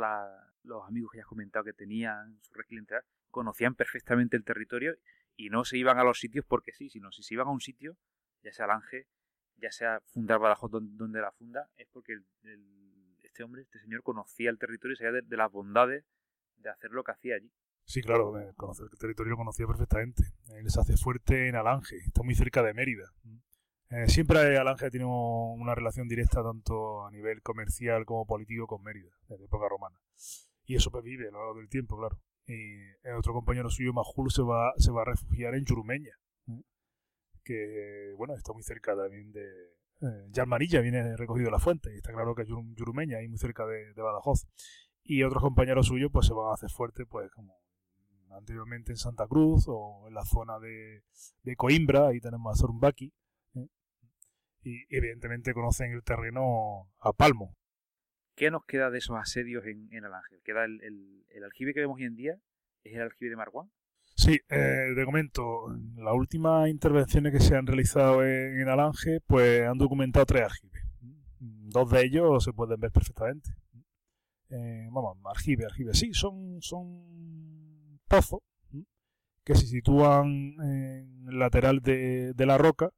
los 0.61 0.87
amigos 0.87 1.11
que 1.11 1.17
ya 1.17 1.23
has 1.23 1.27
comentado 1.27 1.65
que 1.65 1.73
tenían 1.73 2.37
su 2.43 2.53
red 2.53 2.65
conocían 3.31 3.73
perfectamente 3.73 4.37
el 4.37 4.43
territorio 4.43 4.95
y 5.35 5.49
no 5.49 5.65
se 5.65 5.79
iban 5.79 5.97
a 5.97 6.03
los 6.03 6.19
sitios 6.19 6.45
porque 6.45 6.71
sí, 6.71 6.87
sino 6.87 7.11
si 7.11 7.23
se 7.23 7.33
iban 7.33 7.47
a 7.47 7.51
un 7.51 7.59
sitio, 7.59 7.97
ya 8.43 8.53
sea 8.53 8.65
al 8.65 8.71
Ángel, 8.71 9.07
ya 9.57 9.71
sea 9.71 10.01
fundar 10.13 10.37
Badajoz 10.37 10.69
donde, 10.69 11.19
la 11.19 11.31
funda, 11.31 11.67
es 11.77 11.87
porque 11.91 12.19
este 13.23 13.41
hombre, 13.41 13.63
este 13.63 13.79
señor, 13.79 14.03
conocía 14.03 14.51
el 14.51 14.59
territorio 14.59 14.93
y 14.93 14.97
sabía 14.97 15.21
de, 15.23 15.35
las 15.35 15.51
bondades 15.51 16.05
de 16.57 16.69
hacer 16.69 16.91
lo 16.91 17.03
que 17.03 17.11
hacía 17.11 17.37
allí. 17.37 17.51
Sí, 17.85 18.01
claro, 18.01 18.33
conocer 18.57 18.87
el 18.91 18.97
territorio 18.97 19.31
lo 19.31 19.37
conocía 19.37 19.67
perfectamente. 19.67 20.23
Él 20.55 20.69
se 20.69 20.79
hace 20.79 20.97
fuerte 20.97 21.47
en 21.47 21.55
Alange, 21.55 21.97
está 21.97 22.23
muy 22.23 22.35
cerca 22.35 22.63
de 22.63 22.73
Mérida. 22.73 23.13
Eh, 23.91 24.09
siempre 24.09 24.57
Alange 24.57 24.89
tenido 24.89 25.09
una 25.09 25.75
relación 25.75 26.07
directa 26.07 26.43
tanto 26.43 27.05
a 27.05 27.11
nivel 27.11 27.41
comercial 27.43 28.05
como 28.05 28.25
político 28.25 28.65
con 28.65 28.83
Mérida, 28.83 29.11
desde 29.29 29.45
época 29.45 29.69
romana. 29.69 29.97
Y 30.65 30.75
eso 30.75 30.91
pues 30.91 31.03
vive 31.03 31.27
a 31.27 31.31
lo 31.31 31.39
largo 31.39 31.59
del 31.59 31.69
tiempo, 31.69 31.97
claro. 31.97 32.19
Y 32.47 33.07
otro 33.15 33.33
compañero 33.33 33.69
suyo, 33.69 33.93
Majul, 33.93 34.31
se 34.31 34.41
va, 34.41 34.73
se 34.77 34.91
va 34.91 35.03
a 35.03 35.05
refugiar 35.05 35.55
en 35.55 35.65
Churumeña, 35.65 36.13
que 37.43 38.13
bueno, 38.17 38.35
está 38.35 38.53
muy 38.53 38.63
cerca 38.63 38.95
también 38.95 39.31
de... 39.31 39.45
Eh, 40.01 40.27
Yarmanilla 40.31 40.81
viene 40.81 41.15
recogido 41.15 41.49
la 41.49 41.59
fuente, 41.59 41.93
y 41.93 41.97
está 41.97 42.11
claro 42.11 42.35
que 42.35 42.41
es 42.41 42.47
Yurumeña, 42.47 43.17
ahí 43.17 43.27
muy 43.27 43.37
cerca 43.37 43.65
de, 43.65 43.93
Badajoz. 43.93 44.47
Y 45.03 45.23
otros 45.23 45.41
compañeros 45.41 45.87
suyos 45.87 46.09
pues 46.11 46.25
se 46.27 46.33
van 46.33 46.49
a 46.49 46.53
hacer 46.53 46.69
fuerte, 46.69 47.05
pues 47.05 47.31
como 47.31 47.55
anteriormente 48.31 48.91
en 48.91 48.97
Santa 48.97 49.27
Cruz 49.27 49.65
o 49.67 50.05
en 50.07 50.13
la 50.13 50.25
zona 50.25 50.59
de, 50.59 51.03
Coimbra, 51.55 52.07
ahí 52.07 52.19
tenemos 52.19 52.53
a 52.53 52.59
Zorumbaki. 52.59 53.13
¿eh? 53.55 53.67
Y 54.63 54.95
evidentemente 54.95 55.53
conocen 55.53 55.91
el 55.91 56.03
terreno 56.03 56.89
a 56.99 57.13
palmo. 57.13 57.55
¿Qué 58.35 58.51
nos 58.51 58.65
queda 58.65 58.89
de 58.89 58.97
esos 58.97 59.17
asedios 59.17 59.65
en, 59.65 59.87
en 59.91 60.03
Alange? 60.03 60.41
¿Queda 60.43 60.65
el, 60.65 60.81
el, 61.29 61.43
aljibe 61.43 61.73
que 61.73 61.79
vemos 61.79 61.95
hoy 61.97 62.03
en 62.03 62.15
día? 62.15 62.37
¿Es 62.83 62.95
el 62.95 63.01
aljibe 63.01 63.29
de 63.29 63.37
Marguán? 63.37 63.71
Sí, 64.15 64.39
eh, 64.49 64.93
de 64.95 65.05
momento, 65.05 65.67
las 65.97 66.13
últimas 66.13 66.69
intervenciones 66.69 67.33
que 67.33 67.39
se 67.39 67.55
han 67.55 67.67
realizado 67.67 68.25
en, 68.25 68.67
Alange, 68.67 69.19
pues 69.27 69.67
han 69.67 69.77
documentado 69.77 70.25
tres 70.25 70.43
aljibes. 70.43 70.83
Dos 71.39 71.89
de 71.91 72.05
ellos 72.05 72.43
se 72.43 72.53
pueden 72.53 72.79
ver 72.79 72.91
perfectamente. 72.91 73.49
Eh, 74.49 74.87
vamos, 74.91 75.17
aljibe, 75.25 75.65
aljibe. 75.65 75.93
Sí, 75.93 76.13
son, 76.13 76.61
son 76.61 77.34
pozos 78.07 78.41
que 79.43 79.55
se 79.55 79.67
sitúan 79.67 80.55
en 80.59 81.27
el 81.29 81.39
lateral 81.39 81.79
de, 81.81 82.33
la 82.37 82.57
roca 82.57 82.89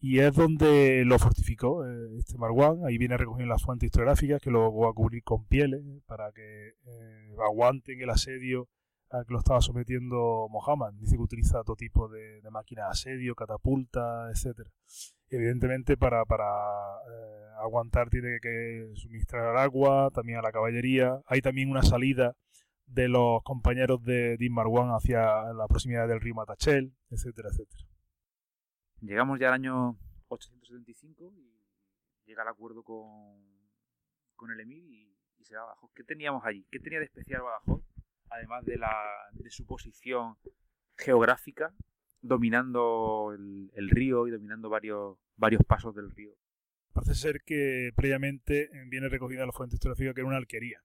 y 0.00 0.20
es 0.20 0.34
donde 0.34 1.04
lo 1.04 1.18
fortificó 1.18 1.84
eh, 1.84 2.18
este 2.18 2.38
Marwan. 2.38 2.84
Ahí 2.86 2.98
viene 2.98 3.16
recogiendo 3.16 3.52
las 3.52 3.62
fuentes 3.62 3.88
historiográficas 3.88 4.40
que 4.40 4.50
luego 4.50 4.80
va 4.80 4.90
a 4.90 4.94
cubrir 4.94 5.22
con 5.24 5.44
pieles 5.44 5.82
para 6.06 6.30
que 6.32 6.74
aguanten 7.44 8.00
el 8.00 8.10
asedio 8.10 8.68
al 9.10 9.26
que 9.26 9.32
lo 9.32 9.38
estaba 9.40 9.60
sometiendo 9.60 10.48
Mohammed. 10.50 10.98
Dice 10.98 11.16
que 11.16 11.22
utiliza 11.22 11.62
todo 11.64 11.76
tipo 11.76 12.08
de, 12.08 12.40
máquinas 12.50 12.86
de 12.86 12.90
asedio, 12.92 13.34
catapulta, 13.34 14.30
etcétera. 14.30 14.70
Evidentemente 15.28 15.96
para, 15.96 16.24
para 16.24 16.44
eh, 16.44 17.46
aguantar 17.62 18.08
tiene 18.10 18.38
que 18.40 18.90
suministrar 18.94 19.56
agua, 19.56 20.10
también 20.14 20.38
a 20.38 20.42
la 20.42 20.52
caballería. 20.52 21.20
Hay 21.26 21.40
también 21.40 21.70
una 21.70 21.82
salida 21.82 22.34
de 22.92 23.08
los 23.08 23.42
compañeros 23.42 24.02
de 24.04 24.36
Din 24.36 24.52
Marwan 24.52 24.90
hacia 24.90 25.52
la 25.52 25.66
proximidad 25.68 26.08
del 26.08 26.20
río 26.20 26.34
Matachel, 26.34 26.94
etcétera, 27.10 27.48
etcétera. 27.50 27.84
Llegamos 29.00 29.38
ya 29.40 29.48
al 29.48 29.54
año 29.54 29.98
875 30.28 31.32
y 31.36 31.60
llega 32.26 32.42
el 32.42 32.48
acuerdo 32.48 32.82
con, 32.82 33.08
con 34.36 34.50
el 34.50 34.60
emir 34.60 34.84
y, 34.84 35.18
y 35.38 35.44
se 35.44 35.56
va 35.56 35.62
abajo. 35.62 35.90
¿Qué 35.94 36.04
teníamos 36.04 36.44
allí? 36.44 36.66
¿Qué 36.70 36.78
tenía 36.78 36.98
de 36.98 37.06
especial 37.06 37.42
Badajoz? 37.42 37.82
además 38.32 38.64
de, 38.64 38.78
la, 38.78 38.94
de 39.32 39.50
su 39.50 39.66
posición 39.66 40.36
geográfica, 40.96 41.74
dominando 42.20 43.32
el, 43.32 43.90
río 43.90 44.26
y 44.26 44.30
dominando 44.30 44.68
varios, 44.68 45.18
varios 45.36 45.62
pasos 45.64 45.94
del 45.94 46.10
río. 46.10 46.34
Parece 46.92 47.14
ser 47.14 47.42
que 47.44 47.90
previamente 47.96 48.70
viene 48.88 49.08
recogida 49.08 49.46
la 49.46 49.52
fuente 49.52 49.76
historiográfica 49.76 50.14
que 50.14 50.20
era 50.20 50.28
una 50.28 50.36
alquería, 50.36 50.82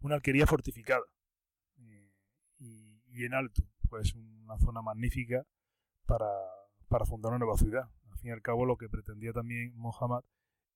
una 0.00 0.16
alquería 0.16 0.46
fortificada 0.46 1.04
y, 3.20 3.26
en 3.26 3.34
alto, 3.34 3.62
pues 3.88 4.14
una 4.14 4.58
zona 4.58 4.82
magnífica 4.82 5.44
para, 6.06 6.30
para, 6.88 7.04
fundar 7.04 7.30
una 7.30 7.38
nueva 7.38 7.56
ciudad. 7.56 7.90
Al 8.10 8.18
fin 8.18 8.30
y 8.30 8.32
al 8.32 8.42
cabo 8.42 8.66
lo 8.66 8.76
que 8.76 8.88
pretendía 8.88 9.32
también 9.32 9.76
Mohammed 9.76 10.24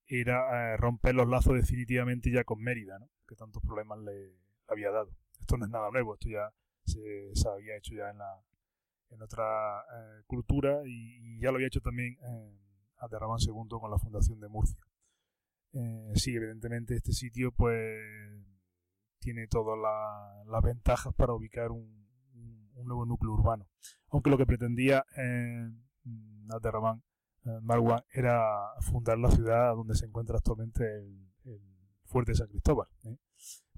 era 0.07 0.73
eh, 0.73 0.77
romper 0.77 1.15
los 1.15 1.27
lazos 1.27 1.55
definitivamente 1.55 2.31
ya 2.31 2.43
con 2.43 2.61
Mérida, 2.61 2.99
que 3.27 3.35
tantos 3.35 3.63
problemas 3.63 3.99
le 3.99 4.37
había 4.67 4.91
dado. 4.91 5.11
Esto 5.39 5.57
no 5.57 5.65
es 5.65 5.71
nada 5.71 5.89
nuevo, 5.91 6.13
esto 6.13 6.29
ya 6.29 6.51
se, 6.85 7.31
había 7.49 7.77
hecho 7.77 7.95
ya 7.95 8.09
en, 8.09 8.19
la, 8.19 8.41
en 9.09 9.21
otra 9.21 9.81
eh, 9.81 10.23
cultura 10.27 10.81
y, 10.85 11.39
ya 11.39 11.51
lo 11.51 11.57
había 11.57 11.67
hecho 11.67 11.81
también 11.81 12.17
en 12.21 12.59
Aterramán 12.97 13.39
II 13.39 13.79
con 13.79 13.91
la 13.91 13.97
fundación 13.97 14.39
de 14.39 14.47
Murcia. 14.47 14.79
Eh, 15.73 16.13
sí, 16.15 16.35
evidentemente 16.35 16.95
este 16.95 17.11
sitio 17.11 17.51
pues 17.51 17.99
tiene 19.19 19.47
todas 19.47 19.77
las 20.45 20.63
ventajas 20.63 21.13
para 21.15 21.33
ubicar 21.33 21.71
un, 21.71 22.04
nuevo 22.83 23.05
núcleo 23.05 23.31
urbano. 23.33 23.67
Aunque 24.09 24.29
lo 24.29 24.37
que 24.37 24.45
pretendía 24.45 25.05
eh, 25.15 25.71
Aterramán 26.49 27.01
Marwan 27.61 28.03
era 28.11 28.43
fundar 28.81 29.17
la 29.19 29.29
ciudad 29.29 29.75
donde 29.75 29.95
se 29.95 30.05
encuentra 30.05 30.37
actualmente 30.37 30.83
el, 30.83 31.31
el 31.45 31.61
fuerte 32.03 32.31
de 32.31 32.37
San 32.37 32.47
Cristóbal. 32.47 32.87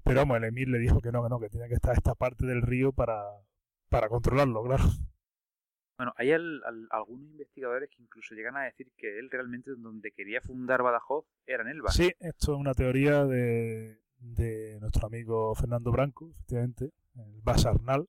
Pero 0.04 0.20
vamos, 0.20 0.38
el 0.38 0.44
Emir 0.44 0.68
le 0.68 0.78
dijo 0.78 1.00
que 1.00 1.12
no, 1.12 1.22
que 1.22 1.28
no, 1.28 1.38
que 1.38 1.50
tenía 1.50 1.68
que 1.68 1.74
estar 1.74 1.94
esta 1.94 2.14
parte 2.14 2.46
del 2.46 2.62
río 2.62 2.92
para, 2.92 3.22
para 3.90 4.08
controlarlo, 4.08 4.62
claro. 4.62 4.84
Bueno, 5.98 6.14
hay 6.16 6.30
algunos 6.30 7.28
investigadores 7.30 7.90
que 7.90 8.02
incluso 8.02 8.34
llegan 8.34 8.56
a 8.56 8.62
decir 8.62 8.90
que 8.96 9.18
él 9.18 9.28
realmente 9.30 9.72
donde 9.76 10.12
quería 10.12 10.40
fundar 10.40 10.82
Badajoz 10.82 11.26
era 11.44 11.64
en 11.64 11.70
Elba. 11.70 11.90
Sí, 11.90 12.12
esto 12.20 12.54
es 12.54 12.58
una 12.58 12.72
teoría 12.72 13.24
de, 13.24 14.00
de 14.20 14.78
nuestro 14.80 15.08
amigo 15.08 15.54
Fernando 15.56 15.90
Branco, 15.90 16.30
efectivamente, 16.30 16.92
el 17.16 17.40
Basarnal, 17.42 18.08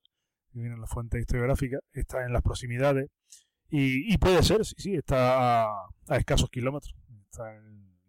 que 0.52 0.60
viene 0.60 0.74
en 0.74 0.80
la 0.80 0.86
fuente 0.86 1.18
historiográfica, 1.18 1.78
está 1.92 2.24
en 2.24 2.32
las 2.32 2.42
proximidades 2.42 3.08
y, 3.68 4.12
y 4.12 4.18
puede 4.18 4.42
ser, 4.42 4.64
sí, 4.64 4.74
sí, 4.78 4.94
está 4.94 5.64
a, 5.64 5.86
a 6.08 6.16
escasos 6.16 6.50
kilómetros. 6.50 6.94
Está 7.30 7.54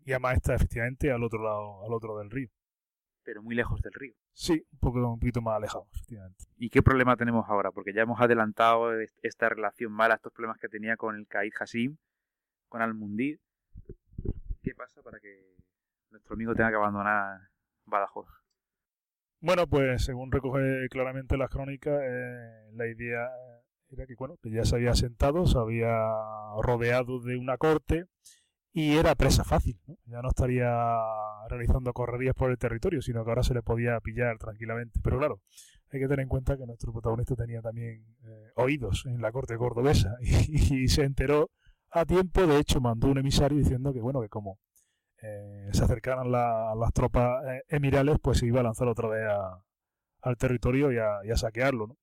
y 0.04 0.12
además 0.14 0.38
está 0.38 0.56
efectivamente 0.56 1.12
al 1.12 1.24
otro 1.24 1.44
lado, 1.44 1.86
al 1.86 1.94
otro 1.94 2.18
del 2.18 2.32
río 2.32 2.50
pero 3.24 3.44
muy 3.44 3.56
lejos 3.56 3.82
del 3.82 3.94
río. 3.94 4.14
Sí, 4.34 4.66
un, 4.72 4.80
poco, 4.80 5.14
un 5.14 5.20
poquito 5.20 5.42
más 5.42 5.58
alejado, 5.58 5.88
efectivamente. 5.94 6.46
¿Y 6.58 6.70
qué 6.70 6.82
problema 6.82 7.16
tenemos 7.16 7.46
ahora? 7.48 7.72
Porque 7.72 7.94
ya 7.94 8.02
hemos 8.02 8.20
adelantado 8.20 8.92
esta 9.22 9.50
relación 9.50 9.92
mala, 9.92 10.16
estos 10.16 10.34
problemas 10.34 10.58
que 10.58 10.70
tenía 10.70 10.98
con 10.98 11.16
el 11.16 11.28
Caid 11.28 11.54
Hasim, 11.60 11.98
con 12.70 12.82
Al-Mundid. 12.82 13.40
¿Qué 14.64 14.76
pasa 14.76 15.02
para 15.02 15.20
que 15.20 15.56
nuestro 16.10 16.36
amigo 16.36 16.54
tenga 16.56 16.70
que 16.70 16.76
abandonar 16.76 17.50
Badajoz? 17.86 18.28
Bueno, 19.42 19.66
pues 19.66 20.04
según 20.04 20.32
recoge 20.32 20.88
claramente 20.90 21.36
las 21.36 21.50
crónicas, 21.50 22.00
eh, 22.04 22.72
la 22.74 22.88
idea 22.88 23.28
era 23.90 24.06
que, 24.06 24.14
bueno, 24.16 24.38
que 24.42 24.52
ya 24.52 24.64
se 24.66 24.76
había 24.76 24.94
sentado, 24.94 25.48
se 25.48 25.58
había 25.58 25.98
rodeado 26.62 27.20
de 27.20 27.38
una 27.38 27.58
corte 27.58 28.06
y 28.72 28.98
era 28.98 29.16
presa 29.16 29.44
fácil. 29.44 29.80
Ya 30.06 30.22
no 30.22 30.30
estaría 30.30 30.72
realizando 31.50 31.92
correrías 31.92 32.36
por 32.36 32.52
el 32.52 32.60
territorio, 32.60 33.02
sino 33.02 33.24
que 33.24 33.32
ahora 33.32 33.42
se 33.42 33.56
le 33.56 33.64
podía 33.64 34.00
pillar 34.00 34.38
tranquilamente. 34.38 35.00
Pero 35.04 35.18
claro, 35.18 35.42
hay 35.92 36.00
que 36.00 36.08
tener 36.08 36.22
en 36.22 36.30
cuenta 36.30 36.56
que 36.56 36.68
nuestro 36.68 36.94
protagonista 36.94 37.36
tenía 37.36 37.64
también 37.64 38.06
eh, 38.24 38.52
oídos 38.56 39.06
en 39.08 39.22
la 39.22 39.32
corte 39.32 39.58
cordobesa 39.58 40.18
y, 40.22 40.88
se 40.88 41.04
enteró 41.04 41.50
a 41.90 42.06
tiempo. 42.06 42.46
De 42.46 42.60
hecho, 42.60 42.80
mandó 42.80 43.08
un 43.08 43.18
emisario 43.18 43.58
diciendo 43.58 43.92
que, 43.92 44.02
bueno, 44.02 44.22
que 44.22 44.30
como 44.30 44.60
eh, 45.22 45.70
se 45.72 45.84
acercaran 45.84 46.32
las 46.32 46.94
tropas 46.94 47.44
eh, 47.48 47.64
emirales, 47.70 48.18
pues 48.22 48.40
se 48.40 48.48
iba 48.48 48.62
a 48.62 48.64
lanzar 48.64 48.88
otra 48.88 49.08
vez 49.08 49.24
al 50.22 50.38
territorio 50.38 50.92
y 50.92 50.98
a, 50.98 51.38
saquearlo. 51.38 51.96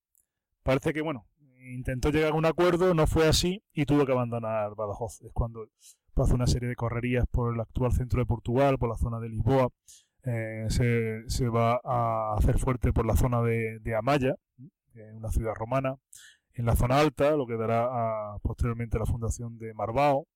Parece 0.63 0.93
que, 0.93 1.03
bueno, 1.03 1.27
intentó 1.73 2.11
llegar 2.11 2.33
a 2.33 2.37
un 2.37 2.47
acuerdo, 2.47 2.95
no 2.95 3.07
fue 3.07 3.27
así 3.27 3.63
y 3.73 3.87
tuvo 3.87 4.07
que 4.07 4.13
abandonar 4.13 4.75
Badajoz. 4.77 5.21
Es 5.23 5.33
cuando 5.33 5.67
hace 6.15 6.35
una 6.35 6.47
serie 6.47 6.69
de 6.69 6.77
correrías 6.77 7.27
por 7.31 7.55
el 7.55 7.61
actual 7.61 7.93
centro 7.93 8.21
de 8.21 8.27
Portugal, 8.27 8.79
por 8.79 8.89
la 8.89 8.97
zona 8.97 9.19
de 9.19 9.29
Lisboa. 9.29 9.69
Eh, 10.25 10.67
se, 10.69 11.49
va 11.49 11.81
a 11.85 12.35
hacer 12.37 12.59
fuerte 12.59 12.93
por 12.93 13.07
la 13.07 13.17
zona 13.17 13.41
de, 13.43 13.97
Amaya, 13.97 14.35
una 15.15 15.31
ciudad 15.31 15.55
romana. 15.55 15.97
En 16.55 16.67
la 16.67 16.77
zona 16.77 16.99
alta, 16.99 17.37
lo 17.37 17.47
que 17.47 17.57
dará 17.57 17.87
a, 18.33 18.39
posteriormente 18.41 18.99
la 18.99 19.07
fundación 19.07 19.59
de 19.59 19.75
Marbao. 19.75 20.27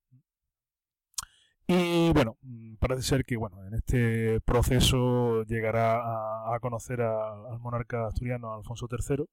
Y 1.75 2.13
bueno, 2.13 2.37
mm, 2.43 2.75
parece 2.77 3.03
ser 3.03 3.25
que 3.25 3.37
bueno, 3.37 3.65
en 3.67 3.73
este 3.75 4.41
proceso 4.43 5.43
llegará 5.45 6.55
a, 6.55 6.61
conocer 6.61 7.01
al 7.01 7.59
monarca 7.61 8.07
asturiano 8.07 8.53
Alfonso 8.53 8.89
III. 8.91 9.25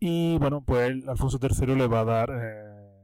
Y 0.00 0.38
bueno, 0.38 0.62
pues 0.62 1.06
Alfonso 1.08 1.38
III 1.40 1.76
le 1.76 1.86
va 1.86 2.00
a 2.00 2.04
dar 2.04 2.30
eh, 2.30 3.00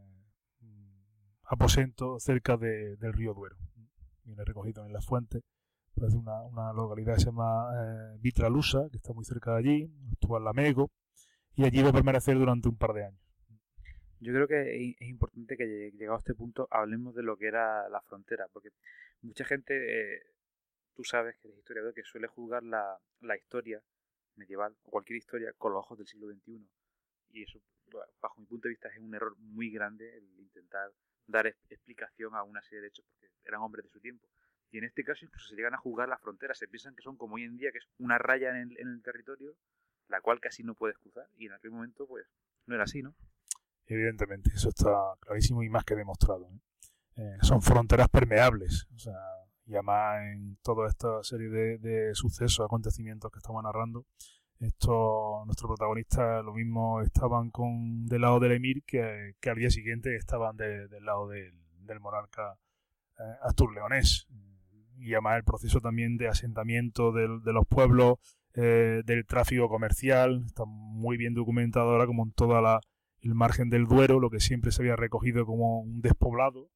aposento 1.44 2.18
cerca 2.20 2.58
de, 2.58 2.96
del 2.96 3.14
río 3.14 3.32
Duero. 3.32 3.56
Viene 4.24 4.44
recogido 4.44 4.84
en 4.84 4.92
la 4.92 5.00
fuente. 5.00 5.40
Es 5.96 6.12
una, 6.12 6.42
una 6.42 6.74
localidad 6.74 7.14
que 7.14 7.20
se 7.20 7.26
llama 7.26 7.70
eh, 7.74 8.18
Vitralusa, 8.20 8.88
que 8.90 8.98
está 8.98 9.14
muy 9.14 9.24
cerca 9.24 9.52
de 9.52 9.58
allí, 9.58 9.90
actual 10.12 10.44
Lamego, 10.44 10.90
y 11.54 11.64
allí 11.64 11.82
va 11.82 11.88
a 11.88 11.92
permanecer 11.94 12.38
durante 12.38 12.68
un 12.68 12.76
par 12.76 12.92
de 12.92 13.06
años. 13.06 13.25
Yo 14.20 14.32
creo 14.32 14.48
que 14.48 14.94
es 14.98 15.08
importante 15.08 15.56
que 15.56 15.92
llegado 15.92 16.16
a 16.16 16.18
este 16.18 16.34
punto 16.34 16.68
hablemos 16.70 17.14
de 17.14 17.22
lo 17.22 17.36
que 17.36 17.46
era 17.46 17.88
la 17.88 18.00
frontera, 18.00 18.48
porque 18.48 18.70
mucha 19.20 19.44
gente, 19.44 19.74
eh, 20.16 20.22
tú 20.94 21.04
sabes 21.04 21.36
que 21.38 21.48
eres 21.48 21.58
historiador, 21.58 21.92
que 21.92 22.02
suele 22.02 22.26
juzgar 22.26 22.62
la, 22.62 22.98
la 23.20 23.36
historia 23.36 23.82
medieval 24.36 24.74
o 24.84 24.90
cualquier 24.90 25.18
historia 25.18 25.52
con 25.58 25.72
los 25.72 25.80
ojos 25.80 25.98
del 25.98 26.06
siglo 26.06 26.28
XXI. 26.28 26.66
Y 27.30 27.42
eso, 27.42 27.60
bajo 28.20 28.40
mi 28.40 28.46
punto 28.46 28.68
de 28.68 28.70
vista, 28.70 28.88
es 28.88 28.98
un 28.98 29.14
error 29.14 29.36
muy 29.38 29.70
grande 29.70 30.16
el 30.16 30.40
intentar 30.40 30.90
dar 31.26 31.46
explicación 31.68 32.34
a 32.34 32.42
una 32.42 32.62
serie 32.62 32.82
de 32.82 32.88
hechos 32.88 33.04
porque 33.10 33.28
eran 33.44 33.60
hombres 33.60 33.84
de 33.84 33.90
su 33.90 34.00
tiempo. 34.00 34.28
Y 34.70 34.78
en 34.78 34.84
este 34.84 35.04
caso 35.04 35.24
incluso 35.24 35.48
se 35.48 35.56
llegan 35.56 35.74
a 35.74 35.78
juzgar 35.78 36.08
las 36.08 36.20
fronteras, 36.20 36.58
se 36.58 36.68
piensan 36.68 36.94
que 36.94 37.02
son 37.02 37.16
como 37.16 37.36
hoy 37.36 37.44
en 37.44 37.56
día, 37.56 37.70
que 37.70 37.78
es 37.78 37.88
una 37.98 38.18
raya 38.18 38.50
en 38.50 38.56
el, 38.56 38.78
en 38.78 38.88
el 38.88 39.02
territorio, 39.02 39.56
la 40.08 40.20
cual 40.20 40.40
casi 40.40 40.62
no 40.62 40.74
puedes 40.74 40.98
cruzar. 40.98 41.28
Y 41.36 41.46
en 41.46 41.52
aquel 41.52 41.70
momento, 41.70 42.06
pues, 42.06 42.26
no 42.66 42.74
era 42.74 42.84
así, 42.84 43.02
¿no? 43.02 43.14
Evidentemente, 43.86 44.50
eso 44.54 44.68
está 44.68 44.92
clarísimo 45.20 45.62
y 45.62 45.68
más 45.68 45.84
que 45.84 45.94
demostrado. 45.94 46.48
¿eh? 46.52 46.60
Eh, 47.16 47.36
son 47.42 47.62
fronteras 47.62 48.08
permeables, 48.08 48.86
o 48.94 48.98
sea, 48.98 49.14
y 49.64 49.74
además 49.74 50.22
en 50.22 50.58
toda 50.62 50.88
esta 50.88 51.22
serie 51.22 51.48
de, 51.48 51.78
de 51.78 52.14
sucesos, 52.14 52.64
acontecimientos 52.64 53.30
que 53.30 53.38
estamos 53.38 53.62
narrando, 53.62 54.04
estos, 54.60 55.44
nuestros 55.46 55.68
protagonistas 55.68 56.44
lo 56.44 56.54
mismo 56.54 57.02
estaban 57.02 57.50
con 57.50 58.06
del 58.06 58.22
lado 58.22 58.40
del 58.40 58.52
emir 58.52 58.82
que, 58.84 59.34
que 59.40 59.50
al 59.50 59.56
día 59.56 59.70
siguiente 59.70 60.16
estaban 60.16 60.56
del 60.56 60.88
lado 61.04 61.28
del, 61.28 61.52
del 61.80 62.00
monarca 62.00 62.58
eh, 63.18 63.22
astur-leonés. 63.42 64.26
Y 64.98 65.12
además 65.12 65.36
el 65.36 65.44
proceso 65.44 65.80
también 65.80 66.16
de 66.16 66.28
asentamiento 66.28 67.12
del, 67.12 67.42
de 67.42 67.52
los 67.52 67.66
pueblos, 67.66 68.18
eh, 68.54 69.02
del 69.04 69.26
tráfico 69.26 69.68
comercial, 69.68 70.44
está 70.46 70.64
muy 70.64 71.18
bien 71.18 71.34
documentado 71.34 71.90
ahora 71.90 72.06
como 72.06 72.24
en 72.24 72.32
toda 72.32 72.62
la 72.62 72.80
el 73.26 73.34
margen 73.34 73.70
del 73.70 73.86
Duero, 73.86 74.20
lo 74.20 74.30
que 74.30 74.40
siempre 74.40 74.72
se 74.72 74.82
había 74.82 74.96
recogido 74.96 75.46
como 75.46 75.80
un 75.80 76.00
despoblado, 76.00 76.70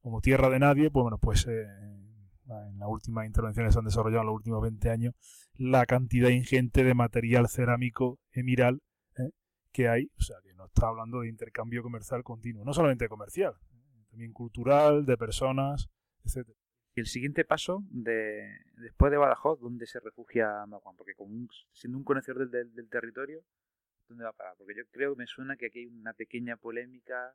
como 0.00 0.20
tierra 0.20 0.50
de 0.50 0.58
nadie, 0.58 0.90
pues 0.90 1.02
bueno, 1.02 1.18
pues 1.18 1.46
eh, 1.46 1.62
en 1.62 2.78
las 2.78 2.88
últimas 2.88 3.26
intervenciones 3.26 3.72
se 3.72 3.78
han 3.78 3.84
desarrollado 3.84 4.22
en 4.22 4.26
los 4.26 4.36
últimos 4.36 4.62
20 4.62 4.90
años 4.90 5.14
la 5.54 5.86
cantidad 5.86 6.28
ingente 6.28 6.84
de 6.84 6.94
material 6.94 7.48
cerámico 7.48 8.18
emiral 8.32 8.82
¿eh? 9.16 9.30
que 9.72 9.88
hay, 9.88 10.10
o 10.18 10.22
sea, 10.22 10.36
que 10.42 10.52
no 10.54 10.66
está 10.66 10.88
hablando 10.88 11.20
de 11.20 11.28
intercambio 11.28 11.82
comercial 11.82 12.22
continuo, 12.22 12.64
no 12.64 12.72
solamente 12.72 13.08
comercial, 13.08 13.54
también 14.10 14.32
cultural, 14.32 15.06
de 15.06 15.16
personas, 15.16 15.88
etc. 16.24 16.48
Y 16.96 17.00
el 17.00 17.06
siguiente 17.06 17.44
paso, 17.44 17.82
de 17.90 18.46
después 18.76 19.10
de 19.10 19.18
Badajoz, 19.18 19.60
¿dónde 19.60 19.86
se 19.86 19.98
refugia 20.00 20.64
Maguán? 20.66 20.96
Porque 20.96 21.14
como 21.14 21.48
siendo 21.72 21.98
un 21.98 22.04
conocedor 22.04 22.48
del, 22.48 22.88
territorio, 22.88 23.40
¿dónde 24.08 24.24
va 24.24 24.30
a 24.30 24.34
parar? 24.34 24.54
Porque 24.56 24.74
yo 24.76 24.82
creo 24.90 25.14
que 25.14 25.18
me 25.20 25.26
suena 25.26 25.56
que 25.56 25.66
aquí 25.66 25.80
hay 25.80 25.86
una 25.86 26.12
pequeña 26.12 26.56
polémica. 26.56 27.34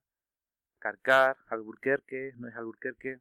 Carcar, 0.79 1.37
Alburquerque, 1.49 2.33
no 2.37 2.47
es 2.47 2.55
Alburquerque. 2.55 3.19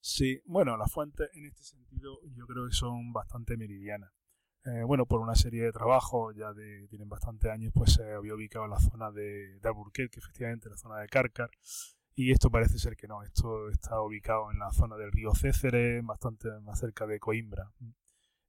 Sí, 0.00 0.40
bueno, 0.44 0.76
las 0.76 0.92
fuentes 0.92 1.30
en 1.34 1.46
este 1.46 1.62
sentido 1.62 2.18
yo 2.34 2.46
creo 2.46 2.66
que 2.66 2.72
son 2.72 3.12
bastante 3.12 3.56
meridianas. 3.56 4.12
Eh, 4.66 4.82
bueno, 4.82 5.06
por 5.06 5.20
una 5.20 5.36
serie 5.36 5.62
de 5.62 5.72
trabajos, 5.72 6.34
ya 6.34 6.52
de, 6.52 6.88
tienen 6.88 7.08
bastante 7.08 7.50
años, 7.50 7.72
pues 7.72 7.92
se 7.92 8.12
había 8.12 8.34
ubicado 8.34 8.64
en 8.64 8.72
la 8.72 8.80
zona 8.80 9.12
de, 9.12 9.60
Alburquerque, 9.62 10.18
efectivamente, 10.18 10.68
la 10.68 10.76
zona 10.76 10.98
de 10.98 11.06
Cárcar, 11.06 11.50
y 12.16 12.32
esto 12.32 12.50
parece 12.50 12.78
ser 12.78 12.96
que 12.96 13.06
no, 13.06 13.22
esto 13.22 13.68
está 13.68 14.00
ubicado 14.00 14.50
en 14.50 14.58
la 14.58 14.72
zona 14.72 14.96
del 14.96 15.12
río 15.12 15.34
Céceres, 15.34 16.04
bastante 16.04 16.48
más 16.62 16.80
cerca 16.80 17.06
de 17.06 17.20
Coimbra. 17.20 17.70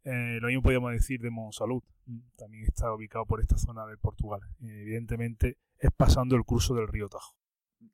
Eh, 0.05 0.39
lo 0.41 0.47
mismo 0.47 0.63
podríamos 0.63 0.91
decir 0.91 1.21
de 1.21 1.29
Monsalud, 1.29 1.83
también 2.35 2.65
está 2.65 2.93
ubicado 2.93 3.25
por 3.25 3.41
esta 3.41 3.57
zona 3.57 3.85
de 3.85 3.97
Portugal. 3.97 4.41
evidentemente 4.61 5.57
es 5.77 5.91
pasando 5.91 6.35
el 6.35 6.43
curso 6.43 6.73
del 6.75 6.87
río 6.87 7.09
Tajo. 7.09 7.35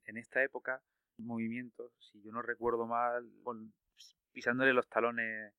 En 0.04 0.16
esta 0.16 0.42
época, 0.42 0.82
movimientos, 1.18 1.92
si 2.00 2.22
yo 2.22 2.32
no 2.32 2.42
recuerdo 2.42 2.86
mal, 2.86 3.30
pisándole 4.32 4.72
los 4.72 4.88
talones 4.88 5.52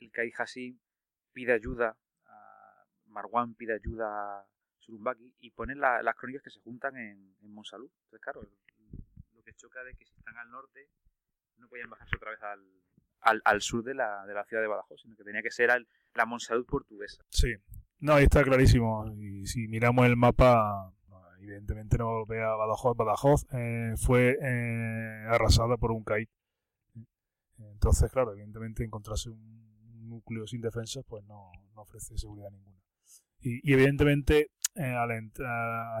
el 0.00 0.10
Kai 0.10 0.32
pide 1.32 1.52
ayuda 1.52 1.96
a 2.26 2.84
Marwan, 3.06 3.54
pide 3.54 3.74
ayuda 3.74 4.40
a 4.40 4.46
Surumbaki 4.78 5.34
y 5.40 5.50
pone 5.50 5.74
las 5.74 6.16
crónicas 6.16 6.42
que 6.42 6.50
se 6.50 6.60
juntan 6.60 6.96
en, 6.96 7.36
en 7.40 7.54
Monsalud. 7.54 7.90
Entonces, 8.04 8.20
claro, 8.20 8.42
lo 9.32 9.42
que 9.42 9.54
choca 9.54 9.82
de 9.84 9.94
que 9.94 10.04
si 10.04 10.14
están 10.14 10.36
al 10.36 10.50
norte 10.50 10.88
no 11.56 11.68
podían 11.68 11.90
bajarse 11.90 12.16
otra 12.16 12.32
vez 12.32 12.42
al, 12.42 12.60
al, 13.22 13.62
sur 13.62 13.84
de 13.84 13.94
la, 13.94 14.24
de 14.26 14.34
la, 14.34 14.44
ciudad 14.44 14.62
de 14.62 14.68
Badajoz, 14.68 15.00
sino 15.00 15.16
que 15.16 15.24
tenía 15.24 15.42
que 15.42 15.50
ser 15.50 15.70
al, 15.70 15.86
la 16.14 16.26
Monsalud 16.26 16.66
portuguesa. 16.66 17.22
Sí, 17.30 17.54
no, 18.00 18.14
ahí 18.14 18.24
está 18.24 18.42
clarísimo. 18.42 19.06
Y 19.16 19.46
si 19.46 19.68
miramos 19.68 20.06
el 20.06 20.16
mapa, 20.16 20.92
evidentemente 21.40 21.98
no 21.98 22.26
ve 22.26 22.42
a 22.42 22.54
Badajoz. 22.54 22.96
Badajoz 22.96 23.46
eh, 23.52 23.94
fue 23.96 24.36
eh, 24.40 25.26
arrasada 25.28 25.76
por 25.76 25.92
un 25.92 26.02
CAID. 26.02 26.28
Entonces, 27.58 28.10
claro, 28.10 28.32
evidentemente 28.32 28.84
encontrarse 28.84 29.30
un 29.30 30.08
núcleo 30.08 30.46
sin 30.46 30.60
defensa, 30.60 31.00
pues 31.06 31.24
no, 31.24 31.50
no 31.74 31.82
ofrece 31.82 32.18
seguridad 32.18 32.50
ninguna. 32.50 32.78
Y, 33.40 33.72
evidentemente, 33.72 34.50
eh, 34.74 34.82
al, 34.82 35.10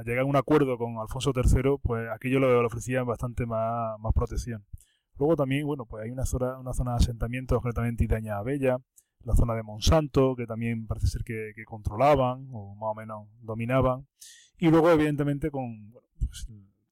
llegar 0.04 0.22
a 0.22 0.24
un 0.24 0.36
acuerdo 0.36 0.78
con 0.78 0.98
Alfonso 0.98 1.32
III, 1.34 1.76
pues 1.82 2.08
aquello 2.10 2.40
le, 2.40 2.46
ofrecía 2.64 3.02
bastante 3.04 3.46
más, 3.46 3.98
más 4.00 4.12
protección. 4.12 4.64
Luego 5.18 5.36
también, 5.36 5.66
bueno, 5.66 5.84
pues 5.86 6.04
hay 6.04 6.10
una 6.10 6.24
zona, 6.24 6.58
una 6.58 6.72
zona 6.72 6.92
de 6.92 6.96
asentamiento, 6.98 7.56
concretamente 7.56 8.04
Itaña 8.04 8.42
Bella, 8.42 8.78
la 9.24 9.34
zona 9.34 9.54
de 9.54 9.62
Monsanto, 9.62 10.34
que 10.36 10.46
también 10.46 10.86
parece 10.86 11.06
ser 11.06 11.22
que, 11.22 11.52
controlaban 11.64 12.48
o 12.52 12.74
más 12.74 12.90
o 12.90 12.94
menos 12.94 13.28
dominaban. 13.40 14.06
Y 14.58 14.70
luego, 14.70 14.90
evidentemente, 14.90 15.50
con, 15.50 15.92
pues, 16.18 16.48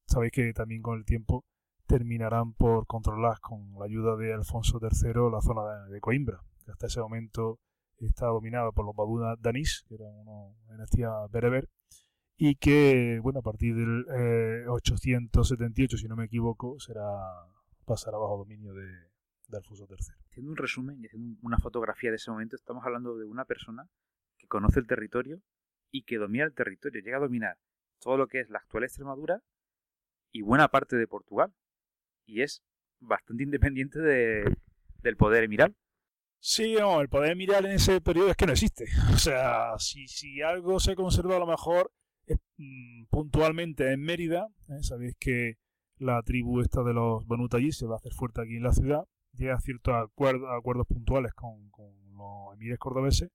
sabéis 0.06 0.32
que 0.32 0.52
también 0.52 0.82
con 0.82 0.98
el 0.98 1.04
tiempo 1.04 1.44
terminarán 1.86 2.52
por 2.52 2.86
controlar 2.86 3.40
con 3.40 3.74
la 3.78 3.86
ayuda 3.86 4.16
de 4.16 4.32
Alfonso 4.32 4.78
III 4.80 5.30
la 5.32 5.40
zona 5.40 5.84
de, 5.86 5.94
de 5.94 6.00
Coimbra 6.00 6.40
que 6.64 6.72
hasta 6.72 6.86
ese 6.86 7.00
momento 7.00 7.58
estaba 7.98 8.32
dominado 8.32 8.72
por 8.72 8.84
los 8.84 8.96
Baduna 8.96 9.36
Danis, 9.38 9.84
que 9.88 9.94
eran 9.94 10.14
una 10.26 10.54
dinastía 10.70 11.10
bereber, 11.30 11.68
y 12.36 12.56
que, 12.56 13.20
bueno, 13.22 13.40
a 13.40 13.42
partir 13.42 13.74
del 13.74 14.06
eh, 14.16 14.64
878, 14.68 15.98
si 15.98 16.08
no 16.08 16.16
me 16.16 16.24
equivoco, 16.24 16.80
será 16.80 17.04
pasará 17.90 18.18
bajo 18.18 18.38
dominio 18.38 18.72
de, 18.72 18.86
de 19.48 19.56
Alfonso 19.56 19.84
III. 19.90 19.96
Haciendo 20.30 20.52
un 20.52 20.56
resumen 20.56 21.00
y 21.02 21.06
haciendo 21.06 21.36
una 21.42 21.58
fotografía 21.58 22.10
de 22.10 22.16
ese 22.16 22.30
momento, 22.30 22.54
estamos 22.54 22.84
hablando 22.86 23.16
de 23.16 23.24
una 23.24 23.44
persona 23.44 23.88
que 24.38 24.46
conoce 24.46 24.78
el 24.78 24.86
territorio 24.86 25.42
y 25.90 26.04
que 26.04 26.18
domina 26.18 26.44
el 26.44 26.54
territorio, 26.54 27.02
llega 27.02 27.16
a 27.16 27.20
dominar 27.20 27.58
todo 27.98 28.16
lo 28.16 28.28
que 28.28 28.38
es 28.38 28.48
la 28.48 28.58
actual 28.58 28.84
Extremadura 28.84 29.42
y 30.30 30.42
buena 30.42 30.68
parte 30.68 30.94
de 30.94 31.08
Portugal. 31.08 31.52
Y 32.26 32.42
es 32.42 32.62
bastante 33.00 33.42
independiente 33.42 33.98
de, 33.98 34.56
del 35.02 35.16
poder 35.16 35.42
emiral. 35.42 35.74
Sí, 36.38 36.76
no, 36.78 37.00
el 37.00 37.08
poder 37.08 37.34
mirar 37.34 37.66
en 37.66 37.72
ese 37.72 38.00
periodo 38.00 38.30
es 38.30 38.36
que 38.36 38.46
no 38.46 38.52
existe. 38.52 38.86
O 39.12 39.18
sea, 39.18 39.76
si, 39.78 40.06
si 40.06 40.42
algo 40.42 40.78
se 40.78 40.94
conserva 40.94 41.36
a 41.36 41.40
lo 41.40 41.46
mejor 41.46 41.92
es, 42.26 42.38
mm, 42.56 43.06
puntualmente 43.10 43.92
en 43.92 44.00
Mérida, 44.00 44.46
¿eh? 44.68 44.82
sabéis 44.82 45.16
que 45.18 45.58
la 46.00 46.22
tribu 46.22 46.60
esta 46.60 46.82
de 46.82 46.94
los 46.94 47.24
allí 47.52 47.72
se 47.72 47.86
va 47.86 47.94
a 47.94 47.98
hacer 47.98 48.12
fuerte 48.12 48.40
aquí 48.40 48.56
en 48.56 48.62
la 48.62 48.72
ciudad, 48.72 49.04
llega 49.34 49.54
a 49.54 49.60
ciertos 49.60 49.94
acuerdos, 49.94 50.48
acuerdos 50.50 50.86
puntuales 50.86 51.32
con, 51.34 51.70
los 52.16 52.54
emires 52.54 52.78
cordobeses 52.78 53.30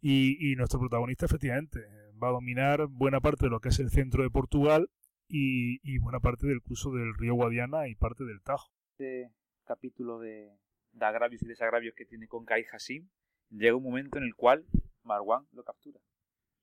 y, 0.00 0.54
nuestro 0.56 0.80
protagonista 0.80 1.26
efectivamente 1.26 1.80
va 2.22 2.28
a 2.28 2.32
dominar 2.32 2.86
buena 2.88 3.20
parte 3.20 3.46
de 3.46 3.50
lo 3.50 3.60
que 3.60 3.68
es 3.68 3.78
el 3.80 3.90
centro 3.90 4.22
de 4.22 4.30
Portugal 4.30 4.88
y, 5.28 5.78
y 5.82 5.98
buena 5.98 6.20
parte 6.20 6.46
del 6.46 6.62
curso 6.62 6.90
del 6.90 7.14
río 7.14 7.34
Guadiana 7.34 7.88
y 7.88 7.94
parte 7.94 8.24
del 8.24 8.42
Tajo. 8.42 8.72
Este 8.92 9.32
capítulo 9.64 10.18
de, 10.18 10.56
de 10.92 11.04
agravios 11.04 11.42
y 11.42 11.46
desagravios 11.46 11.94
que 11.94 12.06
tiene 12.06 12.26
con 12.28 12.44
Kai 12.44 12.64
Hassim, 12.72 13.08
llega 13.50 13.76
un 13.76 13.84
momento 13.84 14.18
en 14.18 14.24
el 14.24 14.34
cual 14.34 14.66
Marwan 15.02 15.46
lo 15.52 15.64
captura. 15.64 16.00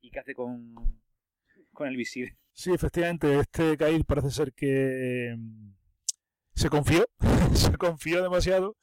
¿Y 0.01 0.11
qué 0.11 0.19
hace 0.19 0.33
con, 0.33 0.75
con 1.73 1.87
el 1.87 1.97
visir? 1.97 2.37
Sí, 2.55 2.71
efectivamente, 2.73 3.37
este 3.37 3.77
Kai 3.77 4.01
parece 4.03 4.31
ser 4.31 4.53
que 4.53 5.35
mm, 5.37 5.73
se 6.55 6.69
confió, 6.69 7.05
se 7.53 7.77
confió 7.77 8.23
demasiado 8.23 8.77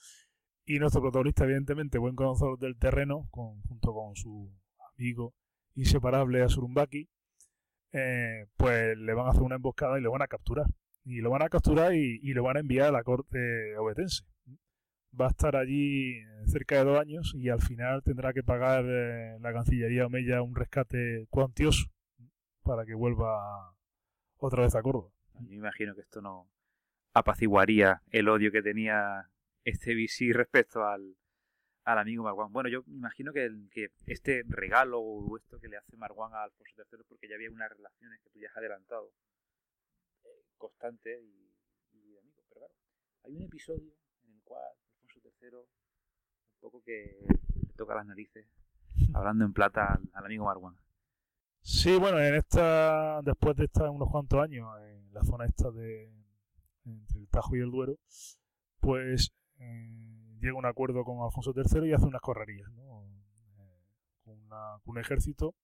y 0.67 0.79
nuestro 0.79 1.01
protagonista, 1.01 1.45
evidentemente, 1.45 1.99
buen 1.99 2.15
conocedor 2.15 2.59
del 2.59 2.77
terreno, 2.79 3.27
con, 3.31 3.63
junto 3.63 3.95
con 3.95 4.15
su 4.15 4.53
amigo 4.95 5.35
inseparable 5.75 6.43
a 6.43 6.51
Surumbaki, 6.51 7.09
eh, 7.93 8.47
pues 8.59 8.97
le 8.99 9.15
van 9.15 9.27
a 9.27 9.31
hacer 9.31 9.43
una 9.43 9.57
emboscada 9.57 9.99
y 9.99 10.03
lo 10.03 10.13
van 10.13 10.23
a 10.23 10.29
capturar. 10.29 10.67
Y 11.05 11.21
lo 11.23 11.31
van 11.31 11.43
a 11.43 11.49
capturar 11.49 11.95
y, 11.95 12.21
y 12.23 12.35
lo 12.35 12.43
van 12.45 12.59
a 12.59 12.61
enviar 12.61 12.89
a 12.89 12.93
la 12.93 13.03
corte 13.03 13.77
obetense 13.79 14.23
va 15.19 15.27
a 15.27 15.31
estar 15.31 15.57
allí 15.57 16.15
cerca 16.47 16.77
de 16.77 16.85
dos 16.85 16.99
años 17.01 17.35
y 17.35 17.49
al 17.51 17.61
final 17.61 18.03
tendrá 18.03 18.33
que 18.33 18.43
pagar 18.43 18.85
eh, 18.87 19.37
la 19.41 19.53
Cancillería 19.53 20.07
Omeya 20.07 20.43
un 20.43 20.55
rescate 20.55 21.27
cuantioso 21.29 21.92
para 22.63 22.85
que 22.85 22.95
vuelva 22.95 23.75
otra 24.39 24.63
vez 24.63 24.75
a 24.75 24.83
Córdoba. 24.83 25.11
Yo 25.35 25.49
me 25.49 25.57
imagino 25.57 25.95
que 25.95 26.03
esto 26.03 26.21
no 26.21 26.49
apaciguaría 27.15 28.03
el 28.11 28.29
odio 28.29 28.51
que 28.51 28.63
tenía 28.63 29.29
este 29.65 29.95
visir 29.95 30.37
respecto 30.37 30.85
al, 30.85 31.17
al 31.85 31.99
amigo 31.99 32.25
Marwan. 32.25 32.53
Bueno, 32.53 32.69
yo 32.69 32.83
me 32.87 32.97
imagino 32.97 33.33
que, 33.33 33.45
el, 33.45 33.69
que 33.71 33.91
este 34.07 34.45
regalo 34.49 35.01
o 35.01 35.37
esto 35.37 35.59
que 35.59 35.69
le 35.69 35.77
hace 35.77 35.97
Marwan 35.97 36.33
a 36.35 36.45
Alfonso 36.45 36.83
III 36.91 37.05
porque 37.09 37.29
ya 37.29 37.35
había 37.35 37.51
unas 37.51 37.71
relaciones 37.71 38.21
que 38.23 38.31
tú 38.31 38.39
ya 38.39 38.49
has 38.49 38.57
adelantado 38.57 39.13
eh, 40.25 40.45
constante 40.57 41.21
y, 41.23 41.55
y 41.93 42.17
amigo. 42.19 42.43
Pero 42.49 42.61
claro, 42.61 42.75
hay 43.25 43.37
un 43.37 43.43
episodio 43.43 43.93
en 44.25 44.35
el 44.35 44.43
cual 44.43 44.63
Alfonso 45.03 45.33
III, 45.41 45.57
un 45.57 46.61
poco 46.61 46.83
que 46.83 47.27
le 47.29 47.75
toca 47.77 47.95
las 47.95 48.07
narices, 48.07 48.47
hablando 49.15 49.45
en 49.45 49.53
plata 49.53 49.95
al, 49.95 50.09
al 50.13 50.25
amigo 50.25 50.45
Marwan. 50.45 50.77
Sí, 51.63 51.97
bueno, 51.97 52.19
en 52.21 52.35
esta, 52.35 53.23
después 53.23 53.57
de 53.57 53.65
estar 53.65 53.89
unos 53.89 54.11
cuantos 54.11 54.41
años 54.43 54.69
en 54.81 55.13
la 55.15 55.23
zona 55.25 55.47
esta 55.47 55.71
de 55.71 56.13
entre 56.85 57.21
el 57.21 57.29
Tajo 57.29 57.55
y 57.57 57.61
el 57.61 57.71
Duero, 57.71 57.99
pues 58.81 59.33
eh, 59.61 60.37
llega 60.41 60.55
un 60.59 60.67
acuerdo 60.67 61.05
con 61.05 61.23
Alfonso 61.23 61.53
III 61.55 61.89
y 61.89 61.93
hace 61.93 62.05
unas 62.07 62.21
correrías, 62.21 62.69
¿no? 62.73 63.05
Eh, 64.27 64.39
un 64.85 64.99
ejército, 64.99 65.55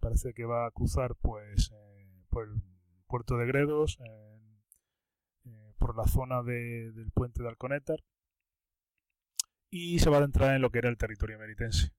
parece 0.00 0.34
que 0.34 0.44
va 0.44 0.66
a 0.66 0.70
cruzar, 0.70 1.14
pues, 1.16 1.70
eh, 1.72 2.24
por 2.30 2.44
el 2.48 2.62
puerto 3.06 3.36
de 3.38 3.46
Gredos, 3.46 3.98
eh, 4.04 5.72
por 5.78 5.96
la 5.96 6.06
zona 6.06 6.42
de- 6.42 6.92
del 6.92 7.10
puente 7.10 7.42
de 7.42 7.48
Alconétar, 7.48 7.98
y 9.70 9.98
se 9.98 10.10
va 10.10 10.16
a 10.16 10.18
adentrar 10.20 10.54
en 10.54 10.62
lo 10.62 10.70
que 10.70 10.78
era 10.78 10.88
el 10.90 10.98
territorio 10.98 11.38
meritense, 11.38 11.92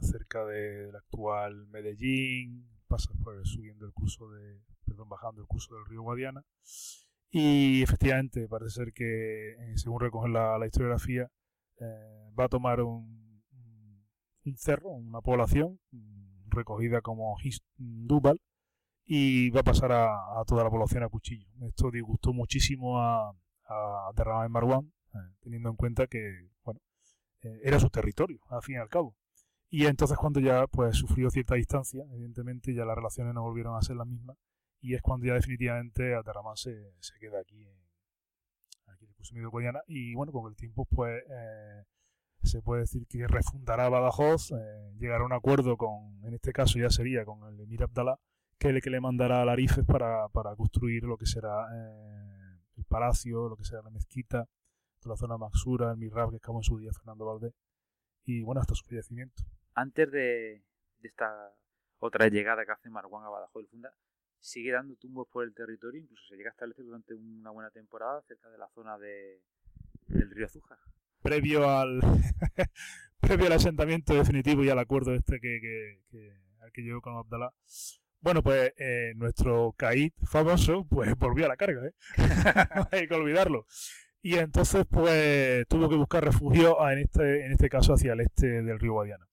cerca 0.00 0.44
de- 0.44 0.86
del 0.86 0.96
actual 0.96 1.66
Medellín, 1.68 2.68
pasa 2.90 3.10
pues, 3.24 3.48
subiendo 3.50 3.86
el 3.86 3.94
curso 3.94 4.30
de, 4.30 4.60
perdón, 4.86 5.08
bajando 5.10 5.42
el 5.42 5.48
curso 5.48 5.74
del 5.76 5.86
río 5.86 6.02
Guadiana, 6.02 6.42
y 7.30 7.82
efectivamente 7.82 8.48
parece 8.48 8.70
ser 8.72 8.92
que, 8.92 9.52
eh, 9.52 9.78
según 9.78 10.00
recoge 10.00 10.28
la, 10.28 10.58
la 10.58 10.66
historiografía, 10.66 11.30
eh, 11.80 12.30
va 12.38 12.44
a 12.44 12.48
tomar 12.48 12.80
un, 12.82 13.42
un- 14.44 14.56
cerro, 14.56 14.90
una 14.90 15.20
población 15.20 15.78
mm, 15.92 16.50
recogida 16.50 17.00
como 17.02 17.36
Histúbal, 17.42 18.40
y 19.06 19.50
va 19.50 19.60
a 19.60 19.64
pasar 19.64 19.92
a, 19.92 20.40
a 20.40 20.44
toda 20.46 20.64
la 20.64 20.70
población 20.70 21.02
a 21.04 21.08
cuchillo. 21.08 21.46
Esto 21.68 21.90
disgustó 21.90 22.32
muchísimo 22.32 23.00
a, 23.00 23.30
a 23.66 24.10
Derramar 24.16 24.50
Marwan, 24.50 24.92
eh, 25.14 25.18
teniendo 25.42 25.70
en 25.70 25.76
cuenta 25.76 26.06
que, 26.06 26.48
bueno, 26.64 26.80
era 27.62 27.80
su 27.80 27.90
territorio, 27.90 28.40
al 28.50 28.62
fin 28.62 28.76
y 28.76 28.78
al 28.78 28.88
cabo. 28.88 29.16
Y 29.70 29.86
entonces 29.86 30.18
cuando 30.18 30.40
ya 30.40 30.66
pues 30.66 30.96
sufrió 30.96 31.30
cierta 31.30 31.54
distancia, 31.54 32.04
evidentemente 32.12 32.74
ya 32.74 32.84
las 32.84 32.96
relaciones 32.96 33.32
no 33.34 33.42
volvieron 33.42 33.76
a 33.76 33.82
ser 33.82 33.96
las 33.96 34.06
mismas 34.06 34.36
y 34.80 34.94
es 34.94 35.02
cuando 35.02 35.26
ya 35.26 35.34
definitivamente 35.34 36.14
Atarramán 36.14 36.56
se, 36.56 36.92
se 36.98 37.18
queda 37.20 37.40
aquí 37.40 37.66
en, 37.66 37.76
aquí 38.86 39.04
en 39.04 39.10
el 39.10 39.16
curso 39.16 39.34
medio 39.34 39.50
y 39.86 40.14
bueno, 40.14 40.32
con 40.32 40.50
el 40.50 40.56
tiempo 40.56 40.86
pues 40.86 41.22
eh, 41.30 41.84
se 42.42 42.62
puede 42.62 42.82
decir 42.82 43.06
que 43.06 43.26
refundará 43.28 43.88
Badajoz, 43.88 44.52
eh, 44.52 44.92
llegará 44.98 45.22
a 45.22 45.26
un 45.26 45.32
acuerdo 45.34 45.76
con, 45.76 46.24
en 46.24 46.34
este 46.34 46.52
caso 46.52 46.78
ya 46.78 46.90
sería 46.90 47.24
con 47.24 47.44
el 47.44 47.60
emir 47.60 47.82
Abdalá, 47.82 48.18
que 48.58 48.68
es 48.68 48.74
el 48.74 48.82
que 48.82 48.90
le 48.90 49.00
mandará 49.00 49.42
a 49.42 49.44
Larifes 49.44 49.84
para, 49.84 50.28
para 50.30 50.56
construir 50.56 51.04
lo 51.04 51.16
que 51.16 51.26
será 51.26 51.66
eh, 51.72 52.58
el 52.76 52.84
palacio, 52.86 53.48
lo 53.48 53.56
que 53.56 53.64
será 53.64 53.82
la 53.82 53.90
mezquita, 53.90 54.48
toda 54.98 55.14
la 55.14 55.16
zona 55.16 55.38
Maxura, 55.38 55.92
el 55.92 55.98
Mihrab 55.98 56.30
que 56.30 56.36
acabó 56.36 56.58
en 56.58 56.64
su 56.64 56.78
día 56.78 56.90
Fernando 56.92 57.26
Valdés 57.26 57.52
y 58.24 58.42
bueno, 58.42 58.60
hasta 58.60 58.74
su 58.74 58.84
fallecimiento. 58.84 59.44
Antes 59.80 60.10
de, 60.10 60.62
de 61.00 61.08
esta 61.08 61.28
otra 61.98 62.28
llegada 62.28 62.64
que 62.64 62.72
hace 62.72 62.90
Marwan 62.90 63.24
a 63.24 63.28
Badajoz 63.30 63.64
y 63.64 63.66
funda, 63.68 63.92
sigue 64.40 64.72
dando 64.72 64.96
tumbos 64.96 65.28
por 65.28 65.44
el 65.44 65.54
territorio, 65.54 66.00
incluso 66.02 66.24
se 66.28 66.36
llega 66.36 66.50
a 66.50 66.52
establecer 66.52 66.84
durante 66.84 67.14
una 67.14 67.50
buena 67.50 67.70
temporada 67.70 68.22
cerca 68.28 68.48
de 68.50 68.58
la 68.58 68.68
zona 68.74 68.98
de, 68.98 69.40
del 70.08 70.30
río 70.30 70.46
Azújar. 70.46 70.78
previo 71.22 71.68
al 71.68 72.00
previo 73.20 73.46
al 73.46 73.52
asentamiento 73.52 74.14
definitivo 74.14 74.64
y 74.64 74.70
al 74.70 74.78
acuerdo 74.78 75.14
este 75.14 75.40
que, 75.40 75.60
que, 75.60 76.00
que- 76.10 76.40
al 76.62 76.72
que 76.72 76.82
llegó 76.82 77.00
con 77.00 77.16
Abdalá. 77.16 77.52
Bueno, 78.20 78.42
pues 78.42 78.72
eh, 78.76 79.12
nuestro 79.16 79.72
Caid 79.78 80.12
famoso, 80.24 80.84
pues 80.90 81.14
volvió 81.18 81.46
a 81.46 81.48
la 81.48 81.56
carga, 81.56 81.86
¿eh? 81.86 81.94
Hay 82.92 83.08
que 83.08 83.14
olvidarlo. 83.14 83.66
Y 84.22 84.36
entonces, 84.36 84.84
pues, 84.90 85.66
tuvo 85.68 85.88
que 85.88 85.96
buscar 85.96 86.24
refugio 86.24 86.76
en 86.90 86.98
este, 86.98 87.46
en 87.46 87.52
este 87.52 87.70
caso 87.70 87.94
hacia 87.94 88.12
el 88.12 88.20
este 88.20 88.62
del 88.62 88.78
río 88.78 88.92
Guadiana. 88.94 89.26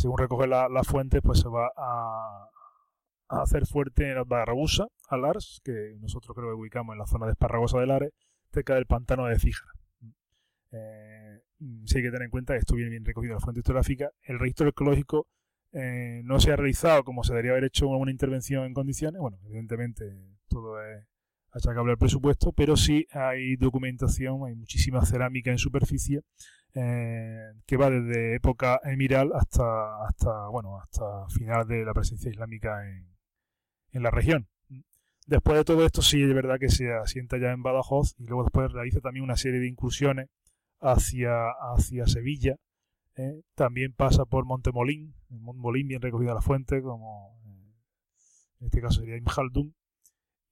Según 0.00 0.18
recoge 0.18 0.46
la- 0.46 0.68
las 0.68 0.86
fuentes, 0.86 1.20
pues 1.22 1.40
se 1.40 1.48
va 1.48 1.70
a, 1.76 2.48
a 3.28 3.42
hacer 3.42 3.66
fuerte 3.66 4.10
en 4.10 4.26
Barragusa, 4.26 4.86
Alars, 5.08 5.60
que 5.64 5.96
nosotros 6.00 6.34
creo 6.34 6.48
que 6.48 6.54
ubicamos 6.60 6.94
en 6.94 6.98
la 7.00 7.06
zona 7.06 7.26
de 7.26 7.32
Esparragosa 7.32 7.78
de 7.80 7.86
Lares, 7.86 8.12
cerca 8.52 8.74
del 8.74 8.86
pantano 8.86 9.26
de 9.26 9.38
Cíjara. 9.38 9.72
Eh, 10.72 11.40
sí 11.84 11.98
hay 11.98 12.02
que 12.04 12.10
tener 12.10 12.22
en 12.22 12.30
cuenta 12.30 12.54
que 12.54 12.60
esto 12.60 12.74
viene 12.76 12.90
bien 12.90 13.04
recogido 13.04 13.32
en 13.32 13.36
la 13.36 13.40
fuente 13.40 13.60
historiográfica. 13.60 14.10
El 14.22 14.38
registro 14.38 14.68
arqueológico 14.68 15.26
eh, 15.72 16.22
no 16.24 16.40
se 16.40 16.52
ha 16.52 16.56
realizado 16.56 17.04
como 17.04 17.22
se 17.24 17.32
debería 17.32 17.52
haber 17.52 17.64
hecho 17.64 17.88
una 17.88 18.10
intervención 18.10 18.64
en 18.64 18.72
condiciones. 18.74 19.20
Bueno, 19.20 19.38
evidentemente 19.44 20.04
todo 20.48 20.82
es 20.82 21.04
achacable 21.52 21.92
al 21.92 21.98
presupuesto, 21.98 22.52
pero 22.52 22.76
sí 22.76 23.06
hay 23.12 23.56
documentación, 23.56 24.46
hay 24.46 24.54
muchísima 24.54 25.04
cerámica 25.04 25.50
en 25.50 25.58
superficie 25.58 26.22
eh, 26.74 27.52
que 27.66 27.76
va 27.76 27.90
desde 27.90 28.36
época 28.36 28.80
emiral 28.84 29.32
hasta, 29.34 30.04
hasta, 30.04 30.48
bueno, 30.48 30.78
hasta 30.78 31.28
final 31.28 31.66
de 31.66 31.84
la 31.84 31.94
presencia 31.94 32.30
islámica 32.30 32.88
en, 32.88 33.08
en 33.92 34.02
la 34.02 34.10
región. 34.10 34.48
Después 35.26 35.56
de 35.58 35.64
todo 35.64 35.84
esto, 35.84 36.02
sí 36.02 36.22
es 36.22 36.34
verdad 36.34 36.58
que 36.58 36.70
se 36.70 36.92
asienta 36.92 37.38
ya 37.38 37.52
en 37.52 37.62
Badajoz 37.62 38.14
y 38.18 38.26
luego 38.26 38.42
después 38.44 38.72
realiza 38.72 39.00
también 39.00 39.24
una 39.24 39.36
serie 39.36 39.60
de 39.60 39.68
incursiones 39.68 40.28
hacia, 40.80 41.50
hacia 41.74 42.06
Sevilla. 42.06 42.56
¿eh? 43.16 43.42
También 43.54 43.92
pasa 43.92 44.24
por 44.24 44.44
Montemolín, 44.44 45.14
en 45.30 45.42
Montmolín, 45.42 45.88
bien 45.88 46.02
recogida 46.02 46.34
la 46.34 46.40
fuente, 46.40 46.82
como 46.82 47.38
eh, 47.46 47.74
en 48.60 48.66
este 48.66 48.80
caso 48.80 49.00
sería 49.00 49.16
Imhaldun. 49.16 49.74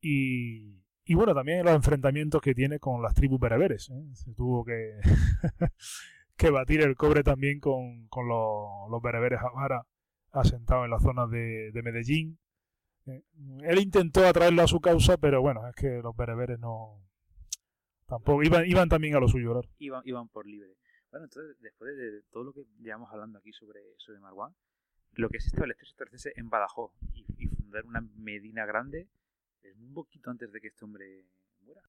Y, 0.00 0.84
y 1.08 1.14
bueno, 1.14 1.34
también 1.34 1.64
los 1.64 1.74
enfrentamientos 1.74 2.42
que 2.42 2.54
tiene 2.54 2.78
con 2.78 3.00
las 3.00 3.14
tribus 3.14 3.40
bereberes. 3.40 3.88
¿eh? 3.88 4.04
Se 4.12 4.34
tuvo 4.34 4.62
que, 4.62 5.00
que 6.36 6.50
batir 6.50 6.82
el 6.82 6.96
cobre 6.96 7.22
también 7.22 7.60
con, 7.60 8.08
con 8.08 8.28
los, 8.28 8.90
los 8.90 9.00
bereberes 9.00 9.40
Javara 9.40 9.86
asentados 10.32 10.84
en 10.84 10.90
la 10.90 11.00
zona 11.00 11.26
de, 11.26 11.72
de 11.72 11.82
Medellín. 11.82 12.38
Eh, 13.06 13.22
Él 13.62 13.80
intentó 13.80 14.26
atraerlo 14.26 14.60
a 14.60 14.66
su 14.66 14.80
causa, 14.80 15.16
pero 15.16 15.40
bueno, 15.40 15.66
es 15.66 15.74
que 15.76 16.00
los 16.02 16.14
bereberes 16.14 16.58
no. 16.58 17.00
Tampoco. 18.06 18.42
Iban, 18.42 18.66
iban 18.66 18.90
también 18.90 19.16
a 19.16 19.20
lo 19.20 19.28
suyo, 19.28 19.52
claro. 19.52 19.68
Iban, 19.78 20.02
iban 20.04 20.28
por 20.28 20.46
libre. 20.46 20.76
Bueno, 21.10 21.24
entonces, 21.24 21.56
después 21.62 21.96
de 21.96 22.20
todo 22.30 22.44
lo 22.44 22.52
que 22.52 22.66
llevamos 22.80 23.10
hablando 23.10 23.38
aquí 23.38 23.54
sobre, 23.54 23.80
sobre 23.96 24.20
Marwan, 24.20 24.54
lo 25.12 25.30
que 25.30 25.38
es 25.38 25.46
establecerse, 25.46 25.90
establecerse 25.90 26.32
en 26.36 26.50
Badajoz 26.50 26.92
y, 27.14 27.24
y 27.38 27.46
fundar 27.46 27.86
una 27.86 28.02
Medina 28.02 28.66
grande 28.66 29.08
es 29.62 29.76
un 29.76 29.94
poquito 29.94 30.30
antes 30.30 30.52
de 30.52 30.60
que 30.60 30.68
este 30.68 30.84
hombre 30.84 31.26
muera. 31.60 31.82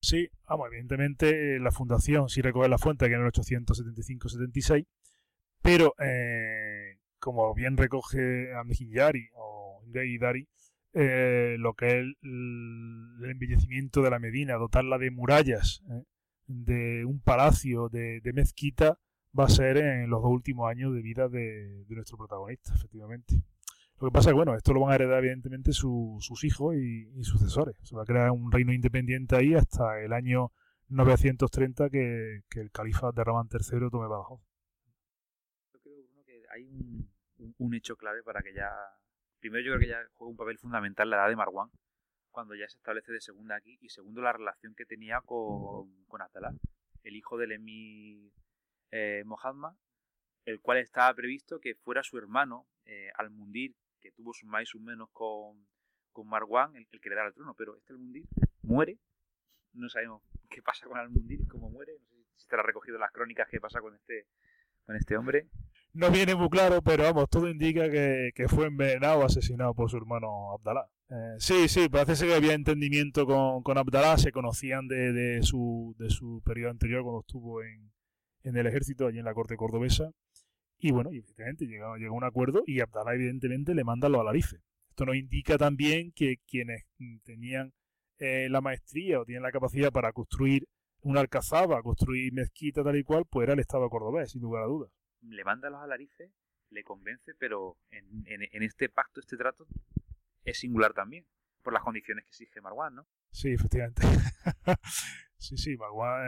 Sí, 0.00 0.28
vamos, 0.46 0.68
evidentemente 0.68 1.56
eh, 1.56 1.60
la 1.60 1.70
fundación 1.70 2.28
sí 2.28 2.42
recoge 2.42 2.68
la 2.68 2.78
fuente 2.78 3.08
que 3.08 3.14
en 3.14 3.22
el 3.22 3.32
875-76, 3.32 4.86
pero 5.62 5.94
eh, 5.98 6.98
como 7.18 7.54
bien 7.54 7.76
recoge 7.76 8.54
Amdijiyari 8.54 9.30
o 9.34 9.82
Dari, 9.86 10.48
eh, 10.92 11.56
lo 11.58 11.74
que 11.74 11.86
es 11.86 11.94
el, 11.94 12.16
el 12.22 13.30
embellecimiento 13.30 14.02
de 14.02 14.10
la 14.10 14.18
Medina, 14.18 14.54
dotarla 14.54 14.98
de 14.98 15.10
murallas, 15.10 15.82
eh, 15.90 16.04
de 16.46 17.04
un 17.04 17.20
palacio, 17.20 17.88
de, 17.88 18.20
mezquita, 18.34 18.98
va 19.38 19.44
a 19.44 19.48
ser 19.48 19.78
en 19.78 20.10
los 20.10 20.22
dos 20.22 20.30
últimos 20.30 20.70
años 20.70 20.94
de 20.94 21.02
vida 21.02 21.28
de 21.28 21.84
nuestro 21.88 22.18
protagonista, 22.18 22.74
efectivamente. 22.74 23.42
Lo 24.00 24.08
que 24.08 24.12
pasa 24.12 24.30
es 24.30 24.32
que, 24.32 24.36
bueno, 24.36 24.54
esto 24.56 24.72
lo 24.72 24.80
van 24.80 24.92
a 24.92 24.94
heredar 24.96 25.18
evidentemente 25.18 25.72
su, 25.72 26.18
sus 26.20 26.44
hijos 26.44 26.74
y, 26.74 27.22
sucesores. 27.22 27.76
Se 27.82 27.94
va 27.94 28.02
a 28.02 28.06
crear 28.06 28.30
un 28.30 28.50
reino 28.50 28.72
independiente 28.72 29.36
ahí 29.36 29.54
hasta 29.54 30.00
el 30.00 30.12
año 30.12 30.52
930 30.88 31.90
que, 31.90 32.42
el 32.56 32.70
califa 32.70 33.12
de 33.12 33.24
Ramán 33.24 33.48
III 33.50 33.90
tome 33.90 34.08
Badajoz. 34.08 34.40
Yo 35.72 35.80
creo, 35.80 36.02
Bruno, 36.02 36.24
que 36.24 36.42
hay 36.52 36.64
un, 36.64 37.10
un, 37.58 37.74
hecho 37.74 37.96
clave 37.96 38.22
para 38.22 38.42
que 38.42 38.52
ya... 38.52 38.70
Primero 39.38 39.64
yo 39.64 39.72
creo 39.72 39.80
que 39.80 39.88
ya 39.88 39.98
juega 40.14 40.30
un 40.30 40.36
papel 40.36 40.58
fundamental 40.58 41.08
la 41.10 41.16
edad 41.16 41.28
de 41.28 41.36
Marwan, 41.36 41.70
cuando 42.30 42.54
ya 42.54 42.68
se 42.68 42.78
establece 42.78 43.12
de 43.12 43.20
segunda 43.20 43.56
aquí, 43.56 43.78
y 43.80 43.90
segundo 43.90 44.22
la 44.22 44.32
relación 44.32 44.74
que 44.74 44.86
tenía 44.86 45.20
con, 45.20 46.04
con 46.06 46.20
Abdalá, 46.20 46.52
el 47.04 47.16
hijo 47.16 47.36
del 47.36 47.52
emir 47.52 48.32
eh, 48.90 49.22
Mohammed, 49.24 49.76
el 50.46 50.60
cual 50.60 50.78
estaba 50.78 51.14
previsto 51.14 51.60
que 51.60 51.74
fuera 51.74 52.02
su 52.02 52.18
hermano, 52.18 52.66
eh, 52.86 53.10
Al-Mundir, 53.16 53.74
que 54.04 54.12
tuvo 54.12 54.34
sus 54.34 54.46
más 54.46 54.62
y 54.62 54.66
sus 54.66 54.82
menos 54.82 55.08
con, 55.12 55.66
con 56.12 56.28
Marwan, 56.28 56.76
el, 56.76 56.86
que 56.86 57.08
le 57.08 57.16
da 57.16 57.26
el 57.26 57.32
trono, 57.32 57.54
pero 57.56 57.74
este 57.76 57.94
Al-Mundir 57.94 58.26
muere. 58.62 58.98
No 59.72 59.88
sabemos 59.88 60.22
qué 60.50 60.60
pasa 60.60 60.86
con 60.86 60.98
Al-Mundir, 60.98 61.48
cómo 61.48 61.70
muere. 61.70 61.94
No 61.98 62.06
sé 62.10 62.36
si 62.36 62.42
estará 62.42 62.62
recogido 62.62 62.96
en 62.96 63.00
las 63.00 63.12
crónicas 63.12 63.48
qué 63.50 63.60
pasa 63.60 63.80
con 63.80 63.94
este, 63.94 64.26
con 64.84 64.94
este 64.94 65.16
hombre. 65.16 65.48
No 65.94 66.10
viene 66.10 66.34
muy 66.34 66.50
claro, 66.50 66.82
pero 66.82 67.04
vamos, 67.04 67.30
todo 67.30 67.48
indica 67.48 67.88
que, 67.90 68.46
fue 68.48 68.66
envenenado 68.66 69.20
o 69.20 69.24
asesinado 69.24 69.74
por 69.74 69.88
su 69.88 69.96
hermano 69.96 70.52
Abdalá. 70.52 70.86
Eh, 71.08 71.36
sí, 71.38 71.68
sí, 71.68 71.88
parece 71.88 72.26
que 72.26 72.34
había 72.34 72.52
entendimiento 72.52 73.24
con, 73.24 73.62
con 73.62 73.78
Abdalá, 73.78 74.18
se 74.18 74.32
conocían 74.32 74.86
de, 74.86 75.12
de, 75.12 75.42
su, 75.42 75.94
de 75.98 76.10
su 76.10 76.42
periodo 76.44 76.72
anterior 76.72 77.02
cuando 77.02 77.20
estuvo 77.20 77.62
en, 77.62 77.90
en 78.42 78.56
el 78.56 78.66
ejército, 78.66 79.06
allí 79.06 79.18
en 79.18 79.24
la 79.24 79.34
corte 79.34 79.56
cordobesa. 79.56 80.10
Y 80.78 80.92
bueno, 80.92 81.12
y 81.12 81.18
evidentemente 81.18 81.66
llegó, 81.66 81.96
llegó 81.96 82.14
a 82.14 82.18
un 82.18 82.24
acuerdo 82.24 82.62
y 82.66 82.80
Abdalá 82.80 83.14
evidentemente 83.14 83.74
le 83.74 83.84
manda 83.84 84.08
los 84.08 84.20
alarife. 84.20 84.60
Esto 84.90 85.06
nos 85.06 85.16
indica 85.16 85.58
también 85.58 86.12
que 86.12 86.36
quienes 86.46 86.84
tenían 87.24 87.72
eh, 88.18 88.48
la 88.48 88.60
maestría 88.60 89.20
o 89.20 89.24
tiene 89.24 89.40
la 89.40 89.50
capacidad 89.50 89.90
para 89.90 90.12
construir 90.12 90.68
una 91.02 91.20
alcazaba, 91.20 91.82
construir 91.82 92.32
mezquita 92.32 92.82
tal 92.82 92.96
y 92.96 93.02
cual, 93.02 93.24
pues 93.28 93.44
era 93.44 93.54
el 93.54 93.60
Estado 93.60 93.88
cordobés, 93.90 94.30
sin 94.30 94.42
lugar 94.42 94.62
a 94.62 94.66
dudas. 94.66 94.90
Le 95.20 95.44
manda 95.44 95.68
los 95.68 95.80
alarices, 95.80 96.30
le 96.70 96.84
convence, 96.84 97.34
pero 97.38 97.76
en, 97.90 98.24
en, 98.26 98.62
este 98.62 98.88
pacto, 98.88 99.20
este 99.20 99.36
trato, 99.36 99.66
es 100.44 100.58
singular 100.58 100.92
también, 100.92 101.26
por 101.62 101.72
las 101.72 101.82
condiciones 101.82 102.24
que 102.24 102.28
exige 102.28 102.60
Marwan, 102.60 102.94
¿no? 102.94 103.06
Sí, 103.30 103.52
efectivamente. 103.52 104.02
sí, 105.38 105.56
sí, 105.56 105.76
Marwan 105.76 106.22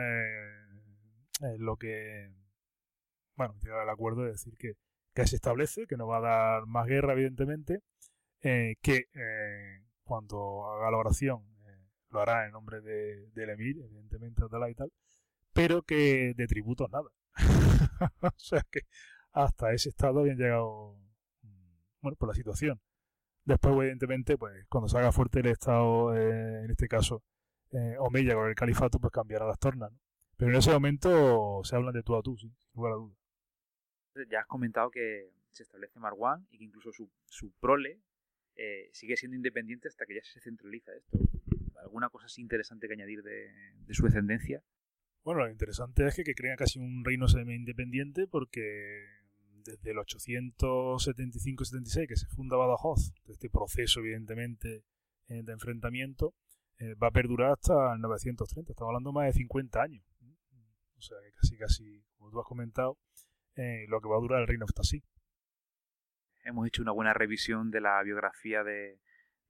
es 1.41 1.59
lo 1.59 1.77
que, 1.77 2.29
bueno, 3.37 3.55
llega 3.63 3.81
al 3.81 3.89
acuerdo 3.89 4.23
de 4.23 4.31
decir 4.31 4.57
que, 4.57 4.73
que 5.13 5.25
se 5.27 5.37
establece, 5.37 5.87
que 5.87 5.95
no 5.95 6.07
va 6.07 6.17
a 6.17 6.21
dar 6.21 6.65
más 6.65 6.87
guerra, 6.87 7.13
evidentemente, 7.13 7.79
eh, 8.41 8.75
que 8.81 9.05
eh, 9.13 9.83
cuando 10.03 10.69
haga 10.69 10.91
la 10.91 10.97
oración 10.97 11.43
lo 12.09 12.21
hará 12.21 12.45
en 12.45 12.51
nombre 12.51 12.81
de, 12.81 13.29
del 13.33 13.49
emir, 13.49 13.77
evidentemente, 13.79 14.41
y 14.69 14.75
tal, 14.75 14.91
pero 15.53 15.81
que 15.83 16.33
de 16.35 16.47
tributos 16.47 16.89
nada. 16.91 17.09
o 18.21 18.31
sea 18.37 18.65
que 18.71 18.81
hasta 19.33 19.73
ese 19.73 19.89
estado 19.89 20.21
habían 20.21 20.37
llegado, 20.37 20.97
mm, 21.43 21.75
bueno, 22.01 22.15
por 22.17 22.29
la 22.29 22.35
situación. 22.35 22.79
Después, 23.45 23.75
evidentemente, 23.75 24.37
pues 24.37 24.65
cuando 24.67 24.89
se 24.89 24.97
haga 24.97 25.11
fuerte 25.11 25.39
el 25.39 25.47
Estado, 25.47 26.15
eh, 26.17 26.65
en 26.65 26.71
este 26.71 26.87
caso, 26.87 27.23
eh, 27.71 27.95
Omeya 27.99 28.35
con 28.35 28.49
el 28.49 28.55
califato, 28.55 28.99
pues 28.99 29.11
cambiará 29.11 29.45
las 29.47 29.59
tornas. 29.59 29.91
Pero 30.37 30.51
en 30.51 30.57
ese 30.57 30.71
momento 30.71 31.61
se 31.63 31.75
hablan 31.75 31.93
de 31.93 32.03
tú 32.03 32.15
a 32.15 32.21
tú, 32.21 32.37
sin 32.37 32.55
lugar 32.73 32.93
a 32.93 32.95
duda. 32.97 33.15
Ya 34.29 34.41
has 34.41 34.47
comentado 34.47 34.91
que 34.91 35.31
se 35.51 35.63
establece 35.63 35.99
Marwan 35.99 36.45
y 36.51 36.57
que 36.57 36.65
incluso 36.65 36.91
su, 36.91 37.09
su 37.25 37.51
prole 37.59 38.01
eh, 38.55 38.89
sigue 38.93 39.17
siendo 39.17 39.35
independiente 39.35 39.87
hasta 39.87 40.05
que 40.05 40.15
ya 40.15 40.23
se 40.23 40.39
centraliza 40.39 40.93
esto. 40.95 41.17
¿Alguna 41.81 42.09
cosa 42.09 42.25
así 42.25 42.41
interesante 42.41 42.87
que 42.87 42.93
añadir 42.93 43.21
de, 43.23 43.51
su 43.91 44.03
descendencia? 44.03 44.63
Bueno, 45.23 45.41
lo 45.41 45.49
interesante 45.49 46.07
es 46.07 46.15
que, 46.15 46.23
que 46.23 46.33
crea 46.33 46.55
casi 46.55 46.79
un 46.79 47.05
reino 47.05 47.27
semi-independiente 47.27 48.25
porque 48.27 49.05
desde 49.63 49.91
el 49.91 49.97
875-76 49.97 52.07
que 52.07 52.15
se 52.15 52.25
funda 52.27 52.57
Badajoz, 52.57 53.13
este 53.27 53.49
proceso 53.49 53.99
evidentemente 53.99 54.85
eh, 55.27 55.43
de 55.43 55.51
enfrentamiento, 55.51 56.33
eh, 56.79 56.95
va 56.95 57.07
a 57.07 57.11
perdurar 57.11 57.51
hasta 57.51 57.93
el 57.93 58.01
930, 58.01 58.71
estamos 58.71 58.89
hablando 58.89 59.11
más 59.11 59.27
de 59.27 59.33
50 59.33 59.81
años. 59.81 60.03
O 60.97 61.01
sea, 61.01 61.17
que 61.23 61.31
casi, 61.33 61.57
casi, 61.57 62.03
como 62.17 62.31
tú 62.31 62.39
has 62.39 62.47
comentado, 62.47 62.97
eh, 63.57 63.85
lo 63.87 63.99
que 64.01 64.07
va 64.07 64.17
a 64.17 64.21
durar 64.21 64.41
el 64.41 64.47
reino 64.47 64.65
está 64.65 64.81
así. 64.81 65.03
Hemos 66.43 66.67
hecho 66.67 66.81
una 66.81 66.91
buena 66.91 67.13
revisión 67.13 67.71
de 67.71 67.81
la 67.81 68.01
biografía 68.03 68.63
de, 68.63 68.99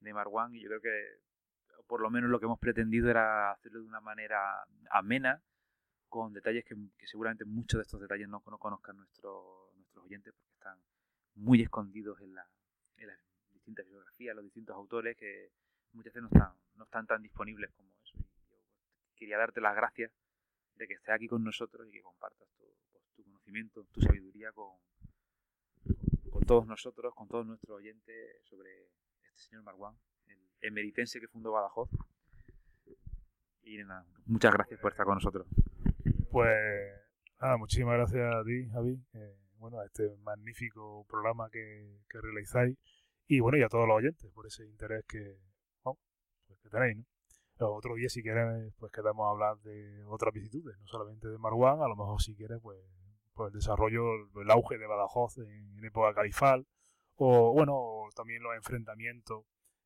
de 0.00 0.12
Marwan 0.12 0.54
y 0.54 0.62
yo 0.62 0.68
creo 0.68 0.80
que 0.80 1.20
por 1.86 2.00
lo 2.00 2.10
menos 2.10 2.30
lo 2.30 2.38
que 2.38 2.46
hemos 2.46 2.58
pretendido 2.58 3.10
era 3.10 3.52
hacerlo 3.52 3.80
de 3.80 3.86
una 3.86 4.00
manera 4.00 4.64
amena, 4.90 5.42
con 6.08 6.32
detalles 6.32 6.64
que, 6.64 6.74
seguramente 7.06 7.44
muchos 7.44 7.78
de 7.78 7.82
estos 7.82 8.00
detalles 8.00 8.28
no, 8.28 8.40
conozcan 8.40 8.96
nuestros 8.96 9.74
nuestros 9.76 10.04
oyentes 10.04 10.34
porque 10.34 10.52
están 10.54 10.78
muy 11.34 11.62
escondidos 11.62 12.20
en, 12.20 12.34
la, 12.34 12.46
en 12.96 13.08
las 13.08 13.18
distintas 13.52 13.86
biografías, 13.86 14.34
los 14.34 14.44
distintos 14.44 14.76
autores 14.76 15.16
que 15.16 15.50
muchas 15.92 16.12
veces 16.12 16.22
no 16.22 16.28
están, 16.28 16.52
no 16.76 16.84
están 16.84 17.06
tan 17.06 17.22
disponibles 17.22 17.70
como 17.72 17.90
eso. 18.02 18.18
Quería 19.16 19.38
darte 19.38 19.60
las 19.60 19.74
gracias 19.74 20.12
de 20.76 20.86
que 20.86 20.94
estés 20.94 21.14
aquí 21.14 21.26
con 21.26 21.42
nosotros 21.42 21.88
y 21.88 21.90
que 21.90 22.02
compartas 22.02 22.48
tu, 22.56 22.64
tu 23.18 23.24
conocimiento, 23.24 23.84
tu 23.92 24.00
sabiduría 24.00 24.52
con, 24.52 24.76
con 26.30 26.42
todos 26.44 26.66
nosotros, 26.66 27.12
con 27.14 27.26
todos 27.26 27.46
nuestros 27.46 27.78
oyentes 27.78 28.40
sobre 28.44 28.70
este 29.22 29.42
señor 29.42 29.64
Marwan 29.64 29.94
emeritense 30.60 31.20
que 31.20 31.28
fundó 31.28 31.52
Badajoz. 31.52 31.88
Y 33.62 33.78
nada, 33.78 34.06
muchas 34.26 34.52
gracias 34.52 34.80
por 34.80 34.92
estar 34.92 35.04
con 35.04 35.16
nosotros. 35.16 35.46
Pues 36.30 36.56
nada, 37.40 37.56
muchísimas 37.56 37.96
gracias 37.96 38.34
a 38.34 38.44
ti, 38.44 38.68
Javi, 38.70 38.98
eh, 39.14 39.36
bueno, 39.58 39.80
a 39.80 39.86
este 39.86 40.16
magnífico 40.18 41.04
programa 41.08 41.50
que, 41.50 42.00
realizáis 42.08 42.76
y 43.26 43.40
bueno, 43.40 43.58
y 43.58 43.62
a 43.62 43.68
todos 43.68 43.86
los 43.86 43.96
oyentes 43.96 44.30
por 44.32 44.46
ese 44.46 44.64
interés 44.66 45.04
que, 45.06 45.38
pues 45.82 46.60
tenéis, 46.70 46.96
¿no? 46.96 47.04
Otro 47.60 47.94
día, 47.96 48.08
si 48.08 48.22
quieres, 48.22 48.72
pues 48.78 48.90
quedamos 48.92 49.26
a 49.26 49.30
hablar 49.30 49.58
de 49.58 50.04
otras 50.04 50.32
vicisitudes, 50.32 50.78
no 50.78 50.86
solamente 50.86 51.28
de 51.28 51.38
Marwan, 51.38 51.82
a 51.82 51.88
lo 51.88 51.96
mejor 51.96 52.22
si 52.22 52.34
quieres, 52.34 52.58
pues, 52.62 52.78
el 53.46 53.52
desarrollo, 53.52 54.02
el 54.40 54.50
auge 54.50 54.78
de 54.78 54.86
Badajoz 54.86 55.38
en, 55.38 55.84
época 55.84 56.12
califal, 56.14 56.66
o 57.16 57.52
bueno, 57.52 58.08
también 58.14 58.42
los 58.42 58.54
enfrentamientos 58.56 59.44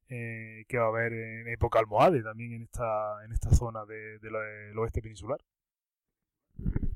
eh, 0.09 0.65
que 0.69 0.79
va 0.79 0.87
a 0.87 0.89
haber 0.89 1.13
en 1.13 1.49
época 1.49 1.79
almohade 1.79 2.23
también 2.23 2.53
en 2.53 2.63
esta, 2.63 3.25
en 3.25 3.33
esta 3.33 3.51
zona 3.51 3.85
de, 3.85 4.19
del 4.19 4.79
oeste 4.79 5.01
peninsular. 5.01 5.39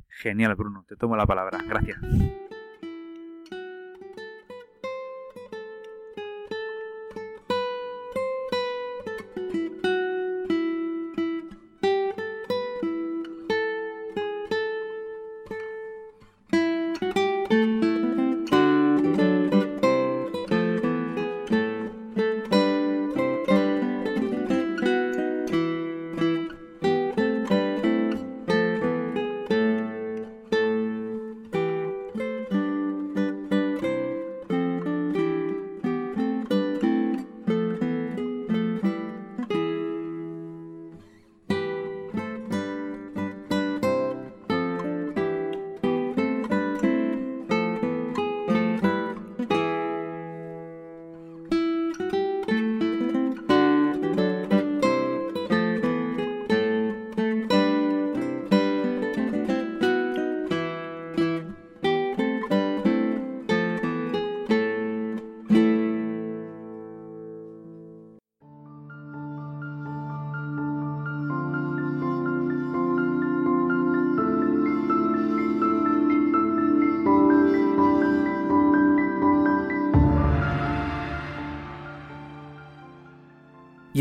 Genial, 0.09 0.55
Bruno, 0.55 0.85
te 0.89 0.97
tomo 0.97 1.17
la 1.17 1.27
palabra. 1.27 1.59
Gracias. 1.67 1.99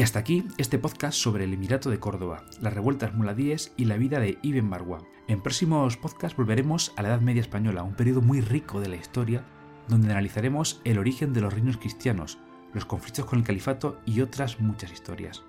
Hasta 0.06 0.20
aquí 0.20 0.45
este 0.60 0.78
podcast 0.78 1.18
sobre 1.18 1.45
el 1.45 1.53
Emirato 1.53 1.89
de 1.89 1.99
Córdoba, 1.99 2.43
las 2.62 2.76
revueltas 2.76 3.16
muladíes 3.16 3.74
y 3.76 3.86
la 3.86 3.97
vida 3.97 4.20
de 4.20 4.38
Ibn 4.43 4.70
Marwan. 4.70 5.01
En 5.28 5.41
próximos 5.41 5.97
podcasts 5.97 6.38
volveremos 6.38 6.93
a 6.95 7.01
la 7.01 7.08
Edad 7.08 7.22
Media 7.22 7.41
Española, 7.41 7.82
un 7.82 7.95
periodo 7.95 8.22
muy 8.22 8.39
rico 8.39 8.80
de 8.80 8.88
la 8.88 8.97
historia, 8.97 9.43
donde 9.88 10.12
analizaremos 10.12 10.80
el 10.84 10.99
origen 10.99 11.34
de 11.34 11.41
los 11.41 11.51
reinos 11.51 11.78
cristianos, 11.78 12.38
los 12.72 12.86
conflictos 12.86 13.26
con 13.26 13.39
el 13.39 13.45
califato 13.45 13.99
y 14.06 14.22
otras 14.22 14.60
muchas 14.60 14.91
historias. 14.91 15.43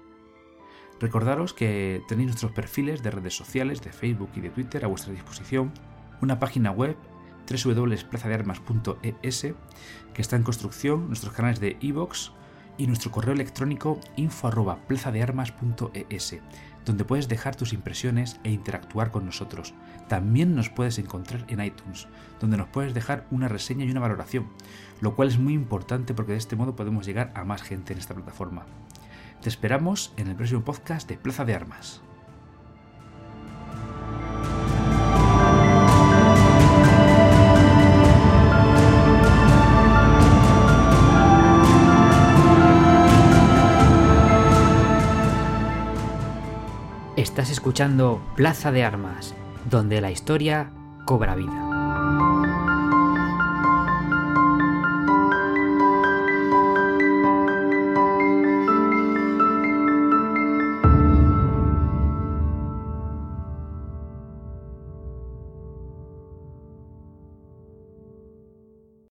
Recordaros 1.00 1.52
que 1.52 2.00
tenéis 2.08 2.28
nuestros 2.28 2.52
perfiles 2.52 3.02
de 3.02 3.10
redes 3.10 3.36
sociales, 3.36 3.82
de 3.82 3.92
Facebook 3.92 4.30
y 4.36 4.40
de 4.40 4.48
Twitter 4.48 4.86
a 4.86 4.88
vuestra 4.88 5.12
disposición, 5.12 5.70
una 6.22 6.38
página 6.38 6.70
web 6.70 6.96
www.plazadearmas.es 7.46 9.42
que 10.14 10.22
está 10.22 10.36
en 10.36 10.44
construcción, 10.44 11.08
nuestros 11.08 11.34
canales 11.34 11.60
de 11.60 11.76
iVoox, 11.78 12.30
y 12.78 12.86
nuestro 12.86 13.10
correo 13.10 13.34
electrónico 13.34 14.00
info 14.16 14.50
donde 16.86 17.04
puedes 17.04 17.28
dejar 17.28 17.56
tus 17.56 17.72
impresiones 17.72 18.40
e 18.44 18.50
interactuar 18.50 19.10
con 19.10 19.26
nosotros. 19.26 19.74
También 20.08 20.54
nos 20.54 20.70
puedes 20.70 20.98
encontrar 20.98 21.44
en 21.48 21.60
iTunes, 21.60 22.06
donde 22.40 22.56
nos 22.56 22.68
puedes 22.68 22.94
dejar 22.94 23.26
una 23.30 23.48
reseña 23.48 23.84
y 23.84 23.90
una 23.90 24.00
valoración, 24.00 24.48
lo 25.00 25.16
cual 25.16 25.28
es 25.28 25.38
muy 25.38 25.52
importante 25.52 26.14
porque 26.14 26.32
de 26.32 26.38
este 26.38 26.56
modo 26.56 26.76
podemos 26.76 27.04
llegar 27.04 27.32
a 27.34 27.44
más 27.44 27.62
gente 27.62 27.92
en 27.92 27.98
esta 27.98 28.14
plataforma. 28.14 28.66
Te 29.42 29.48
esperamos 29.48 30.14
en 30.16 30.28
el 30.28 30.36
próximo 30.36 30.64
podcast 30.64 31.08
de 31.08 31.18
Plaza 31.18 31.44
de 31.44 31.54
Armas. 31.54 32.05
Estás 47.36 47.50
escuchando 47.50 48.22
Plaza 48.34 48.72
de 48.72 48.82
Armas, 48.82 49.34
donde 49.68 50.00
la 50.00 50.10
historia 50.10 50.72
cobra 51.04 51.34
vida. 51.34 51.65